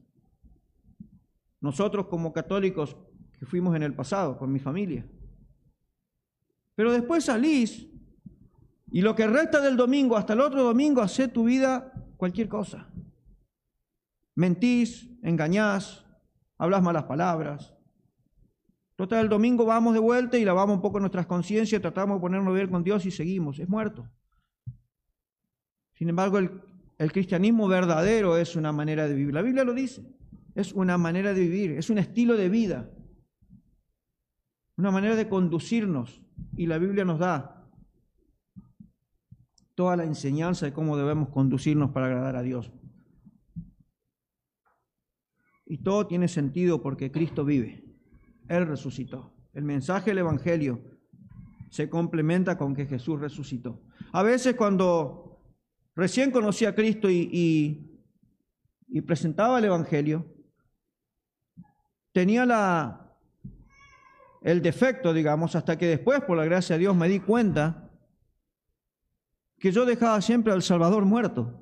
Nosotros 1.59 2.07
como 2.07 2.31
católicos 2.31 2.95
que 3.39 3.45
fuimos 3.45 3.75
en 3.75 3.83
el 3.83 3.95
pasado, 3.95 4.37
con 4.37 4.51
mi 4.51 4.59
familia. 4.59 5.05
Pero 6.75 6.91
después 6.91 7.25
salís 7.25 7.87
y 8.91 9.01
lo 9.01 9.15
que 9.15 9.25
resta 9.25 9.59
del 9.59 9.75
domingo 9.75 10.15
hasta 10.15 10.33
el 10.33 10.41
otro 10.41 10.63
domingo, 10.63 11.01
hace 11.01 11.27
tu 11.27 11.45
vida 11.45 11.91
cualquier 12.15 12.47
cosa. 12.47 12.87
Mentís, 14.35 15.09
engañás, 15.23 16.05
hablas 16.57 16.83
malas 16.83 17.05
palabras, 17.05 17.72
Total, 18.95 19.23
el 19.23 19.29
domingo 19.29 19.65
vamos 19.65 19.93
de 19.93 19.99
vuelta 19.99 20.37
y 20.37 20.45
lavamos 20.45 20.75
un 20.75 20.81
poco 20.81 20.99
nuestras 20.99 21.25
conciencias, 21.25 21.81
tratamos 21.81 22.17
de 22.17 22.21
ponernos 22.21 22.53
bien 22.53 22.69
con 22.69 22.83
Dios 22.83 23.05
y 23.05 23.11
seguimos. 23.11 23.59
Es 23.59 23.67
muerto. 23.67 24.07
Sin 25.93 26.09
embargo, 26.09 26.37
el, 26.37 26.61
el 26.97 27.11
cristianismo 27.11 27.67
verdadero 27.67 28.37
es 28.37 28.55
una 28.55 28.71
manera 28.71 29.07
de 29.07 29.15
vivir. 29.15 29.33
La 29.33 29.41
Biblia 29.41 29.63
lo 29.63 29.73
dice. 29.73 30.05
Es 30.55 30.73
una 30.73 30.97
manera 30.97 31.33
de 31.33 31.41
vivir, 31.41 31.71
es 31.71 31.89
un 31.89 31.97
estilo 31.97 32.37
de 32.37 32.47
vida, 32.47 32.91
una 34.77 34.91
manera 34.91 35.15
de 35.15 35.27
conducirnos. 35.27 36.21
Y 36.55 36.67
la 36.67 36.77
Biblia 36.77 37.05
nos 37.05 37.19
da 37.19 37.67
toda 39.75 39.95
la 39.95 40.03
enseñanza 40.03 40.65
de 40.65 40.73
cómo 40.73 40.97
debemos 40.97 41.29
conducirnos 41.29 41.91
para 41.91 42.05
agradar 42.05 42.35
a 42.35 42.43
Dios. 42.43 42.71
Y 45.65 45.79
todo 45.79 46.05
tiene 46.05 46.27
sentido 46.27 46.83
porque 46.83 47.11
Cristo 47.11 47.45
vive. 47.45 47.82
Él 48.47 48.67
resucitó. 48.67 49.33
El 49.53 49.63
mensaje 49.63 50.11
del 50.11 50.19
Evangelio 50.19 50.81
se 51.69 51.89
complementa 51.89 52.57
con 52.57 52.75
que 52.75 52.85
Jesús 52.85 53.19
resucitó. 53.19 53.81
A 54.11 54.23
veces 54.23 54.55
cuando 54.55 55.39
recién 55.95 56.31
conocí 56.31 56.65
a 56.65 56.75
Cristo 56.75 57.09
y, 57.09 57.89
y, 58.87 59.01
presentaba 59.01 59.57
el 59.59 59.65
Evangelio, 59.65 60.25
tenía 62.11 62.45
la, 62.45 63.17
el 64.41 64.61
defecto, 64.61 65.13
digamos, 65.13 65.55
hasta 65.55 65.77
que 65.77 65.87
después, 65.87 66.21
por 66.21 66.37
la 66.37 66.45
gracia 66.45 66.75
de 66.75 66.81
Dios, 66.81 66.95
me 66.95 67.09
di 67.09 67.19
cuenta 67.19 67.89
que 69.59 69.71
yo 69.71 69.85
dejaba 69.85 70.21
siempre 70.21 70.53
al 70.53 70.61
Salvador 70.61 71.05
muerto, 71.05 71.59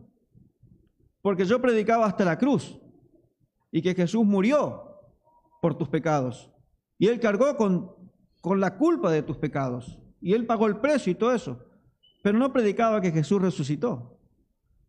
porque 1.21 1.45
yo 1.45 1.61
predicaba 1.61 2.05
hasta 2.05 2.25
la 2.25 2.38
cruz 2.38 2.79
y 3.71 3.82
que 3.82 3.95
Jesús 3.95 4.25
murió 4.25 4.99
por 5.61 5.77
tus 5.77 5.88
pecados. 5.88 6.51
Y 7.02 7.08
Él 7.08 7.20
cargó 7.20 7.58
con, 7.58 7.95
con 8.41 8.60
la 8.60 8.78
culpa 8.78 9.12
de 9.12 9.24
tus 9.24 9.36
pecados. 9.36 9.97
Y 10.22 10.34
Él 10.34 10.45
pagó 10.45 10.68
el 10.68 10.78
precio 10.78 11.12
y 11.12 11.16
todo 11.16 11.34
eso. 11.34 11.66
Pero 12.22 12.38
no 12.38 12.54
predicaba 12.54 13.02
que 13.02 13.12
Jesús 13.12 13.41
resucitó. 13.41 14.20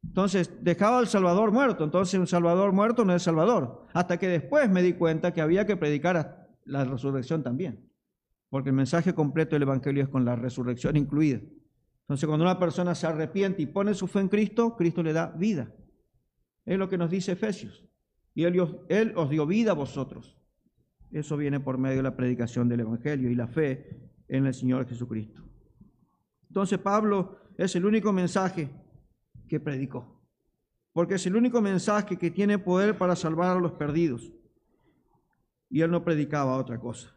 Entonces 0.05 0.53
dejaba 0.61 0.99
al 0.99 1.07
Salvador 1.07 1.53
muerto. 1.53 1.85
Entonces 1.85 2.21
un 2.21 2.27
Salvador 2.27 2.73
muerto 2.73 3.07
no 3.07 3.15
es 3.15 3.23
Salvador. 3.23 3.87
Hasta 3.95 4.19
que 4.19 4.29
después 4.29 4.69
me 4.69 4.83
di 4.83 4.93
cuenta 4.93 5.33
que 5.33 5.41
había 5.41 5.65
que 5.65 5.79
predicar 5.79 6.51
la 6.67 6.85
resurrección 6.85 7.43
también. 7.43 7.89
porque 8.51 8.69
el 8.69 8.77
mensaje 8.77 9.15
completo 9.15 9.57
del 9.57 9.63
Evangelio 9.63 10.03
es 10.03 10.11
con 10.11 10.27
la 10.27 10.37
resurrección 10.37 10.99
incluida. 10.99 11.41
Entonces, 12.03 12.27
cuando 12.27 12.45
una 12.45 12.59
persona 12.59 12.95
se 12.95 13.07
arrepiente 13.07 13.63
y 13.63 13.67
pone 13.67 13.95
su 13.95 14.07
fe 14.07 14.21
en 14.21 14.29
Cristo, 14.29 14.77
Cristo 14.77 15.03
le 15.03 15.15
da 15.15 15.29
vida. 15.29 15.73
Es 16.67 16.77
lo 16.77 16.91
que 16.91 16.99
nos 16.99 17.09
dice 17.09 17.33
Efesios. 17.33 17.83
Y 18.35 18.45
él, 18.45 18.63
él 18.91 19.15
os 19.17 19.31
dio 19.31 19.47
vida 19.47 19.71
a 19.71 19.75
vosotros. 19.75 20.42
Eso 21.13 21.37
viene 21.37 21.61
por 21.61 21.77
medio 21.77 21.99
de 21.99 22.03
la 22.03 22.17
predicación 22.17 22.69
del 22.69 22.81
Evangelio 22.81 23.31
y 23.31 23.35
la 23.35 23.47
fe 23.47 24.11
en 24.29 24.47
el 24.47 24.55
Señor 24.55 24.89
Jesucristo. 24.89 25.43
Entonces 26.49 26.79
Pablo 26.79 27.39
es 27.59 27.77
el 27.77 27.85
único 27.85 28.13
mensaje 28.13 28.71
que 29.47 29.61
predicó, 29.61 30.23
porque 30.93 31.15
es 31.17 31.27
el 31.27 31.37
único 31.37 31.61
mensaje 31.61 32.17
que 32.17 32.31
tiene 32.31 32.59
poder 32.59 32.97
para 32.97 33.15
salvar 33.15 33.57
a 33.57 33.61
los 33.61 33.73
perdidos. 33.73 34.33
Y 35.69 35.83
él 35.83 35.91
no 35.91 36.03
predicaba 36.03 36.57
otra 36.57 36.79
cosa. 36.79 37.15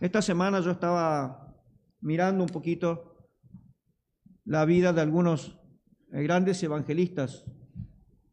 Esta 0.00 0.22
semana 0.22 0.60
yo 0.60 0.70
estaba 0.70 1.54
mirando 2.00 2.42
un 2.42 2.48
poquito 2.48 3.28
la 4.44 4.64
vida 4.64 4.94
de 4.94 5.02
algunos 5.02 5.58
grandes 6.08 6.62
evangelistas 6.62 7.44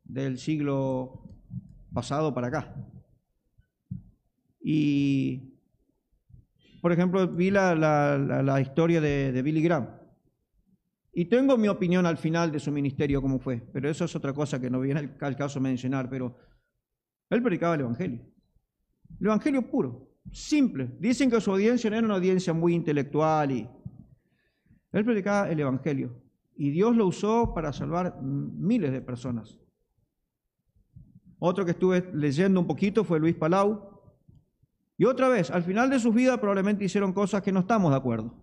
del 0.06 0.40
siglo 0.40 1.30
pasado 1.94 2.34
para 2.34 2.48
acá. 2.48 2.74
Y, 4.70 5.54
por 6.82 6.92
ejemplo, 6.92 7.26
vi 7.26 7.52
la, 7.52 8.60
historia 8.60 9.00
de, 9.00 9.42
Billy 9.42 9.62
Graham. 9.62 9.88
Y 11.14 11.24
tengo 11.24 11.56
mi 11.56 11.70
opinión 11.70 12.06
al 12.06 12.18
final 12.18 12.52
de 12.52 12.60
su 12.60 12.70
ministerio, 12.70 13.22
cómo 13.22 13.40
fue, 13.40 13.66
pero 13.72 13.90
eso 13.90 14.04
es 14.04 14.14
otra 14.14 14.34
cosa 14.34 14.60
que 14.60 14.70
no 14.70 14.82
viene 14.82 15.16
al, 15.22 15.38
caso 15.38 15.62
mencionar, 15.62 16.10
pero 16.10 16.36
él 17.30 17.42
predicaba 17.42 17.76
el 17.76 17.82
Evangelio. 17.82 18.20
El 19.22 19.28
Evangelio 19.28 19.62
puro, 19.72 20.12
simple. 20.34 20.90
Dicen 21.00 21.32
que 21.32 21.40
su 21.40 21.50
audiencia 21.50 21.90
no 21.90 21.96
era 21.96 22.06
una 22.06 22.16
audiencia 22.16 22.52
muy 22.52 22.74
intelectual 22.74 23.54
y 23.54 23.70
él 24.92 25.06
predicaba 25.06 25.50
el 25.50 25.62
Evangelio. 25.62 26.22
Y 26.58 26.72
Dios 26.72 26.94
lo 26.94 27.08
usó 27.08 27.54
para 27.54 27.72
salvar 27.72 28.22
miles 28.22 28.92
de 28.92 29.00
personas. 29.00 29.58
Otro 31.40 31.64
que 31.64 31.72
estuve 31.72 32.10
leyendo 32.14 32.60
un 32.60 32.68
poquito 32.68 33.06
fue 33.06 33.18
Luis 33.18 33.36
Palau, 33.36 33.97
y 34.98 35.06
otra 35.06 35.30
vez, 35.30 35.52
al 35.52 35.64
final 35.64 35.90
de 35.90 36.00
sus 36.00 36.14
vidas 36.14 36.40
probablemente 36.40 36.84
hicieron 36.84 37.14
cosas 37.14 37.44
que 37.44 37.52
no 37.52 37.60
estamos 37.62 37.92
de 37.92 37.98
acuerdo. 37.98 38.34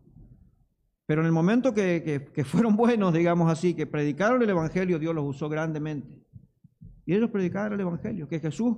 Pero 1.07 1.21
en 1.21 1.27
el 1.27 1.33
momento 1.33 1.75
que, 1.75 2.31
fueron 2.45 2.77
buenos, 2.77 3.13
digamos 3.13 3.51
así, 3.51 3.75
que 3.75 3.87
predicaron 3.87 4.43
el 4.43 4.51
Evangelio, 4.51 4.99
Dios 4.99 5.15
los 5.15 5.25
usó 5.25 5.49
grandemente. 5.49 6.23
Y 7.07 7.15
ellos 7.15 7.31
predicaron 7.31 7.75
el 7.75 7.81
Evangelio, 7.81 8.29
que 8.29 8.39
Jesús 8.39 8.77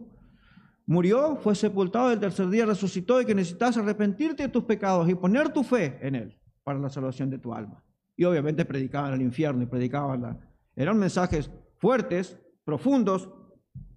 murió, 0.87 1.37
fue 1.37 1.55
sepultado, 1.55 2.11
el 2.11 2.19
tercer 2.19 2.49
día 2.49 2.65
resucitó 2.65 3.21
y 3.21 3.27
que 3.27 3.35
necesitas 3.35 3.77
arrepentirte 3.77 4.45
de 4.45 4.49
tus 4.49 4.65
pecados 4.65 5.09
y 5.09 5.15
poner 5.15 5.51
tu 5.51 5.63
fe 5.63 5.99
en 6.01 6.15
Él 6.15 6.39
para 6.65 6.79
la 6.79 6.89
salvación 6.89 7.31
de 7.31 7.39
tu 7.39 7.53
alma. 7.53 7.85
Y 8.17 8.25
obviamente 8.25 8.65
predicaban 8.65 9.13
el 9.13 9.21
infierno 9.21 9.63
y 9.63 9.67
predicaban 9.67 10.23
la... 10.23 10.39
Eran 10.75 10.99
mensajes 10.99 11.51
fuertes, 11.79 12.39
profundos, 12.65 13.29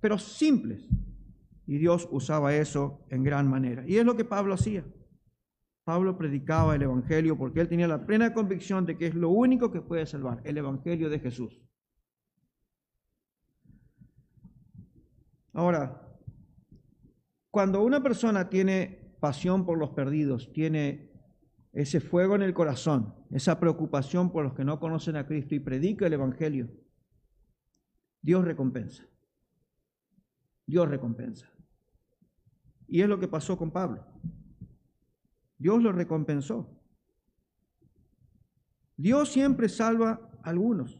pero 0.01 0.17
simples. 0.17 0.88
Y 1.70 1.78
Dios 1.78 2.07
usaba 2.09 2.55
eso 2.55 3.05
en 3.11 3.24
gran 3.24 3.47
manera. 3.47 3.84
Y 3.88 3.97
es 3.97 4.03
lo 4.03 4.15
que 4.15 4.26
Pablo 4.26 4.55
hacía. 4.55 4.84
Pablo 5.84 6.17
predicaba 6.17 6.74
el 6.74 6.82
Evangelio 6.82 7.38
porque 7.38 7.61
él 7.61 7.70
tenía 7.70 7.88
la 7.88 8.07
plena 8.07 8.34
convicción 8.34 8.88
de 8.88 8.97
que 8.97 9.05
es 9.05 9.13
lo 9.13 9.30
único 9.30 9.72
que 9.72 9.80
puede 9.80 10.07
salvar, 10.07 10.41
el 10.45 10.57
Evangelio 10.57 11.11
de 11.11 11.20
Jesús. 11.20 11.61
Ahora, 15.53 16.09
cuando 17.51 17.84
una 17.84 18.01
persona 18.01 18.49
tiene 18.49 19.13
pasión 19.20 19.63
por 19.63 19.78
los 19.78 19.91
perdidos, 19.91 20.51
tiene 20.51 21.11
ese 21.72 21.99
fuego 21.99 22.34
en 22.34 22.41
el 22.41 22.55
corazón, 22.55 23.13
esa 23.30 23.59
preocupación 23.59 24.32
por 24.32 24.43
los 24.43 24.55
que 24.55 24.65
no 24.65 24.80
conocen 24.80 25.17
a 25.17 25.28
Cristo 25.28 25.53
y 25.53 25.59
predica 25.59 26.07
el 26.07 26.13
Evangelio, 26.13 26.67
Dios 28.24 28.43
recompensa. 28.43 29.07
Dios 30.65 30.89
recompensa. 30.89 31.47
Y 32.90 33.02
es 33.02 33.08
lo 33.08 33.20
que 33.20 33.28
pasó 33.28 33.58
con 33.58 33.72
Pablo. 33.72 34.04
Dios 35.58 35.82
lo 35.82 35.92
recompensó. 35.92 36.70
Dios 38.98 39.30
siempre 39.30 39.70
salva 39.70 40.20
a 40.44 40.50
algunos 40.50 41.00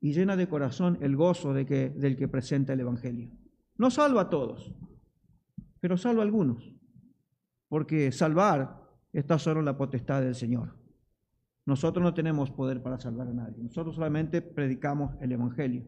y 0.00 0.12
llena 0.12 0.36
de 0.36 0.48
corazón 0.48 0.98
el 1.00 1.16
gozo 1.16 1.54
de 1.54 1.64
que, 1.64 1.88
del 1.88 2.16
que 2.16 2.28
presenta 2.28 2.74
el 2.74 2.80
Evangelio. 2.80 3.30
No 3.78 3.90
salva 3.90 4.22
a 4.22 4.30
todos, 4.30 4.72
pero 5.80 5.96
salva 5.96 6.22
a 6.22 6.26
algunos, 6.26 6.72
porque 7.68 8.12
salvar 8.12 8.82
está 9.12 9.38
solo 9.38 9.60
en 9.60 9.66
la 9.66 9.78
potestad 9.78 10.20
del 10.20 10.34
Señor. 10.34 10.78
Nosotros 11.64 12.02
no 12.02 12.12
tenemos 12.12 12.50
poder 12.50 12.82
para 12.82 12.98
salvar 12.98 13.28
a 13.28 13.32
nadie, 13.32 13.62
nosotros 13.62 13.94
solamente 13.94 14.42
predicamos 14.42 15.16
el 15.22 15.32
Evangelio. 15.32 15.86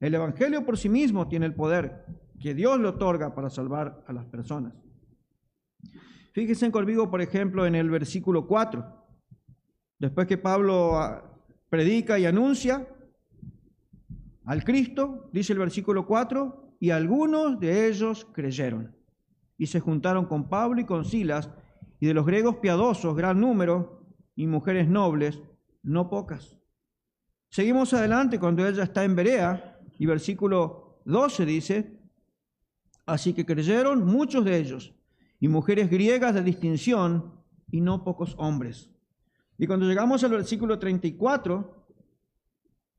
El 0.00 0.14
Evangelio 0.14 0.64
por 0.64 0.76
sí 0.76 0.88
mismo 0.88 1.28
tiene 1.28 1.46
el 1.46 1.54
poder 1.54 2.04
que 2.40 2.54
Dios 2.54 2.78
le 2.78 2.88
otorga 2.88 3.34
para 3.34 3.50
salvar 3.50 4.04
a 4.06 4.12
las 4.12 4.26
personas. 4.26 4.74
Fíjense 6.32 6.70
conmigo, 6.70 7.10
por 7.10 7.22
ejemplo, 7.22 7.64
en 7.64 7.74
el 7.74 7.88
versículo 7.88 8.46
4. 8.46 8.84
Después 9.98 10.26
que 10.26 10.36
Pablo 10.36 10.98
ah, 10.98 11.24
predica 11.70 12.18
y 12.18 12.26
anuncia 12.26 12.86
al 14.44 14.62
Cristo, 14.62 15.30
dice 15.32 15.54
el 15.54 15.58
versículo 15.58 16.06
4, 16.06 16.76
y 16.78 16.90
algunos 16.90 17.58
de 17.58 17.88
ellos 17.88 18.26
creyeron 18.32 18.94
y 19.58 19.66
se 19.66 19.80
juntaron 19.80 20.26
con 20.26 20.48
Pablo 20.48 20.80
y 20.80 20.84
con 20.84 21.04
Silas, 21.04 21.50
y 21.98 22.06
de 22.06 22.14
los 22.14 22.26
griegos 22.26 22.56
piadosos, 22.56 23.16
gran 23.16 23.40
número, 23.40 24.02
y 24.34 24.46
mujeres 24.46 24.86
nobles, 24.86 25.40
no 25.82 26.10
pocas. 26.10 26.58
Seguimos 27.48 27.94
adelante 27.94 28.38
cuando 28.38 28.66
ella 28.66 28.82
está 28.82 29.04
en 29.04 29.16
Berea, 29.16 29.75
y 29.98 30.06
versículo 30.06 31.00
12 31.04 31.46
dice, 31.46 32.00
así 33.06 33.32
que 33.32 33.46
creyeron 33.46 34.04
muchos 34.04 34.44
de 34.44 34.58
ellos, 34.58 34.94
y 35.38 35.48
mujeres 35.48 35.90
griegas 35.90 36.34
de 36.34 36.42
distinción, 36.42 37.34
y 37.70 37.80
no 37.80 38.04
pocos 38.04 38.34
hombres. 38.38 38.90
Y 39.58 39.66
cuando 39.66 39.86
llegamos 39.86 40.22
al 40.24 40.30
versículo 40.30 40.78
34, 40.78 41.86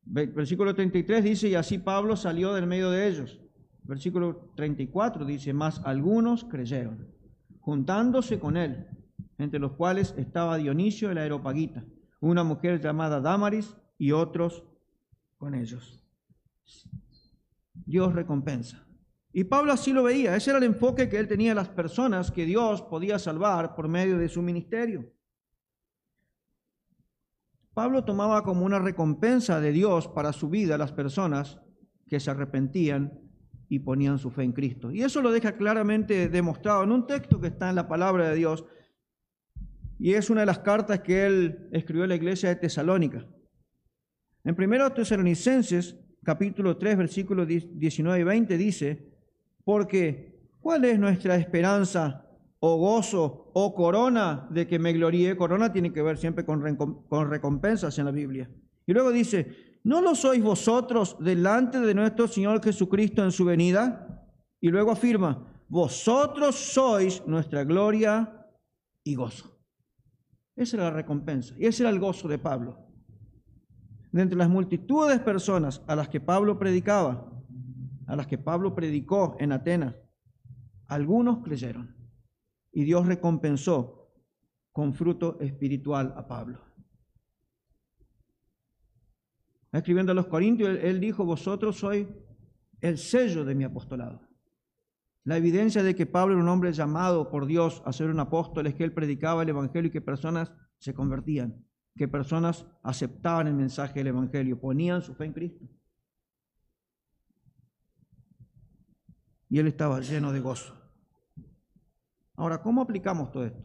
versículo 0.05 0.73
33 0.73 1.23
dice, 1.23 1.49
y 1.49 1.55
así 1.55 1.77
Pablo 1.77 2.15
salió 2.15 2.53
del 2.53 2.67
medio 2.67 2.89
de 2.89 3.07
ellos. 3.07 3.39
Versículo 3.83 4.51
34 4.55 5.25
dice, 5.25 5.53
más 5.53 5.81
algunos 5.85 6.43
creyeron, 6.43 7.07
juntándose 7.61 8.39
con 8.39 8.57
él, 8.57 8.87
entre 9.37 9.59
los 9.59 9.73
cuales 9.73 10.13
estaba 10.17 10.57
Dionisio 10.57 11.09
de 11.09 11.15
la 11.15 11.21
Aeropagita, 11.21 11.85
una 12.19 12.43
mujer 12.43 12.81
llamada 12.81 13.21
Damaris 13.21 13.75
y 13.97 14.11
otros 14.11 14.63
con 15.37 15.53
ellos. 15.53 16.03
Dios 17.74 18.13
recompensa. 18.13 18.86
Y 19.32 19.43
Pablo 19.43 19.72
así 19.72 19.93
lo 19.93 20.03
veía, 20.03 20.36
ese 20.36 20.49
era 20.49 20.59
el 20.59 20.65
enfoque 20.65 21.09
que 21.09 21.20
él 21.20 21.28
tenía 21.28 21.51
de 21.51 21.55
las 21.55 21.70
personas 21.70 22.32
que 22.32 22.45
Dios 22.45 22.82
podía 22.82 23.20
salvar 23.20 23.76
por 23.76 23.88
medio 23.88 24.18
de 24.18 24.30
su 24.30 24.41
ministerio. 24.41 25.13
Pablo 27.74 28.03
tomaba 28.03 28.43
como 28.43 28.65
una 28.65 28.80
recompensa 28.80 29.61
de 29.61 29.72
Dios 29.72 30.07
para 30.07 30.34
su 30.34 30.49
vida 30.49 30.80
las 30.80 30.91
personas 30.91 31.59
que 32.07 32.20
se 32.20 32.32
arrepentían 32.32 33.22
y 33.70 33.80
ponían 33.80 34.18
su 34.18 34.32
fe 34.32 34.43
en 34.43 34.53
Cristo. 34.53 34.91
Y 34.91 35.03
eso 35.03 35.22
lo 35.22 35.32
deja 35.32 35.57
claramente 35.57 36.30
demostrado 36.30 36.84
en 36.84 36.91
un 36.91 37.05
texto 37.05 37.39
que 37.39 37.47
está 37.47 37.70
en 37.70 37.76
la 37.76 37.88
palabra 37.88 38.30
de 38.30 38.36
Dios, 38.36 38.65
y 39.99 40.13
es 40.13 40.30
una 40.30 40.41
de 40.41 40.47
las 40.47 40.59
cartas 40.59 41.01
que 41.01 41.26
él 41.26 41.70
escribió 41.72 42.05
a 42.05 42.07
la 42.07 42.15
iglesia 42.15 42.49
de 42.49 42.55
Tesalónica. 42.55 43.28
En 44.43 44.55
1 44.59 44.93
Tesalonicenses 44.93 45.99
capítulo 46.24 46.78
3, 46.78 46.97
versículos 46.97 47.47
19 47.47 48.20
y 48.20 48.24
20 48.24 48.57
dice, 48.57 49.13
porque 49.63 50.39
¿cuál 50.59 50.86
es 50.86 50.99
nuestra 50.99 51.36
esperanza 51.36 52.26
o 52.59 52.78
gozo 52.78 53.51
o 53.53 53.74
corona 53.74 54.47
de 54.49 54.68
que 54.68 54.80
me 54.80 54.93
gloríe? 54.93 55.38
Corona 55.38 55.72
tiene 55.72 55.91
que 55.91 56.01
ver 56.01 56.18
siempre 56.18 56.45
con, 56.45 56.61
recompensas 57.30 57.97
en 57.99 58.05
la 58.05 58.11
Biblia. 58.11 58.49
Y 58.86 58.93
luego 58.93 59.11
dice, 59.11 59.80
¿no 59.84 60.01
lo 60.01 60.15
sois 60.15 60.41
vosotros 60.41 61.18
delante 61.20 61.80
de 61.80 61.93
nuestro 61.93 62.28
Señor 62.28 62.63
Jesucristo 62.63 63.24
en 63.24 63.32
su 63.32 63.45
venida? 63.45 64.26
Y 64.59 64.70
luego 64.70 64.91
afirma, 64.91 65.61
vosotros 65.68 66.55
sois 66.55 67.22
nuestra 67.28 67.63
gloria 67.63 68.47
y 69.03 69.15
gozo. 69.15 69.59
Esa 70.55 70.78
era 70.78 70.86
la 70.86 70.95
recompensa 70.95 71.53
y 71.59 71.65
ese 71.65 71.84
era 71.84 71.89
el 71.89 71.99
gozo 71.99 72.28
de 72.28 72.39
Pablo 72.39 72.86
entre 74.22 74.38
las 74.38 74.49
multitudes 74.49 75.20
de 75.20 75.26
personas 75.26 75.84
a 75.88 75.95
las 75.95 76.09
que 76.09 76.20
Pablo 76.20 76.57
predicaba, 76.57 77.32
a 78.05 78.15
las 78.15 78.28
que 78.28 78.38
Pablo 78.38 78.74
predicó 78.74 79.36
en 79.39 79.51
Atenas, 79.51 79.95
algunos 80.88 81.43
creyeron 81.43 81.95
y 82.72 82.84
Dios 82.84 83.05
recompensó 83.05 84.11
con 84.72 84.93
fruto 84.93 85.39
espiritual 85.41 86.13
a 86.15 86.28
Pablo. 86.28 86.61
Escribiendo 89.72 90.11
a 90.11 90.15
los 90.15 90.28
Corintios, 90.28 90.80
él 90.82 90.99
dijo, 90.99 91.26
vosotros 91.26 91.78
sois 91.78 92.07
el 92.80 92.97
sello 92.97 93.43
de 93.43 93.55
mi 93.55 93.63
apostolado. 93.63 94.22
La 95.24 95.36
evidencia 95.36 95.84
de 95.84 95.93
que 95.93 96.05
Pablo 96.05 96.36
era 96.36 96.43
un 96.43 96.49
hombre 96.49 96.72
llamado 96.72 97.30
por 97.30 97.47
Dios 97.47 97.82
a 97.86 97.91
ser 97.91 98.09
un 98.09 98.20
apóstol 98.20 98.68
es 98.68 98.76
que 98.76 98.86
él 98.86 98.93
predicaba 98.93 99.43
el 99.43 99.49
Evangelio 99.49 99.89
y 99.89 99.91
que 99.91 99.99
personas 99.99 100.53
se 100.78 100.93
convertían, 100.93 101.66
que 101.97 102.07
personas 102.07 102.65
aceptaban 102.83 103.47
el 103.47 103.55
mensaje 103.55 103.95
del 103.95 104.07
Evangelio, 104.07 104.59
ponían 104.59 105.01
su 105.01 105.15
fe 105.15 105.25
en 105.25 105.33
Cristo. 105.33 105.65
Y 109.49 109.59
él 109.59 109.67
estaba 109.67 109.99
lleno 110.01 110.31
de 110.31 110.39
gozo. 110.39 110.75
Ahora, 112.35 112.61
¿cómo 112.61 112.81
aplicamos 112.81 113.31
todo 113.31 113.45
esto? 113.45 113.63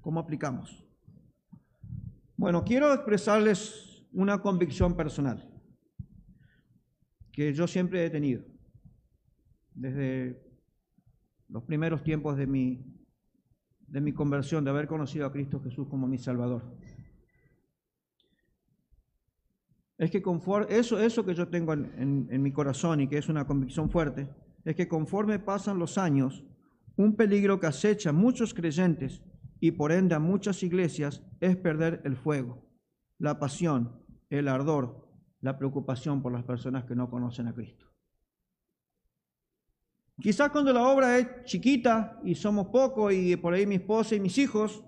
¿Cómo 0.00 0.20
aplicamos? 0.20 0.84
Bueno, 2.36 2.64
quiero 2.64 2.92
expresarles 2.92 4.04
una 4.12 4.42
convicción 4.42 4.96
personal 4.96 5.52
que 7.32 7.52
yo 7.52 7.66
siempre 7.66 8.04
he 8.04 8.10
tenido 8.10 8.42
desde 9.74 10.42
los 11.48 11.62
primeros 11.64 12.02
tiempos 12.02 12.36
de 12.36 12.46
mi, 12.46 12.95
de 13.88 14.00
mi 14.00 14.12
conversión, 14.12 14.64
de 14.64 14.70
haber 14.70 14.86
conocido 14.86 15.26
a 15.26 15.32
Cristo 15.32 15.60
Jesús 15.60 15.88
como 15.88 16.06
mi 16.06 16.18
Salvador. 16.18 16.76
Es 19.98 20.10
que 20.10 20.20
conforme, 20.22 20.76
eso, 20.76 20.98
eso 20.98 21.24
que 21.24 21.34
yo 21.34 21.48
tengo 21.48 21.72
en, 21.72 22.28
en 22.30 22.42
mi 22.42 22.52
corazón 22.52 23.00
y 23.00 23.08
que 23.08 23.18
es 23.18 23.28
una 23.28 23.46
convicción 23.46 23.90
fuerte, 23.90 24.28
es 24.64 24.76
que 24.76 24.88
conforme 24.88 25.38
pasan 25.38 25.78
los 25.78 25.96
años, 25.96 26.44
un 26.96 27.16
peligro 27.16 27.60
que 27.60 27.66
acecha 27.66 28.10
a 28.10 28.12
muchos 28.12 28.52
creyentes 28.52 29.22
y 29.60 29.72
por 29.72 29.92
ende 29.92 30.14
a 30.14 30.18
muchas 30.18 30.62
iglesias 30.62 31.22
es 31.40 31.56
perder 31.56 32.02
el 32.04 32.16
fuego, 32.16 32.62
la 33.18 33.38
pasión, 33.38 34.02
el 34.28 34.48
ardor, 34.48 35.08
la 35.40 35.58
preocupación 35.58 36.22
por 36.22 36.32
las 36.32 36.44
personas 36.44 36.84
que 36.84 36.96
no 36.96 37.10
conocen 37.10 37.46
a 37.46 37.54
Cristo. 37.54 37.86
Quizás 40.20 40.50
cuando 40.50 40.72
la 40.72 40.86
obra 40.86 41.18
es 41.18 41.44
chiquita 41.44 42.18
y 42.24 42.34
somos 42.34 42.68
pocos 42.68 43.12
y 43.12 43.36
por 43.36 43.52
ahí 43.52 43.66
mi 43.66 43.74
esposa 43.74 44.14
y 44.14 44.20
mis 44.20 44.38
hijos, 44.38 44.82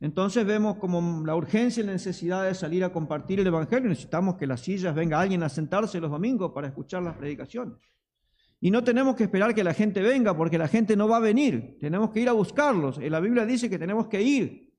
entonces 0.00 0.44
vemos 0.46 0.76
como 0.76 1.24
la 1.24 1.34
urgencia 1.34 1.82
y 1.82 1.86
la 1.86 1.92
necesidad 1.92 2.44
de 2.44 2.54
salir 2.54 2.84
a 2.84 2.92
compartir 2.92 3.40
el 3.40 3.46
Evangelio. 3.46 3.88
Necesitamos 3.88 4.36
que 4.36 4.46
las 4.46 4.60
sillas 4.60 4.94
venga 4.94 5.20
alguien 5.20 5.42
a 5.42 5.48
sentarse 5.48 6.00
los 6.00 6.10
domingos 6.10 6.52
para 6.52 6.68
escuchar 6.68 7.02
las 7.02 7.16
predicaciones. 7.16 7.74
Y 8.60 8.70
no 8.70 8.84
tenemos 8.84 9.16
que 9.16 9.24
esperar 9.24 9.54
que 9.54 9.64
la 9.64 9.74
gente 9.74 10.02
venga 10.02 10.36
porque 10.36 10.56
la 10.56 10.68
gente 10.68 10.96
no 10.96 11.08
va 11.08 11.16
a 11.16 11.20
venir. 11.20 11.76
Tenemos 11.80 12.10
que 12.10 12.20
ir 12.20 12.28
a 12.28 12.32
buscarlos. 12.32 12.98
La 12.98 13.20
Biblia 13.20 13.44
dice 13.44 13.68
que 13.68 13.78
tenemos 13.78 14.06
que 14.06 14.22
ir 14.22 14.72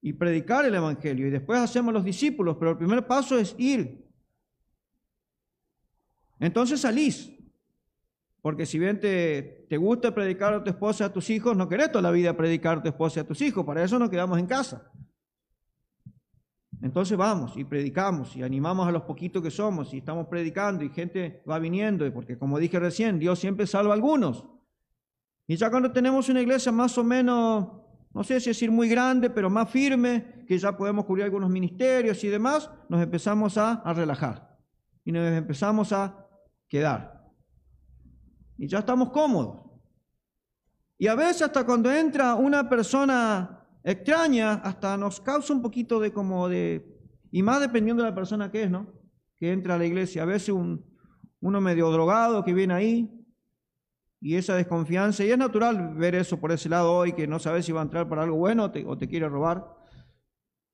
y 0.00 0.12
predicar 0.14 0.64
el 0.64 0.74
Evangelio. 0.74 1.26
Y 1.26 1.30
después 1.30 1.60
hacemos 1.60 1.94
los 1.94 2.04
discípulos, 2.04 2.56
pero 2.58 2.72
el 2.72 2.76
primer 2.78 3.06
paso 3.06 3.38
es 3.38 3.54
ir. 3.58 4.06
Entonces 6.40 6.80
salís. 6.80 7.37
Porque 8.48 8.64
si 8.64 8.78
bien 8.78 8.98
te, 8.98 9.66
te 9.68 9.76
gusta 9.76 10.14
predicar 10.14 10.54
a 10.54 10.64
tu 10.64 10.70
esposa 10.70 11.04
a 11.04 11.12
tus 11.12 11.28
hijos, 11.28 11.54
no 11.54 11.68
querés 11.68 11.92
toda 11.92 12.00
la 12.00 12.10
vida 12.10 12.34
predicar 12.34 12.78
a 12.78 12.82
tu 12.82 12.88
esposa 12.88 13.20
a 13.20 13.24
tus 13.24 13.42
hijos. 13.42 13.62
Para 13.62 13.84
eso 13.84 13.98
nos 13.98 14.08
quedamos 14.08 14.38
en 14.38 14.46
casa. 14.46 14.90
Entonces 16.80 17.18
vamos 17.18 17.58
y 17.58 17.64
predicamos 17.64 18.34
y 18.36 18.42
animamos 18.42 18.88
a 18.88 18.90
los 18.90 19.02
poquitos 19.02 19.42
que 19.42 19.50
somos 19.50 19.92
y 19.92 19.98
estamos 19.98 20.28
predicando 20.28 20.82
y 20.82 20.88
gente 20.88 21.42
va 21.46 21.58
viniendo, 21.58 22.06
y 22.06 22.10
porque 22.10 22.38
como 22.38 22.58
dije 22.58 22.80
recién, 22.80 23.18
Dios 23.18 23.38
siempre 23.38 23.66
salva 23.66 23.90
a 23.90 23.96
algunos. 23.96 24.46
Y 25.46 25.56
ya 25.56 25.68
cuando 25.68 25.92
tenemos 25.92 26.30
una 26.30 26.40
iglesia 26.40 26.72
más 26.72 26.96
o 26.96 27.04
menos, 27.04 27.68
no 28.14 28.24
sé 28.24 28.40
si 28.40 28.48
decir 28.48 28.70
muy 28.70 28.88
grande, 28.88 29.28
pero 29.28 29.50
más 29.50 29.68
firme, 29.68 30.46
que 30.48 30.56
ya 30.56 30.74
podemos 30.74 31.04
cubrir 31.04 31.24
algunos 31.24 31.50
ministerios 31.50 32.24
y 32.24 32.28
demás, 32.28 32.70
nos 32.88 33.02
empezamos 33.02 33.58
a, 33.58 33.72
a 33.72 33.92
relajar 33.92 34.56
y 35.04 35.12
nos 35.12 35.30
empezamos 35.32 35.92
a 35.92 36.26
quedar. 36.66 37.17
Y 38.58 38.66
ya 38.66 38.80
estamos 38.80 39.10
cómodos. 39.10 39.62
Y 40.98 41.06
a 41.06 41.14
veces 41.14 41.42
hasta 41.42 41.64
cuando 41.64 41.90
entra 41.90 42.34
una 42.34 42.68
persona 42.68 43.64
extraña, 43.84 44.54
hasta 44.54 44.96
nos 44.96 45.20
causa 45.20 45.52
un 45.52 45.62
poquito 45.62 46.00
de 46.00 46.12
como 46.12 46.48
de, 46.48 46.98
y 47.30 47.42
más 47.42 47.60
dependiendo 47.60 48.02
de 48.02 48.10
la 48.10 48.14
persona 48.14 48.50
que 48.50 48.64
es, 48.64 48.70
¿no? 48.70 48.92
Que 49.36 49.52
entra 49.52 49.76
a 49.76 49.78
la 49.78 49.86
iglesia. 49.86 50.24
A 50.24 50.26
veces 50.26 50.48
un, 50.50 50.84
uno 51.40 51.60
medio 51.60 51.90
drogado 51.90 52.44
que 52.44 52.52
viene 52.52 52.74
ahí 52.74 53.14
y 54.20 54.34
esa 54.34 54.56
desconfianza, 54.56 55.24
y 55.24 55.30
es 55.30 55.38
natural 55.38 55.94
ver 55.94 56.16
eso 56.16 56.40
por 56.40 56.50
ese 56.50 56.68
lado 56.68 56.92
hoy, 56.92 57.12
que 57.12 57.28
no 57.28 57.38
sabes 57.38 57.64
si 57.64 57.70
va 57.70 57.80
a 57.80 57.84
entrar 57.84 58.08
para 58.08 58.24
algo 58.24 58.36
bueno 58.36 58.64
o 58.64 58.70
te, 58.72 58.84
o 58.84 58.98
te 58.98 59.06
quiere 59.06 59.28
robar, 59.28 59.64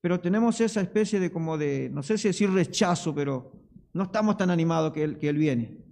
pero 0.01 0.19
tenemos 0.19 0.59
esa 0.63 0.81
especie 0.81 1.21
de 1.21 1.31
como 1.31 1.59
de, 1.59 1.91
no 1.93 2.03
sé 2.03 2.17
si 2.17 2.29
decir 2.29 2.51
rechazo, 2.51 3.15
pero 3.15 3.53
no 3.93 4.05
estamos 4.05 4.39
tan 4.39 4.49
animados 4.51 4.93
que 4.93 5.05
él, 5.05 5.19
que 5.19 5.29
él 5.29 5.37
viene. 5.37 5.84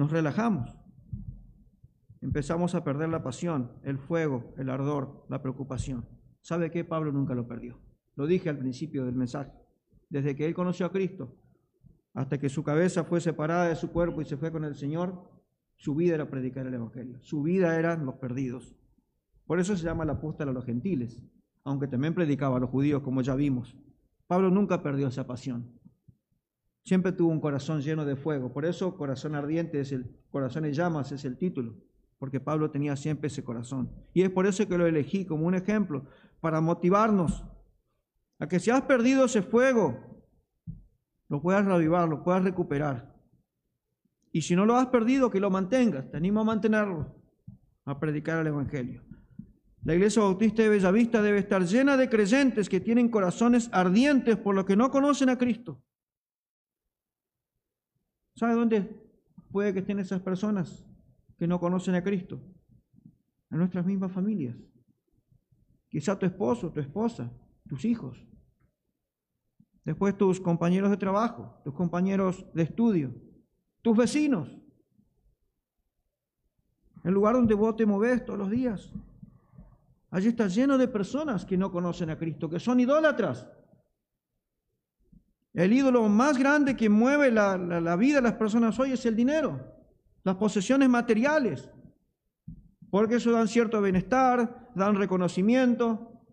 Nos 0.00 0.10
relajamos 0.10 0.74
empezamos 2.22 2.74
a 2.74 2.82
perder 2.84 3.10
la 3.10 3.22
pasión, 3.22 3.72
el 3.82 3.98
fuego, 3.98 4.54
el 4.56 4.70
ardor, 4.70 5.26
la 5.28 5.42
preocupación. 5.42 6.08
¿Sabe 6.40 6.70
qué? 6.70 6.86
Pablo 6.86 7.12
nunca 7.12 7.34
lo 7.34 7.46
perdió. 7.46 7.78
Lo 8.16 8.26
dije 8.26 8.48
al 8.48 8.56
principio 8.56 9.04
del 9.04 9.14
mensaje. 9.14 9.52
Desde 10.08 10.34
que 10.34 10.46
él 10.46 10.54
conoció 10.54 10.86
a 10.86 10.90
Cristo 10.90 11.36
hasta 12.14 12.38
que 12.38 12.48
su 12.48 12.64
cabeza 12.64 13.04
fue 13.04 13.20
separada 13.20 13.68
de 13.68 13.76
su 13.76 13.92
cuerpo 13.92 14.22
y 14.22 14.24
se 14.24 14.38
fue 14.38 14.50
con 14.50 14.64
el 14.64 14.74
Señor, 14.74 15.22
su 15.76 15.94
vida 15.94 16.14
era 16.14 16.30
predicar 16.30 16.66
el 16.66 16.72
Evangelio. 16.72 17.18
Su 17.20 17.42
vida 17.42 17.78
eran 17.78 18.06
los 18.06 18.14
perdidos. 18.14 18.74
Por 19.44 19.60
eso 19.60 19.76
se 19.76 19.84
llama 19.84 20.04
el 20.04 20.10
apóstol 20.10 20.48
a 20.48 20.52
los 20.52 20.64
gentiles, 20.64 21.22
aunque 21.62 21.88
también 21.88 22.14
predicaba 22.14 22.56
a 22.56 22.60
los 22.60 22.70
judíos, 22.70 23.02
como 23.02 23.20
ya 23.20 23.34
vimos. 23.34 23.76
Pablo 24.26 24.50
nunca 24.50 24.82
perdió 24.82 25.08
esa 25.08 25.26
pasión. 25.26 25.78
Siempre 26.84 27.12
tuvo 27.12 27.30
un 27.30 27.40
corazón 27.40 27.80
lleno 27.82 28.04
de 28.04 28.16
fuego. 28.16 28.52
Por 28.52 28.64
eso 28.64 28.96
corazón 28.96 29.34
ardiente 29.34 29.80
es 29.80 29.92
el 29.92 30.16
corazón 30.30 30.64
en 30.64 30.72
llamas 30.72 31.12
es 31.12 31.24
el 31.24 31.36
título 31.36 31.74
porque 32.20 32.38
Pablo 32.38 32.70
tenía 32.70 32.96
siempre 32.96 33.28
ese 33.28 33.42
corazón. 33.42 33.90
Y 34.12 34.20
es 34.22 34.30
por 34.30 34.46
eso 34.46 34.68
que 34.68 34.76
lo 34.76 34.86
elegí 34.86 35.24
como 35.24 35.46
un 35.46 35.54
ejemplo, 35.54 36.04
para 36.40 36.60
motivarnos 36.60 37.46
a 38.38 38.46
que 38.46 38.60
si 38.60 38.70
has 38.70 38.82
perdido 38.82 39.24
ese 39.24 39.40
fuego, 39.40 40.22
lo 41.30 41.40
puedas 41.40 41.64
reavivar, 41.64 42.06
lo 42.06 42.22
puedas 42.22 42.44
recuperar. 42.44 43.16
Y 44.32 44.42
si 44.42 44.54
no 44.54 44.66
lo 44.66 44.76
has 44.76 44.88
perdido, 44.88 45.30
que 45.30 45.40
lo 45.40 45.48
mantengas. 45.48 46.10
Te 46.10 46.18
animo 46.18 46.42
a 46.42 46.44
mantenerlo, 46.44 47.16
a 47.86 47.98
predicar 47.98 48.38
el 48.40 48.48
Evangelio. 48.48 49.02
La 49.82 49.94
iglesia 49.94 50.20
bautista 50.20 50.62
de 50.62 50.68
Bellavista 50.68 51.22
debe 51.22 51.38
estar 51.38 51.64
llena 51.64 51.96
de 51.96 52.10
creyentes 52.10 52.68
que 52.68 52.80
tienen 52.80 53.08
corazones 53.08 53.70
ardientes 53.72 54.36
por 54.36 54.54
lo 54.54 54.66
que 54.66 54.76
no 54.76 54.90
conocen 54.90 55.30
a 55.30 55.38
Cristo. 55.38 55.82
¿Sabe 58.34 58.54
dónde 58.54 58.88
puede 59.50 59.72
que 59.72 59.80
estén 59.80 59.98
esas 59.98 60.20
personas? 60.20 60.84
que 61.40 61.46
no 61.46 61.58
conocen 61.58 61.94
a 61.94 62.04
Cristo, 62.04 62.38
a 63.48 63.56
nuestras 63.56 63.86
mismas 63.86 64.12
familias. 64.12 64.54
Quizá 65.88 66.18
tu 66.18 66.26
esposo, 66.26 66.70
tu 66.70 66.80
esposa, 66.80 67.32
tus 67.66 67.86
hijos. 67.86 68.22
Después 69.82 70.18
tus 70.18 70.38
compañeros 70.38 70.90
de 70.90 70.98
trabajo, 70.98 71.58
tus 71.64 71.72
compañeros 71.72 72.44
de 72.52 72.64
estudio, 72.64 73.14
tus 73.80 73.96
vecinos. 73.96 74.54
El 77.04 77.14
lugar 77.14 77.36
donde 77.36 77.54
vos 77.54 77.74
te 77.74 77.86
moves 77.86 78.22
todos 78.22 78.38
los 78.38 78.50
días. 78.50 78.92
Allí 80.10 80.28
está 80.28 80.46
lleno 80.46 80.76
de 80.76 80.88
personas 80.88 81.46
que 81.46 81.56
no 81.56 81.72
conocen 81.72 82.10
a 82.10 82.18
Cristo, 82.18 82.50
que 82.50 82.60
son 82.60 82.80
idólatras. 82.80 83.48
El 85.52 85.72
ídolo 85.72 86.08
más 86.08 86.38
grande 86.38 86.76
que 86.76 86.88
mueve 86.88 87.30
la, 87.30 87.56
la 87.56 87.96
vida 87.96 88.16
de 88.16 88.22
las 88.22 88.34
personas 88.34 88.78
hoy 88.78 88.92
es 88.92 89.04
el 89.06 89.16
dinero 89.16 89.80
las 90.22 90.36
posesiones 90.36 90.88
materiales, 90.88 91.70
porque 92.90 93.16
eso 93.16 93.32
dan 93.32 93.48
cierto 93.48 93.80
bienestar, 93.80 94.70
dan 94.74 94.96
reconocimiento, 94.96 96.24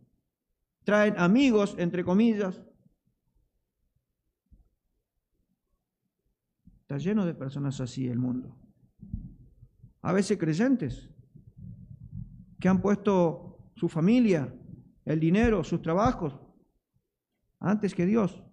traen 0.83 1.17
amigos, 1.17 1.75
entre 1.77 2.03
comillas. 2.03 2.63
Está 6.81 6.97
lleno 6.97 7.25
de 7.25 7.33
personas 7.33 7.79
así 7.81 8.07
el 8.07 8.17
mundo. 8.17 8.57
A 10.01 10.13
veces 10.13 10.37
creyentes 10.37 11.09
que 12.59 12.69
han 12.69 12.81
puesto 12.81 13.71
su 13.75 13.89
familia, 13.89 14.53
el 15.05 15.19
dinero, 15.19 15.63
sus 15.63 15.81
trabajos, 15.81 16.39
antes 17.59 17.93
que 17.93 18.05
Dios. 18.05 18.43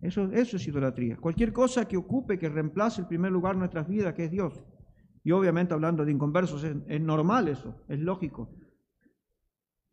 Eso, 0.00 0.30
es 0.32 0.66
idolatría. 0.66 1.16
Cualquier 1.16 1.52
cosa 1.52 1.86
que 1.86 1.96
ocupe, 1.96 2.38
que 2.38 2.48
reemplace 2.48 3.02
el 3.02 3.06
primer 3.06 3.30
lugar 3.30 3.54
en 3.54 3.60
nuestras 3.60 3.86
vidas, 3.86 4.14
que 4.14 4.24
es 4.24 4.30
Dios. 4.30 4.62
Y 5.22 5.32
obviamente 5.32 5.74
hablando 5.74 6.04
de 6.04 6.12
inconversos, 6.12 6.64
es, 6.64 6.74
es 6.86 7.00
normal 7.00 7.48
eso, 7.48 7.84
es 7.88 7.98
lógico. 7.98 8.50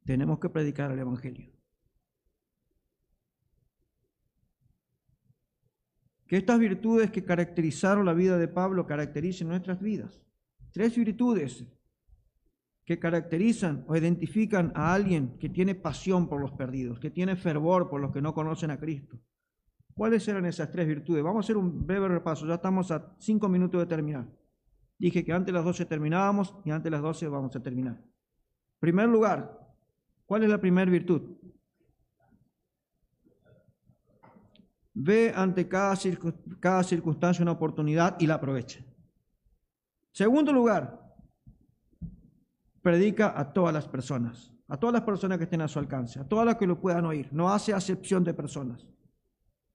Tenemos 0.05 0.39
que 0.39 0.49
predicar 0.49 0.91
el 0.91 0.99
Evangelio. 0.99 1.51
Que 6.25 6.37
estas 6.37 6.59
virtudes 6.59 7.11
que 7.11 7.23
caracterizaron 7.23 8.05
la 8.05 8.13
vida 8.13 8.37
de 8.37 8.47
Pablo 8.47 8.85
caractericen 8.85 9.47
nuestras 9.47 9.81
vidas. 9.81 10.21
Tres 10.71 10.95
virtudes 10.95 11.65
que 12.85 12.99
caracterizan 12.99 13.83
o 13.87 13.97
identifican 13.97 14.71
a 14.73 14.93
alguien 14.93 15.37
que 15.39 15.49
tiene 15.49 15.75
pasión 15.75 16.29
por 16.29 16.39
los 16.39 16.53
perdidos, 16.53 16.99
que 16.99 17.11
tiene 17.11 17.35
fervor 17.35 17.89
por 17.89 17.99
los 17.99 18.13
que 18.13 18.21
no 18.21 18.33
conocen 18.33 18.71
a 18.71 18.79
Cristo. 18.79 19.19
¿Cuáles 19.97 20.27
eran 20.27 20.45
esas 20.45 20.69
tres 20.69 20.85
virtudes? 20.85 21.23
Vamos 21.23 21.37
a 21.37 21.45
hacer 21.45 21.57
un 21.57 21.87
breve 21.87 22.07
repaso, 22.07 22.45
ya 22.45 22.53
estamos 22.53 22.91
a 22.91 23.15
cinco 23.17 23.49
minutos 23.49 23.81
de 23.81 23.87
terminar. 23.87 24.27
Dije 24.99 25.25
que 25.25 25.33
antes 25.33 25.47
de 25.47 25.53
las 25.53 25.65
12 25.65 25.85
terminábamos 25.85 26.55
y 26.63 26.69
antes 26.69 26.83
de 26.83 26.91
las 26.91 27.01
12 27.01 27.27
vamos 27.27 27.55
a 27.55 27.63
terminar. 27.63 27.99
Primer 28.79 29.09
lugar, 29.09 29.59
¿cuál 30.27 30.43
es 30.43 30.49
la 30.49 30.61
primera 30.61 30.89
virtud? 30.91 31.37
Ve 34.93 35.33
ante 35.35 35.67
cada, 35.67 35.95
cada 36.59 36.83
circunstancia 36.83 37.41
una 37.41 37.53
oportunidad 37.53 38.17
y 38.19 38.27
la 38.27 38.35
aprovecha. 38.35 38.85
Segundo 40.11 40.53
lugar, 40.53 41.11
predica 42.83 43.33
a 43.35 43.51
todas 43.51 43.73
las 43.73 43.87
personas, 43.87 44.53
a 44.67 44.77
todas 44.77 44.93
las 44.93 45.01
personas 45.01 45.39
que 45.39 45.45
estén 45.45 45.61
a 45.61 45.67
su 45.67 45.79
alcance, 45.79 46.19
a 46.19 46.27
todas 46.27 46.45
las 46.45 46.57
que 46.57 46.67
lo 46.67 46.79
puedan 46.79 47.05
oír. 47.05 47.29
No 47.31 47.49
hace 47.49 47.73
acepción 47.73 48.23
de 48.23 48.35
personas. 48.35 48.85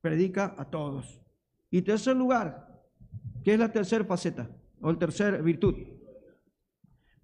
Predica 0.02 0.54
a 0.58 0.66
todos. 0.66 1.22
Y 1.70 1.80
tercer 1.80 2.16
lugar, 2.16 2.84
¿qué 3.42 3.54
es 3.54 3.58
la 3.58 3.72
tercera 3.72 4.04
faceta 4.04 4.50
o 4.82 4.90
el 4.90 4.98
tercer 4.98 5.42
virtud? 5.42 5.74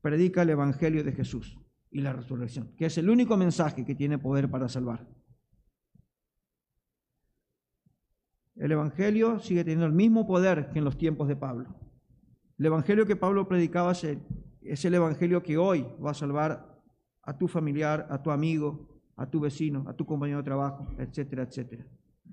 Predica 0.01 0.43
el 0.43 0.51
Evangelio 0.51 1.05
de 1.05 1.13
Jesús 1.13 1.59
y 1.91 2.01
la 2.01 2.13
resurrección, 2.13 2.75
que 2.77 2.87
es 2.87 2.97
el 2.97 3.11
único 3.11 3.37
mensaje 3.37 3.85
que 3.85 3.95
tiene 3.95 4.17
poder 4.17 4.49
para 4.51 4.69
salvar. 4.69 5.07
El 8.55 8.73
Evangelio 8.73 9.39
sigue 9.41 9.65
teniendo 9.65 9.87
el 9.87 9.93
mismo 9.93 10.27
poder 10.27 10.71
que 10.71 10.79
en 10.79 10.85
los 10.85 10.97
tiempos 10.97 11.29
de 11.29 11.37
Pablo. 11.37 11.75
El 12.59 12.67
Evangelio 12.67 13.07
que 13.07 13.17
Pablo 13.17 13.47
predicaba 13.47 13.93
es 13.93 14.85
el 14.85 14.95
Evangelio 14.95 15.43
que 15.43 15.59
hoy 15.59 15.87
va 16.05 16.13
a 16.13 16.15
salvar 16.15 16.81
a 17.23 17.37
tu 17.37 17.49
familiar, 17.49 18.07
a 18.09 18.23
tu 18.23 18.31
amigo, 18.31 18.89
a 19.17 19.29
tu 19.29 19.41
vecino, 19.41 19.85
a 19.89 19.95
tu 19.95 20.07
compañero 20.07 20.39
de 20.39 20.45
trabajo, 20.45 20.95
etcétera, 20.99 21.43
etcétera. 21.43 21.85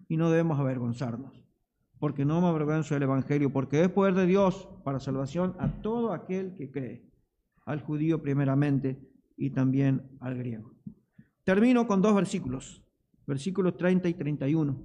Y 0.08 0.18
no 0.18 0.30
debemos 0.30 0.60
avergonzarnos, 0.60 1.46
porque 2.00 2.26
no 2.26 2.42
me 2.42 2.48
avergüenzo 2.48 2.94
del 2.94 3.04
Evangelio, 3.04 3.52
porque 3.52 3.82
es 3.84 3.90
poder 3.90 4.14
de 4.14 4.26
Dios 4.26 4.70
para 4.84 5.00
salvación 5.00 5.56
a 5.60 5.82
todo 5.82 6.14
aquel 6.14 6.56
que 6.56 6.72
cree, 6.72 7.10
al 7.66 7.82
judío 7.82 8.22
primeramente 8.22 9.00
y 9.38 9.50
también 9.50 10.18
al 10.20 10.38
griego. 10.38 10.74
Termino 11.44 11.88
con 11.88 12.02
dos 12.02 12.16
versículos, 12.16 12.84
versículos 13.26 13.78
30 13.78 14.10
y 14.10 14.14
31. 14.14 14.78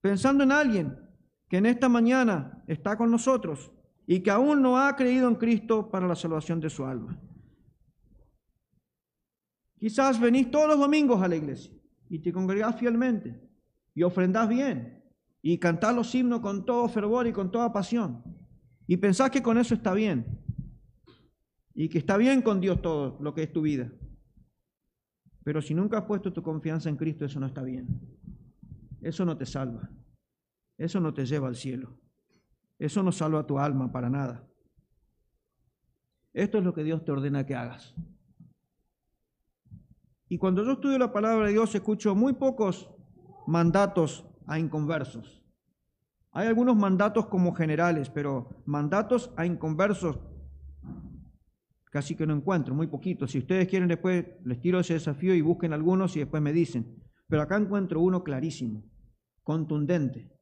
Pensando 0.00 0.44
en 0.44 0.52
alguien 0.52 0.98
que 1.48 1.58
en 1.58 1.66
esta 1.66 1.88
mañana 1.88 2.62
está 2.66 2.96
con 2.96 3.10
nosotros 3.10 3.72
y 4.06 4.20
que 4.20 4.30
aún 4.30 4.62
no 4.62 4.78
ha 4.78 4.96
creído 4.96 5.28
en 5.28 5.36
Cristo 5.36 5.90
para 5.90 6.08
la 6.08 6.14
salvación 6.14 6.60
de 6.60 6.70
su 6.70 6.84
alma. 6.84 7.20
Quizás 9.78 10.20
venís 10.20 10.50
todos 10.50 10.68
los 10.68 10.78
domingos 10.78 11.20
a 11.22 11.28
la 11.28 11.36
iglesia 11.36 11.72
y 12.08 12.20
te 12.20 12.32
congregás 12.32 12.78
fielmente 12.78 13.51
y 13.94 14.02
ofrendás 14.02 14.48
bien 14.48 15.02
y 15.42 15.58
cantás 15.58 15.94
los 15.94 16.14
himnos 16.14 16.40
con 16.40 16.64
todo 16.64 16.88
fervor 16.88 17.26
y 17.26 17.32
con 17.32 17.50
toda 17.50 17.72
pasión 17.72 18.22
y 18.86 18.96
pensás 18.96 19.30
que 19.30 19.42
con 19.42 19.58
eso 19.58 19.74
está 19.74 19.94
bien 19.94 20.38
y 21.74 21.88
que 21.88 21.98
está 21.98 22.16
bien 22.16 22.42
con 22.42 22.60
Dios 22.60 22.82
todo 22.82 23.18
lo 23.20 23.34
que 23.34 23.44
es 23.44 23.52
tu 23.52 23.62
vida. 23.62 23.90
Pero 25.44 25.60
si 25.60 25.74
nunca 25.74 25.98
has 25.98 26.04
puesto 26.04 26.32
tu 26.32 26.42
confianza 26.42 26.88
en 26.88 26.96
Cristo, 26.96 27.24
eso 27.24 27.40
no 27.40 27.46
está 27.46 27.62
bien. 27.62 27.88
Eso 29.00 29.24
no 29.24 29.36
te 29.36 29.46
salva. 29.46 29.90
Eso 30.78 31.00
no 31.00 31.12
te 31.12 31.26
lleva 31.26 31.48
al 31.48 31.56
cielo. 31.56 31.98
Eso 32.78 33.02
no 33.02 33.12
salva 33.12 33.46
tu 33.46 33.58
alma 33.58 33.90
para 33.90 34.08
nada. 34.08 34.48
Esto 36.32 36.58
es 36.58 36.64
lo 36.64 36.72
que 36.72 36.84
Dios 36.84 37.04
te 37.04 37.12
ordena 37.12 37.44
que 37.44 37.54
hagas. 37.54 37.94
Y 40.28 40.38
cuando 40.38 40.64
yo 40.64 40.72
estudio 40.72 40.98
la 40.98 41.12
palabra 41.12 41.46
de 41.46 41.52
Dios, 41.52 41.74
escucho 41.74 42.14
muy 42.14 42.32
pocos 42.32 42.90
mandatos 43.46 44.26
a 44.46 44.58
inconversos. 44.58 45.42
Hay 46.32 46.48
algunos 46.48 46.76
mandatos 46.76 47.26
como 47.26 47.52
generales, 47.52 48.08
pero 48.10 48.48
mandatos 48.64 49.32
a 49.36 49.44
inconversos 49.44 50.18
casi 51.92 52.14
que 52.14 52.26
no 52.26 52.34
encuentro, 52.34 52.74
muy 52.74 52.86
poquitos. 52.86 53.30
Si 53.30 53.38
ustedes 53.38 53.68
quieren 53.68 53.86
después 53.86 54.24
les 54.44 54.58
tiro 54.60 54.80
ese 54.80 54.94
desafío 54.94 55.34
y 55.34 55.42
busquen 55.42 55.74
algunos 55.74 56.16
y 56.16 56.20
después 56.20 56.42
me 56.42 56.52
dicen. 56.52 56.96
Pero 57.28 57.42
acá 57.42 57.56
encuentro 57.56 58.00
uno 58.00 58.24
clarísimo, 58.24 58.82
contundente. 59.42 60.32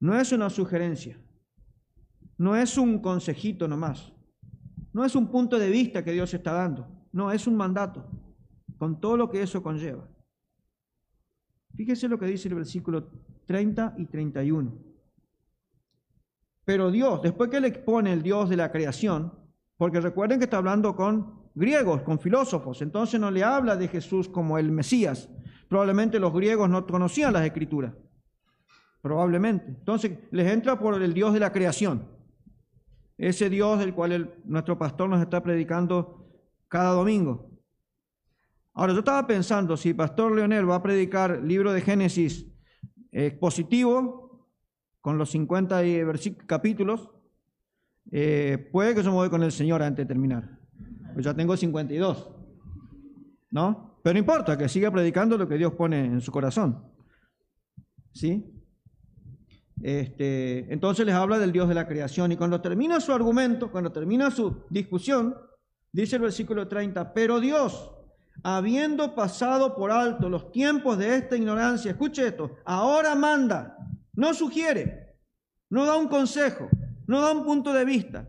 No 0.00 0.18
es 0.18 0.32
una 0.32 0.50
sugerencia, 0.50 1.20
no 2.36 2.56
es 2.56 2.76
un 2.76 2.98
consejito 3.00 3.68
nomás, 3.68 4.12
no 4.92 5.04
es 5.04 5.14
un 5.14 5.28
punto 5.28 5.58
de 5.58 5.70
vista 5.70 6.04
que 6.04 6.12
Dios 6.12 6.34
está 6.34 6.52
dando, 6.52 6.88
no, 7.12 7.30
es 7.32 7.46
un 7.46 7.56
mandato, 7.56 8.10
con 8.78 9.00
todo 9.00 9.16
lo 9.16 9.30
que 9.30 9.42
eso 9.42 9.62
conlleva. 9.62 10.08
Fíjese 11.78 12.08
lo 12.08 12.18
que 12.18 12.26
dice 12.26 12.48
el 12.48 12.56
versículo 12.56 13.08
30 13.46 13.94
y 13.98 14.06
31. 14.06 14.76
Pero 16.64 16.90
Dios, 16.90 17.22
después 17.22 17.48
que 17.48 17.60
le 17.60 17.68
expone 17.68 18.12
el 18.12 18.20
Dios 18.20 18.50
de 18.50 18.56
la 18.56 18.72
creación, 18.72 19.32
porque 19.76 20.00
recuerden 20.00 20.40
que 20.40 20.46
está 20.46 20.56
hablando 20.56 20.96
con 20.96 21.50
griegos, 21.54 22.02
con 22.02 22.18
filósofos. 22.18 22.82
Entonces 22.82 23.20
no 23.20 23.30
le 23.30 23.44
habla 23.44 23.76
de 23.76 23.86
Jesús 23.86 24.28
como 24.28 24.58
el 24.58 24.72
Mesías. 24.72 25.30
Probablemente 25.68 26.18
los 26.18 26.34
griegos 26.34 26.68
no 26.68 26.84
conocían 26.84 27.32
las 27.32 27.46
escrituras. 27.46 27.94
Probablemente. 29.00 29.66
Entonces 29.68 30.18
les 30.32 30.50
entra 30.52 30.80
por 30.80 31.00
el 31.00 31.14
Dios 31.14 31.32
de 31.32 31.38
la 31.38 31.52
creación. 31.52 32.08
Ese 33.16 33.48
Dios 33.48 33.78
del 33.78 33.94
cual 33.94 34.34
nuestro 34.44 34.76
pastor 34.76 35.08
nos 35.08 35.22
está 35.22 35.44
predicando 35.44 36.26
cada 36.66 36.90
domingo. 36.90 37.47
Ahora, 38.78 38.92
yo 38.92 39.00
estaba 39.00 39.26
pensando, 39.26 39.76
si 39.76 39.92
Pastor 39.92 40.36
Leonel 40.36 40.70
va 40.70 40.76
a 40.76 40.82
predicar 40.84 41.42
libro 41.42 41.72
de 41.72 41.80
Génesis 41.80 42.46
expositivo, 43.10 44.46
con 45.00 45.18
los 45.18 45.30
50 45.30 45.82
capítulos, 46.46 47.10
eh, 48.12 48.68
puede 48.70 48.94
que 48.94 49.02
yo 49.02 49.10
me 49.10 49.16
voy 49.16 49.30
con 49.30 49.42
el 49.42 49.50
Señor 49.50 49.82
antes 49.82 50.04
de 50.04 50.08
terminar. 50.14 50.60
Pues 51.12 51.24
ya 51.24 51.34
tengo 51.34 51.56
52. 51.56 52.30
¿No? 53.50 53.98
Pero 54.04 54.12
no 54.12 54.20
importa, 54.20 54.56
que 54.56 54.68
siga 54.68 54.92
predicando 54.92 55.36
lo 55.36 55.48
que 55.48 55.58
Dios 55.58 55.72
pone 55.72 56.04
en 56.04 56.20
su 56.20 56.30
corazón. 56.30 56.80
¿Sí? 58.12 58.62
Este, 59.82 60.72
entonces 60.72 61.04
les 61.04 61.16
habla 61.16 61.40
del 61.40 61.50
Dios 61.50 61.68
de 61.68 61.74
la 61.74 61.88
creación. 61.88 62.30
Y 62.30 62.36
cuando 62.36 62.60
termina 62.60 63.00
su 63.00 63.12
argumento, 63.12 63.72
cuando 63.72 63.90
termina 63.90 64.30
su 64.30 64.66
discusión, 64.70 65.34
dice 65.90 66.14
el 66.14 66.22
versículo 66.22 66.68
30, 66.68 67.12
pero 67.12 67.40
Dios, 67.40 67.97
habiendo 68.42 69.14
pasado 69.14 69.74
por 69.74 69.90
alto 69.90 70.28
los 70.28 70.52
tiempos 70.52 70.98
de 70.98 71.16
esta 71.16 71.36
ignorancia, 71.36 71.90
escuche 71.90 72.26
esto, 72.26 72.56
ahora 72.64 73.14
manda, 73.14 73.76
no 74.12 74.34
sugiere, 74.34 75.16
no 75.70 75.84
da 75.84 75.96
un 75.96 76.08
consejo, 76.08 76.68
no 77.06 77.20
da 77.20 77.32
un 77.32 77.44
punto 77.44 77.72
de 77.72 77.84
vista, 77.84 78.28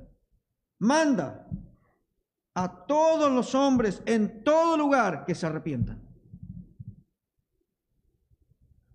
manda 0.80 1.48
a 2.56 2.86
todos 2.86 3.32
los 3.32 3.54
hombres 3.56 4.02
en 4.06 4.44
todo 4.44 4.78
lugar 4.78 5.26
que 5.26 5.36
se 5.36 5.46
arrepientan. 5.46 6.06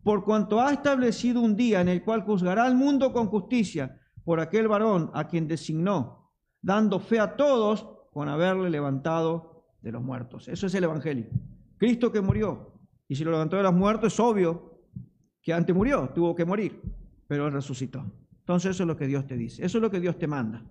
Por 0.02 0.24
cuanto 0.24 0.60
ha 0.60 0.72
establecido 0.72 1.40
un 1.40 1.56
día 1.56 1.80
en 1.80 1.88
el 1.88 2.04
cual 2.04 2.22
juzgará 2.24 2.64
al 2.64 2.74
mundo 2.74 3.12
con 3.12 3.28
justicia 3.28 3.98
por 4.22 4.38
aquel 4.38 4.68
varón 4.68 5.10
a 5.14 5.28
quien 5.28 5.48
designó, 5.48 6.30
dando 6.60 7.00
fe 7.00 7.20
a 7.20 7.36
todos 7.36 7.88
con 8.12 8.28
haberle 8.28 8.68
levantado 8.68 9.53
de 9.85 9.93
los 9.93 10.03
muertos. 10.03 10.49
Eso 10.49 10.66
es 10.66 10.74
el 10.74 10.85
Evangelio. 10.85 11.26
Cristo 11.76 12.11
que 12.11 12.22
murió. 12.22 12.72
Y 13.07 13.14
si 13.14 13.22
lo 13.22 13.30
levantó 13.30 13.57
de 13.57 13.62
los 13.62 13.74
muertos, 13.74 14.14
es 14.14 14.18
obvio 14.18 14.80
que 15.43 15.53
antes 15.53 15.76
murió, 15.76 16.09
tuvo 16.09 16.35
que 16.35 16.47
morir, 16.47 16.80
pero 17.28 17.47
él 17.47 17.53
resucitó. 17.53 18.03
Entonces 18.39 18.70
eso 18.70 18.85
es 18.85 18.87
lo 18.87 18.97
que 18.97 19.07
Dios 19.07 19.26
te 19.26 19.37
dice, 19.37 19.64
eso 19.64 19.78
es 19.78 19.82
lo 19.82 19.91
que 19.91 20.01
Dios 20.01 20.18
te 20.18 20.26
manda. 20.26 20.64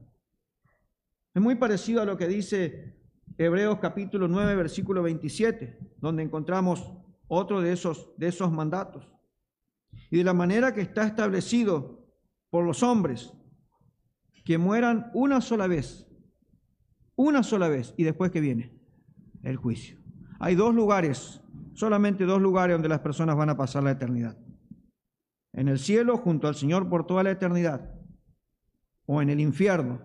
Es 1.33 1.41
muy 1.41 1.55
parecido 1.55 2.01
a 2.01 2.05
lo 2.05 2.17
que 2.17 2.27
dice 2.27 2.95
Hebreos 3.37 3.77
capítulo 3.79 4.27
9, 4.27 4.55
versículo 4.55 5.03
27, 5.03 5.77
donde 5.97 6.23
encontramos 6.23 6.91
otro 7.27 7.61
de 7.61 7.71
esos, 7.71 8.13
de 8.17 8.27
esos 8.27 8.51
mandatos. 8.51 9.07
Y 10.09 10.17
de 10.17 10.23
la 10.23 10.33
manera 10.33 10.73
que 10.73 10.81
está 10.81 11.05
establecido 11.05 12.03
por 12.49 12.65
los 12.65 12.81
hombres, 12.81 13.31
que 14.43 14.57
mueran 14.57 15.11
una 15.13 15.39
sola 15.39 15.67
vez, 15.67 16.07
una 17.15 17.43
sola 17.43 17.67
vez, 17.69 17.93
y 17.95 18.03
después 18.03 18.31
que 18.31 18.41
viene 18.41 18.82
el 19.43 19.57
juicio. 19.57 19.97
Hay 20.39 20.55
dos 20.55 20.73
lugares, 20.73 21.41
solamente 21.73 22.25
dos 22.25 22.41
lugares 22.41 22.75
donde 22.75 22.89
las 22.89 22.99
personas 22.99 23.35
van 23.35 23.49
a 23.49 23.57
pasar 23.57 23.83
la 23.83 23.91
eternidad 23.91 24.37
en 25.53 25.67
el 25.67 25.79
cielo 25.79 26.17
junto 26.17 26.47
al 26.47 26.55
Señor 26.55 26.89
por 26.89 27.05
toda 27.05 27.23
la 27.23 27.31
eternidad, 27.31 27.93
o 29.05 29.21
en 29.21 29.29
el 29.29 29.39
infierno, 29.39 30.01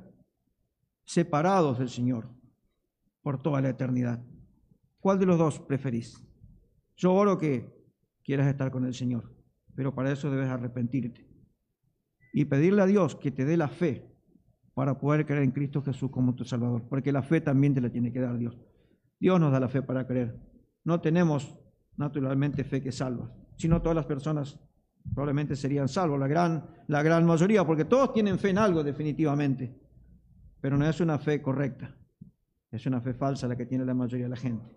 separados 1.04 1.78
del 1.78 1.88
Señor 1.88 2.28
por 3.22 3.42
toda 3.42 3.60
la 3.60 3.70
eternidad. 3.70 4.22
¿Cuál 5.00 5.18
de 5.18 5.26
los 5.26 5.38
dos 5.38 5.58
preferís? 5.58 6.22
Yo 6.96 7.14
oro 7.14 7.38
que 7.38 7.66
quieras 8.22 8.46
estar 8.48 8.70
con 8.70 8.84
el 8.84 8.92
Señor, 8.92 9.34
pero 9.74 9.94
para 9.94 10.12
eso 10.12 10.30
debes 10.30 10.48
arrepentirte 10.48 11.26
y 12.32 12.44
pedirle 12.44 12.82
a 12.82 12.86
Dios 12.86 13.16
que 13.16 13.30
te 13.30 13.44
dé 13.44 13.56
la 13.56 13.68
fe 13.68 14.06
para 14.74 14.98
poder 14.98 15.24
creer 15.24 15.44
en 15.44 15.50
Cristo 15.50 15.82
Jesús 15.82 16.10
como 16.10 16.34
tu 16.34 16.44
Salvador, 16.44 16.86
porque 16.88 17.10
la 17.10 17.22
fe 17.22 17.40
también 17.40 17.74
te 17.74 17.80
la 17.80 17.90
tiene 17.90 18.12
que 18.12 18.20
dar 18.20 18.36
Dios. 18.36 18.58
Dios 19.18 19.40
nos 19.40 19.52
da 19.52 19.60
la 19.60 19.68
fe 19.68 19.82
para 19.82 20.06
creer. 20.06 20.38
No 20.84 21.00
tenemos 21.00 21.58
naturalmente 21.96 22.64
fe 22.64 22.80
que 22.80 22.92
salva, 22.92 23.30
sino 23.56 23.82
todas 23.82 23.96
las 23.96 24.06
personas 24.06 24.58
probablemente 25.14 25.56
serían 25.56 25.88
salvos, 25.88 26.18
la 26.18 26.28
gran, 26.28 26.64
la 26.86 27.02
gran 27.02 27.24
mayoría, 27.26 27.66
porque 27.66 27.84
todos 27.84 28.12
tienen 28.12 28.38
fe 28.38 28.50
en 28.50 28.58
algo 28.58 28.84
definitivamente, 28.84 29.74
pero 30.60 30.76
no 30.76 30.86
es 30.86 31.00
una 31.00 31.18
fe 31.18 31.42
correcta, 31.42 31.96
es 32.70 32.86
una 32.86 33.00
fe 33.00 33.14
falsa 33.14 33.48
la 33.48 33.56
que 33.56 33.66
tiene 33.66 33.84
la 33.84 33.94
mayoría 33.94 34.26
de 34.26 34.30
la 34.30 34.36
gente. 34.36 34.76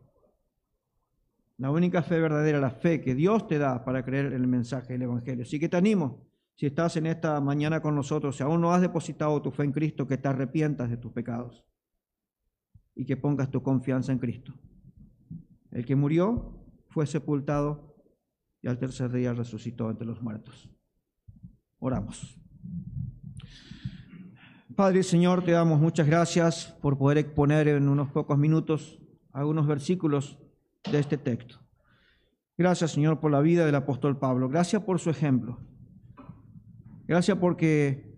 La 1.57 1.69
única 1.69 2.01
fe 2.01 2.19
verdadera, 2.19 2.59
la 2.59 2.71
fe 2.71 3.01
que 3.01 3.13
Dios 3.13 3.47
te 3.47 3.59
da 3.59 3.85
para 3.85 4.03
creer 4.03 4.27
en 4.27 4.33
el 4.33 4.47
mensaje 4.47 4.93
del 4.93 5.03
Evangelio. 5.03 5.43
Así 5.43 5.59
que 5.59 5.69
te 5.69 5.77
animo, 5.77 6.25
si 6.55 6.65
estás 6.65 6.97
en 6.97 7.05
esta 7.05 7.39
mañana 7.39 7.81
con 7.81 7.93
nosotros, 7.93 8.35
si 8.35 8.41
aún 8.41 8.61
no 8.61 8.73
has 8.73 8.81
depositado 8.81 9.39
tu 9.43 9.51
fe 9.51 9.65
en 9.65 9.71
Cristo, 9.71 10.07
que 10.07 10.17
te 10.17 10.27
arrepientas 10.27 10.89
de 10.89 10.97
tus 10.97 11.11
pecados 11.11 11.63
y 12.95 13.05
que 13.05 13.17
pongas 13.17 13.49
tu 13.49 13.61
confianza 13.63 14.11
en 14.11 14.19
Cristo. 14.19 14.53
El 15.71 15.85
que 15.85 15.95
murió 15.95 16.61
fue 16.89 17.07
sepultado 17.07 17.95
y 18.61 18.67
al 18.67 18.77
tercer 18.77 19.11
día 19.11 19.33
resucitó 19.33 19.89
entre 19.89 20.05
los 20.05 20.21
muertos. 20.21 20.69
Oramos. 21.79 22.37
Padre 24.75 25.03
Señor, 25.03 25.43
te 25.43 25.51
damos 25.51 25.79
muchas 25.79 26.07
gracias 26.07 26.77
por 26.81 26.97
poder 26.97 27.17
exponer 27.17 27.67
en 27.67 27.89
unos 27.89 28.11
pocos 28.11 28.37
minutos 28.37 28.99
algunos 29.31 29.67
versículos 29.67 30.39
de 30.89 30.99
este 30.99 31.17
texto. 31.17 31.59
Gracias 32.57 32.91
Señor 32.91 33.19
por 33.19 33.31
la 33.31 33.41
vida 33.41 33.65
del 33.65 33.75
apóstol 33.75 34.17
Pablo. 34.17 34.49
Gracias 34.49 34.83
por 34.83 34.99
su 34.99 35.09
ejemplo. 35.09 35.59
Gracias 37.07 37.37
porque 37.37 38.17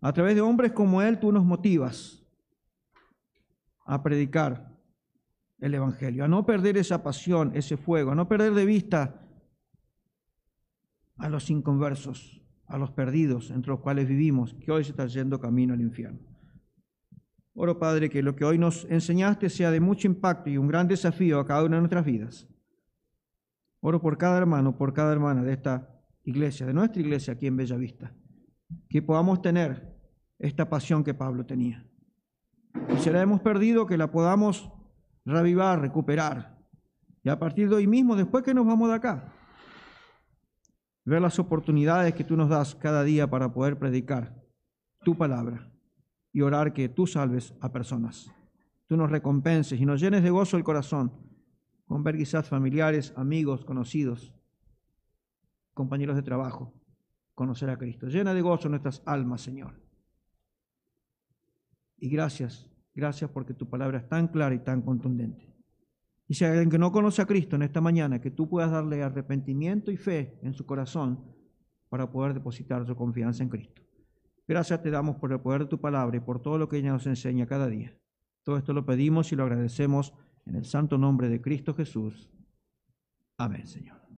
a 0.00 0.12
través 0.12 0.34
de 0.34 0.40
hombres 0.40 0.72
como 0.72 1.02
él 1.02 1.18
tú 1.18 1.32
nos 1.32 1.44
motivas 1.44 2.17
a 3.88 4.02
predicar 4.02 4.70
el 5.58 5.74
Evangelio, 5.74 6.24
a 6.24 6.28
no 6.28 6.44
perder 6.44 6.76
esa 6.76 7.02
pasión, 7.02 7.52
ese 7.54 7.78
fuego, 7.78 8.12
a 8.12 8.14
no 8.14 8.28
perder 8.28 8.52
de 8.52 8.66
vista 8.66 9.26
a 11.16 11.28
los 11.30 11.50
inconversos, 11.50 12.42
a 12.66 12.76
los 12.76 12.90
perdidos 12.90 13.50
entre 13.50 13.70
los 13.70 13.80
cuales 13.80 14.06
vivimos, 14.06 14.54
que 14.60 14.70
hoy 14.70 14.84
se 14.84 14.90
está 14.90 15.06
yendo 15.06 15.40
camino 15.40 15.72
al 15.72 15.80
infierno. 15.80 16.20
Oro, 17.54 17.78
Padre, 17.78 18.10
que 18.10 18.22
lo 18.22 18.36
que 18.36 18.44
hoy 18.44 18.58
nos 18.58 18.84
enseñaste 18.84 19.48
sea 19.48 19.70
de 19.70 19.80
mucho 19.80 20.06
impacto 20.06 20.50
y 20.50 20.58
un 20.58 20.68
gran 20.68 20.86
desafío 20.86 21.40
a 21.40 21.46
cada 21.46 21.64
una 21.64 21.76
de 21.76 21.80
nuestras 21.80 22.04
vidas. 22.04 22.46
Oro 23.80 24.02
por 24.02 24.18
cada 24.18 24.36
hermano, 24.36 24.76
por 24.76 24.92
cada 24.92 25.12
hermana 25.12 25.42
de 25.42 25.54
esta 25.54 25.98
iglesia, 26.24 26.66
de 26.66 26.74
nuestra 26.74 27.00
iglesia 27.00 27.32
aquí 27.32 27.46
en 27.46 27.56
Bellavista, 27.56 28.14
que 28.90 29.00
podamos 29.00 29.40
tener 29.40 29.96
esta 30.38 30.68
pasión 30.68 31.02
que 31.02 31.14
Pablo 31.14 31.46
tenía. 31.46 31.87
Y 32.94 32.98
si 32.98 33.10
la 33.10 33.22
hemos 33.22 33.40
perdido, 33.40 33.86
que 33.86 33.96
la 33.96 34.10
podamos 34.10 34.70
revivar, 35.24 35.80
recuperar. 35.80 36.58
Y 37.22 37.28
a 37.28 37.38
partir 37.38 37.68
de 37.68 37.76
hoy 37.76 37.86
mismo, 37.86 38.16
después 38.16 38.44
que 38.44 38.54
nos 38.54 38.66
vamos 38.66 38.88
de 38.88 38.94
acá, 38.94 39.32
ver 41.04 41.22
las 41.22 41.38
oportunidades 41.38 42.14
que 42.14 42.24
tú 42.24 42.36
nos 42.36 42.48
das 42.48 42.74
cada 42.74 43.02
día 43.02 43.28
para 43.28 43.52
poder 43.52 43.78
predicar 43.78 44.42
tu 45.04 45.16
palabra 45.16 45.70
y 46.32 46.42
orar 46.42 46.72
que 46.72 46.88
tú 46.88 47.06
salves 47.06 47.54
a 47.60 47.72
personas. 47.72 48.30
Tú 48.86 48.96
nos 48.96 49.10
recompenses 49.10 49.80
y 49.80 49.86
nos 49.86 50.00
llenes 50.00 50.22
de 50.22 50.30
gozo 50.30 50.56
el 50.56 50.64
corazón 50.64 51.12
con 51.86 52.04
ver 52.04 52.16
quizás 52.16 52.48
familiares, 52.48 53.14
amigos, 53.16 53.64
conocidos, 53.64 54.34
compañeros 55.72 56.16
de 56.16 56.22
trabajo, 56.22 56.74
conocer 57.34 57.70
a 57.70 57.78
Cristo. 57.78 58.08
Llena 58.08 58.34
de 58.34 58.42
gozo 58.42 58.68
nuestras 58.68 59.02
almas, 59.06 59.40
Señor. 59.40 59.87
Y 61.98 62.08
gracias, 62.08 62.70
gracias 62.94 63.30
porque 63.30 63.54
tu 63.54 63.68
palabra 63.68 63.98
es 63.98 64.08
tan 64.08 64.28
clara 64.28 64.54
y 64.54 64.60
tan 64.60 64.82
contundente. 64.82 65.48
Y 66.28 66.34
si 66.34 66.44
alguien 66.44 66.70
que 66.70 66.78
no 66.78 66.92
conoce 66.92 67.22
a 67.22 67.26
Cristo 67.26 67.56
en 67.56 67.62
esta 67.62 67.80
mañana, 67.80 68.20
que 68.20 68.30
tú 68.30 68.48
puedas 68.48 68.70
darle 68.70 69.02
arrepentimiento 69.02 69.90
y 69.90 69.96
fe 69.96 70.38
en 70.42 70.52
su 70.52 70.66
corazón 70.66 71.24
para 71.88 72.10
poder 72.10 72.34
depositar 72.34 72.86
su 72.86 72.94
confianza 72.94 73.42
en 73.42 73.48
Cristo. 73.48 73.82
Gracias 74.46 74.82
te 74.82 74.90
damos 74.90 75.16
por 75.16 75.32
el 75.32 75.40
poder 75.40 75.62
de 75.62 75.68
tu 75.68 75.80
palabra 75.80 76.16
y 76.16 76.20
por 76.20 76.40
todo 76.40 76.58
lo 76.58 76.68
que 76.68 76.78
ella 76.78 76.92
nos 76.92 77.06
enseña 77.06 77.46
cada 77.46 77.68
día. 77.68 77.98
Todo 78.42 78.56
esto 78.56 78.72
lo 78.72 78.84
pedimos 78.84 79.32
y 79.32 79.36
lo 79.36 79.44
agradecemos 79.44 80.14
en 80.46 80.56
el 80.56 80.64
santo 80.64 80.96
nombre 80.98 81.28
de 81.28 81.40
Cristo 81.40 81.74
Jesús. 81.74 82.30
Amén, 83.36 83.66
Señor. 83.66 83.98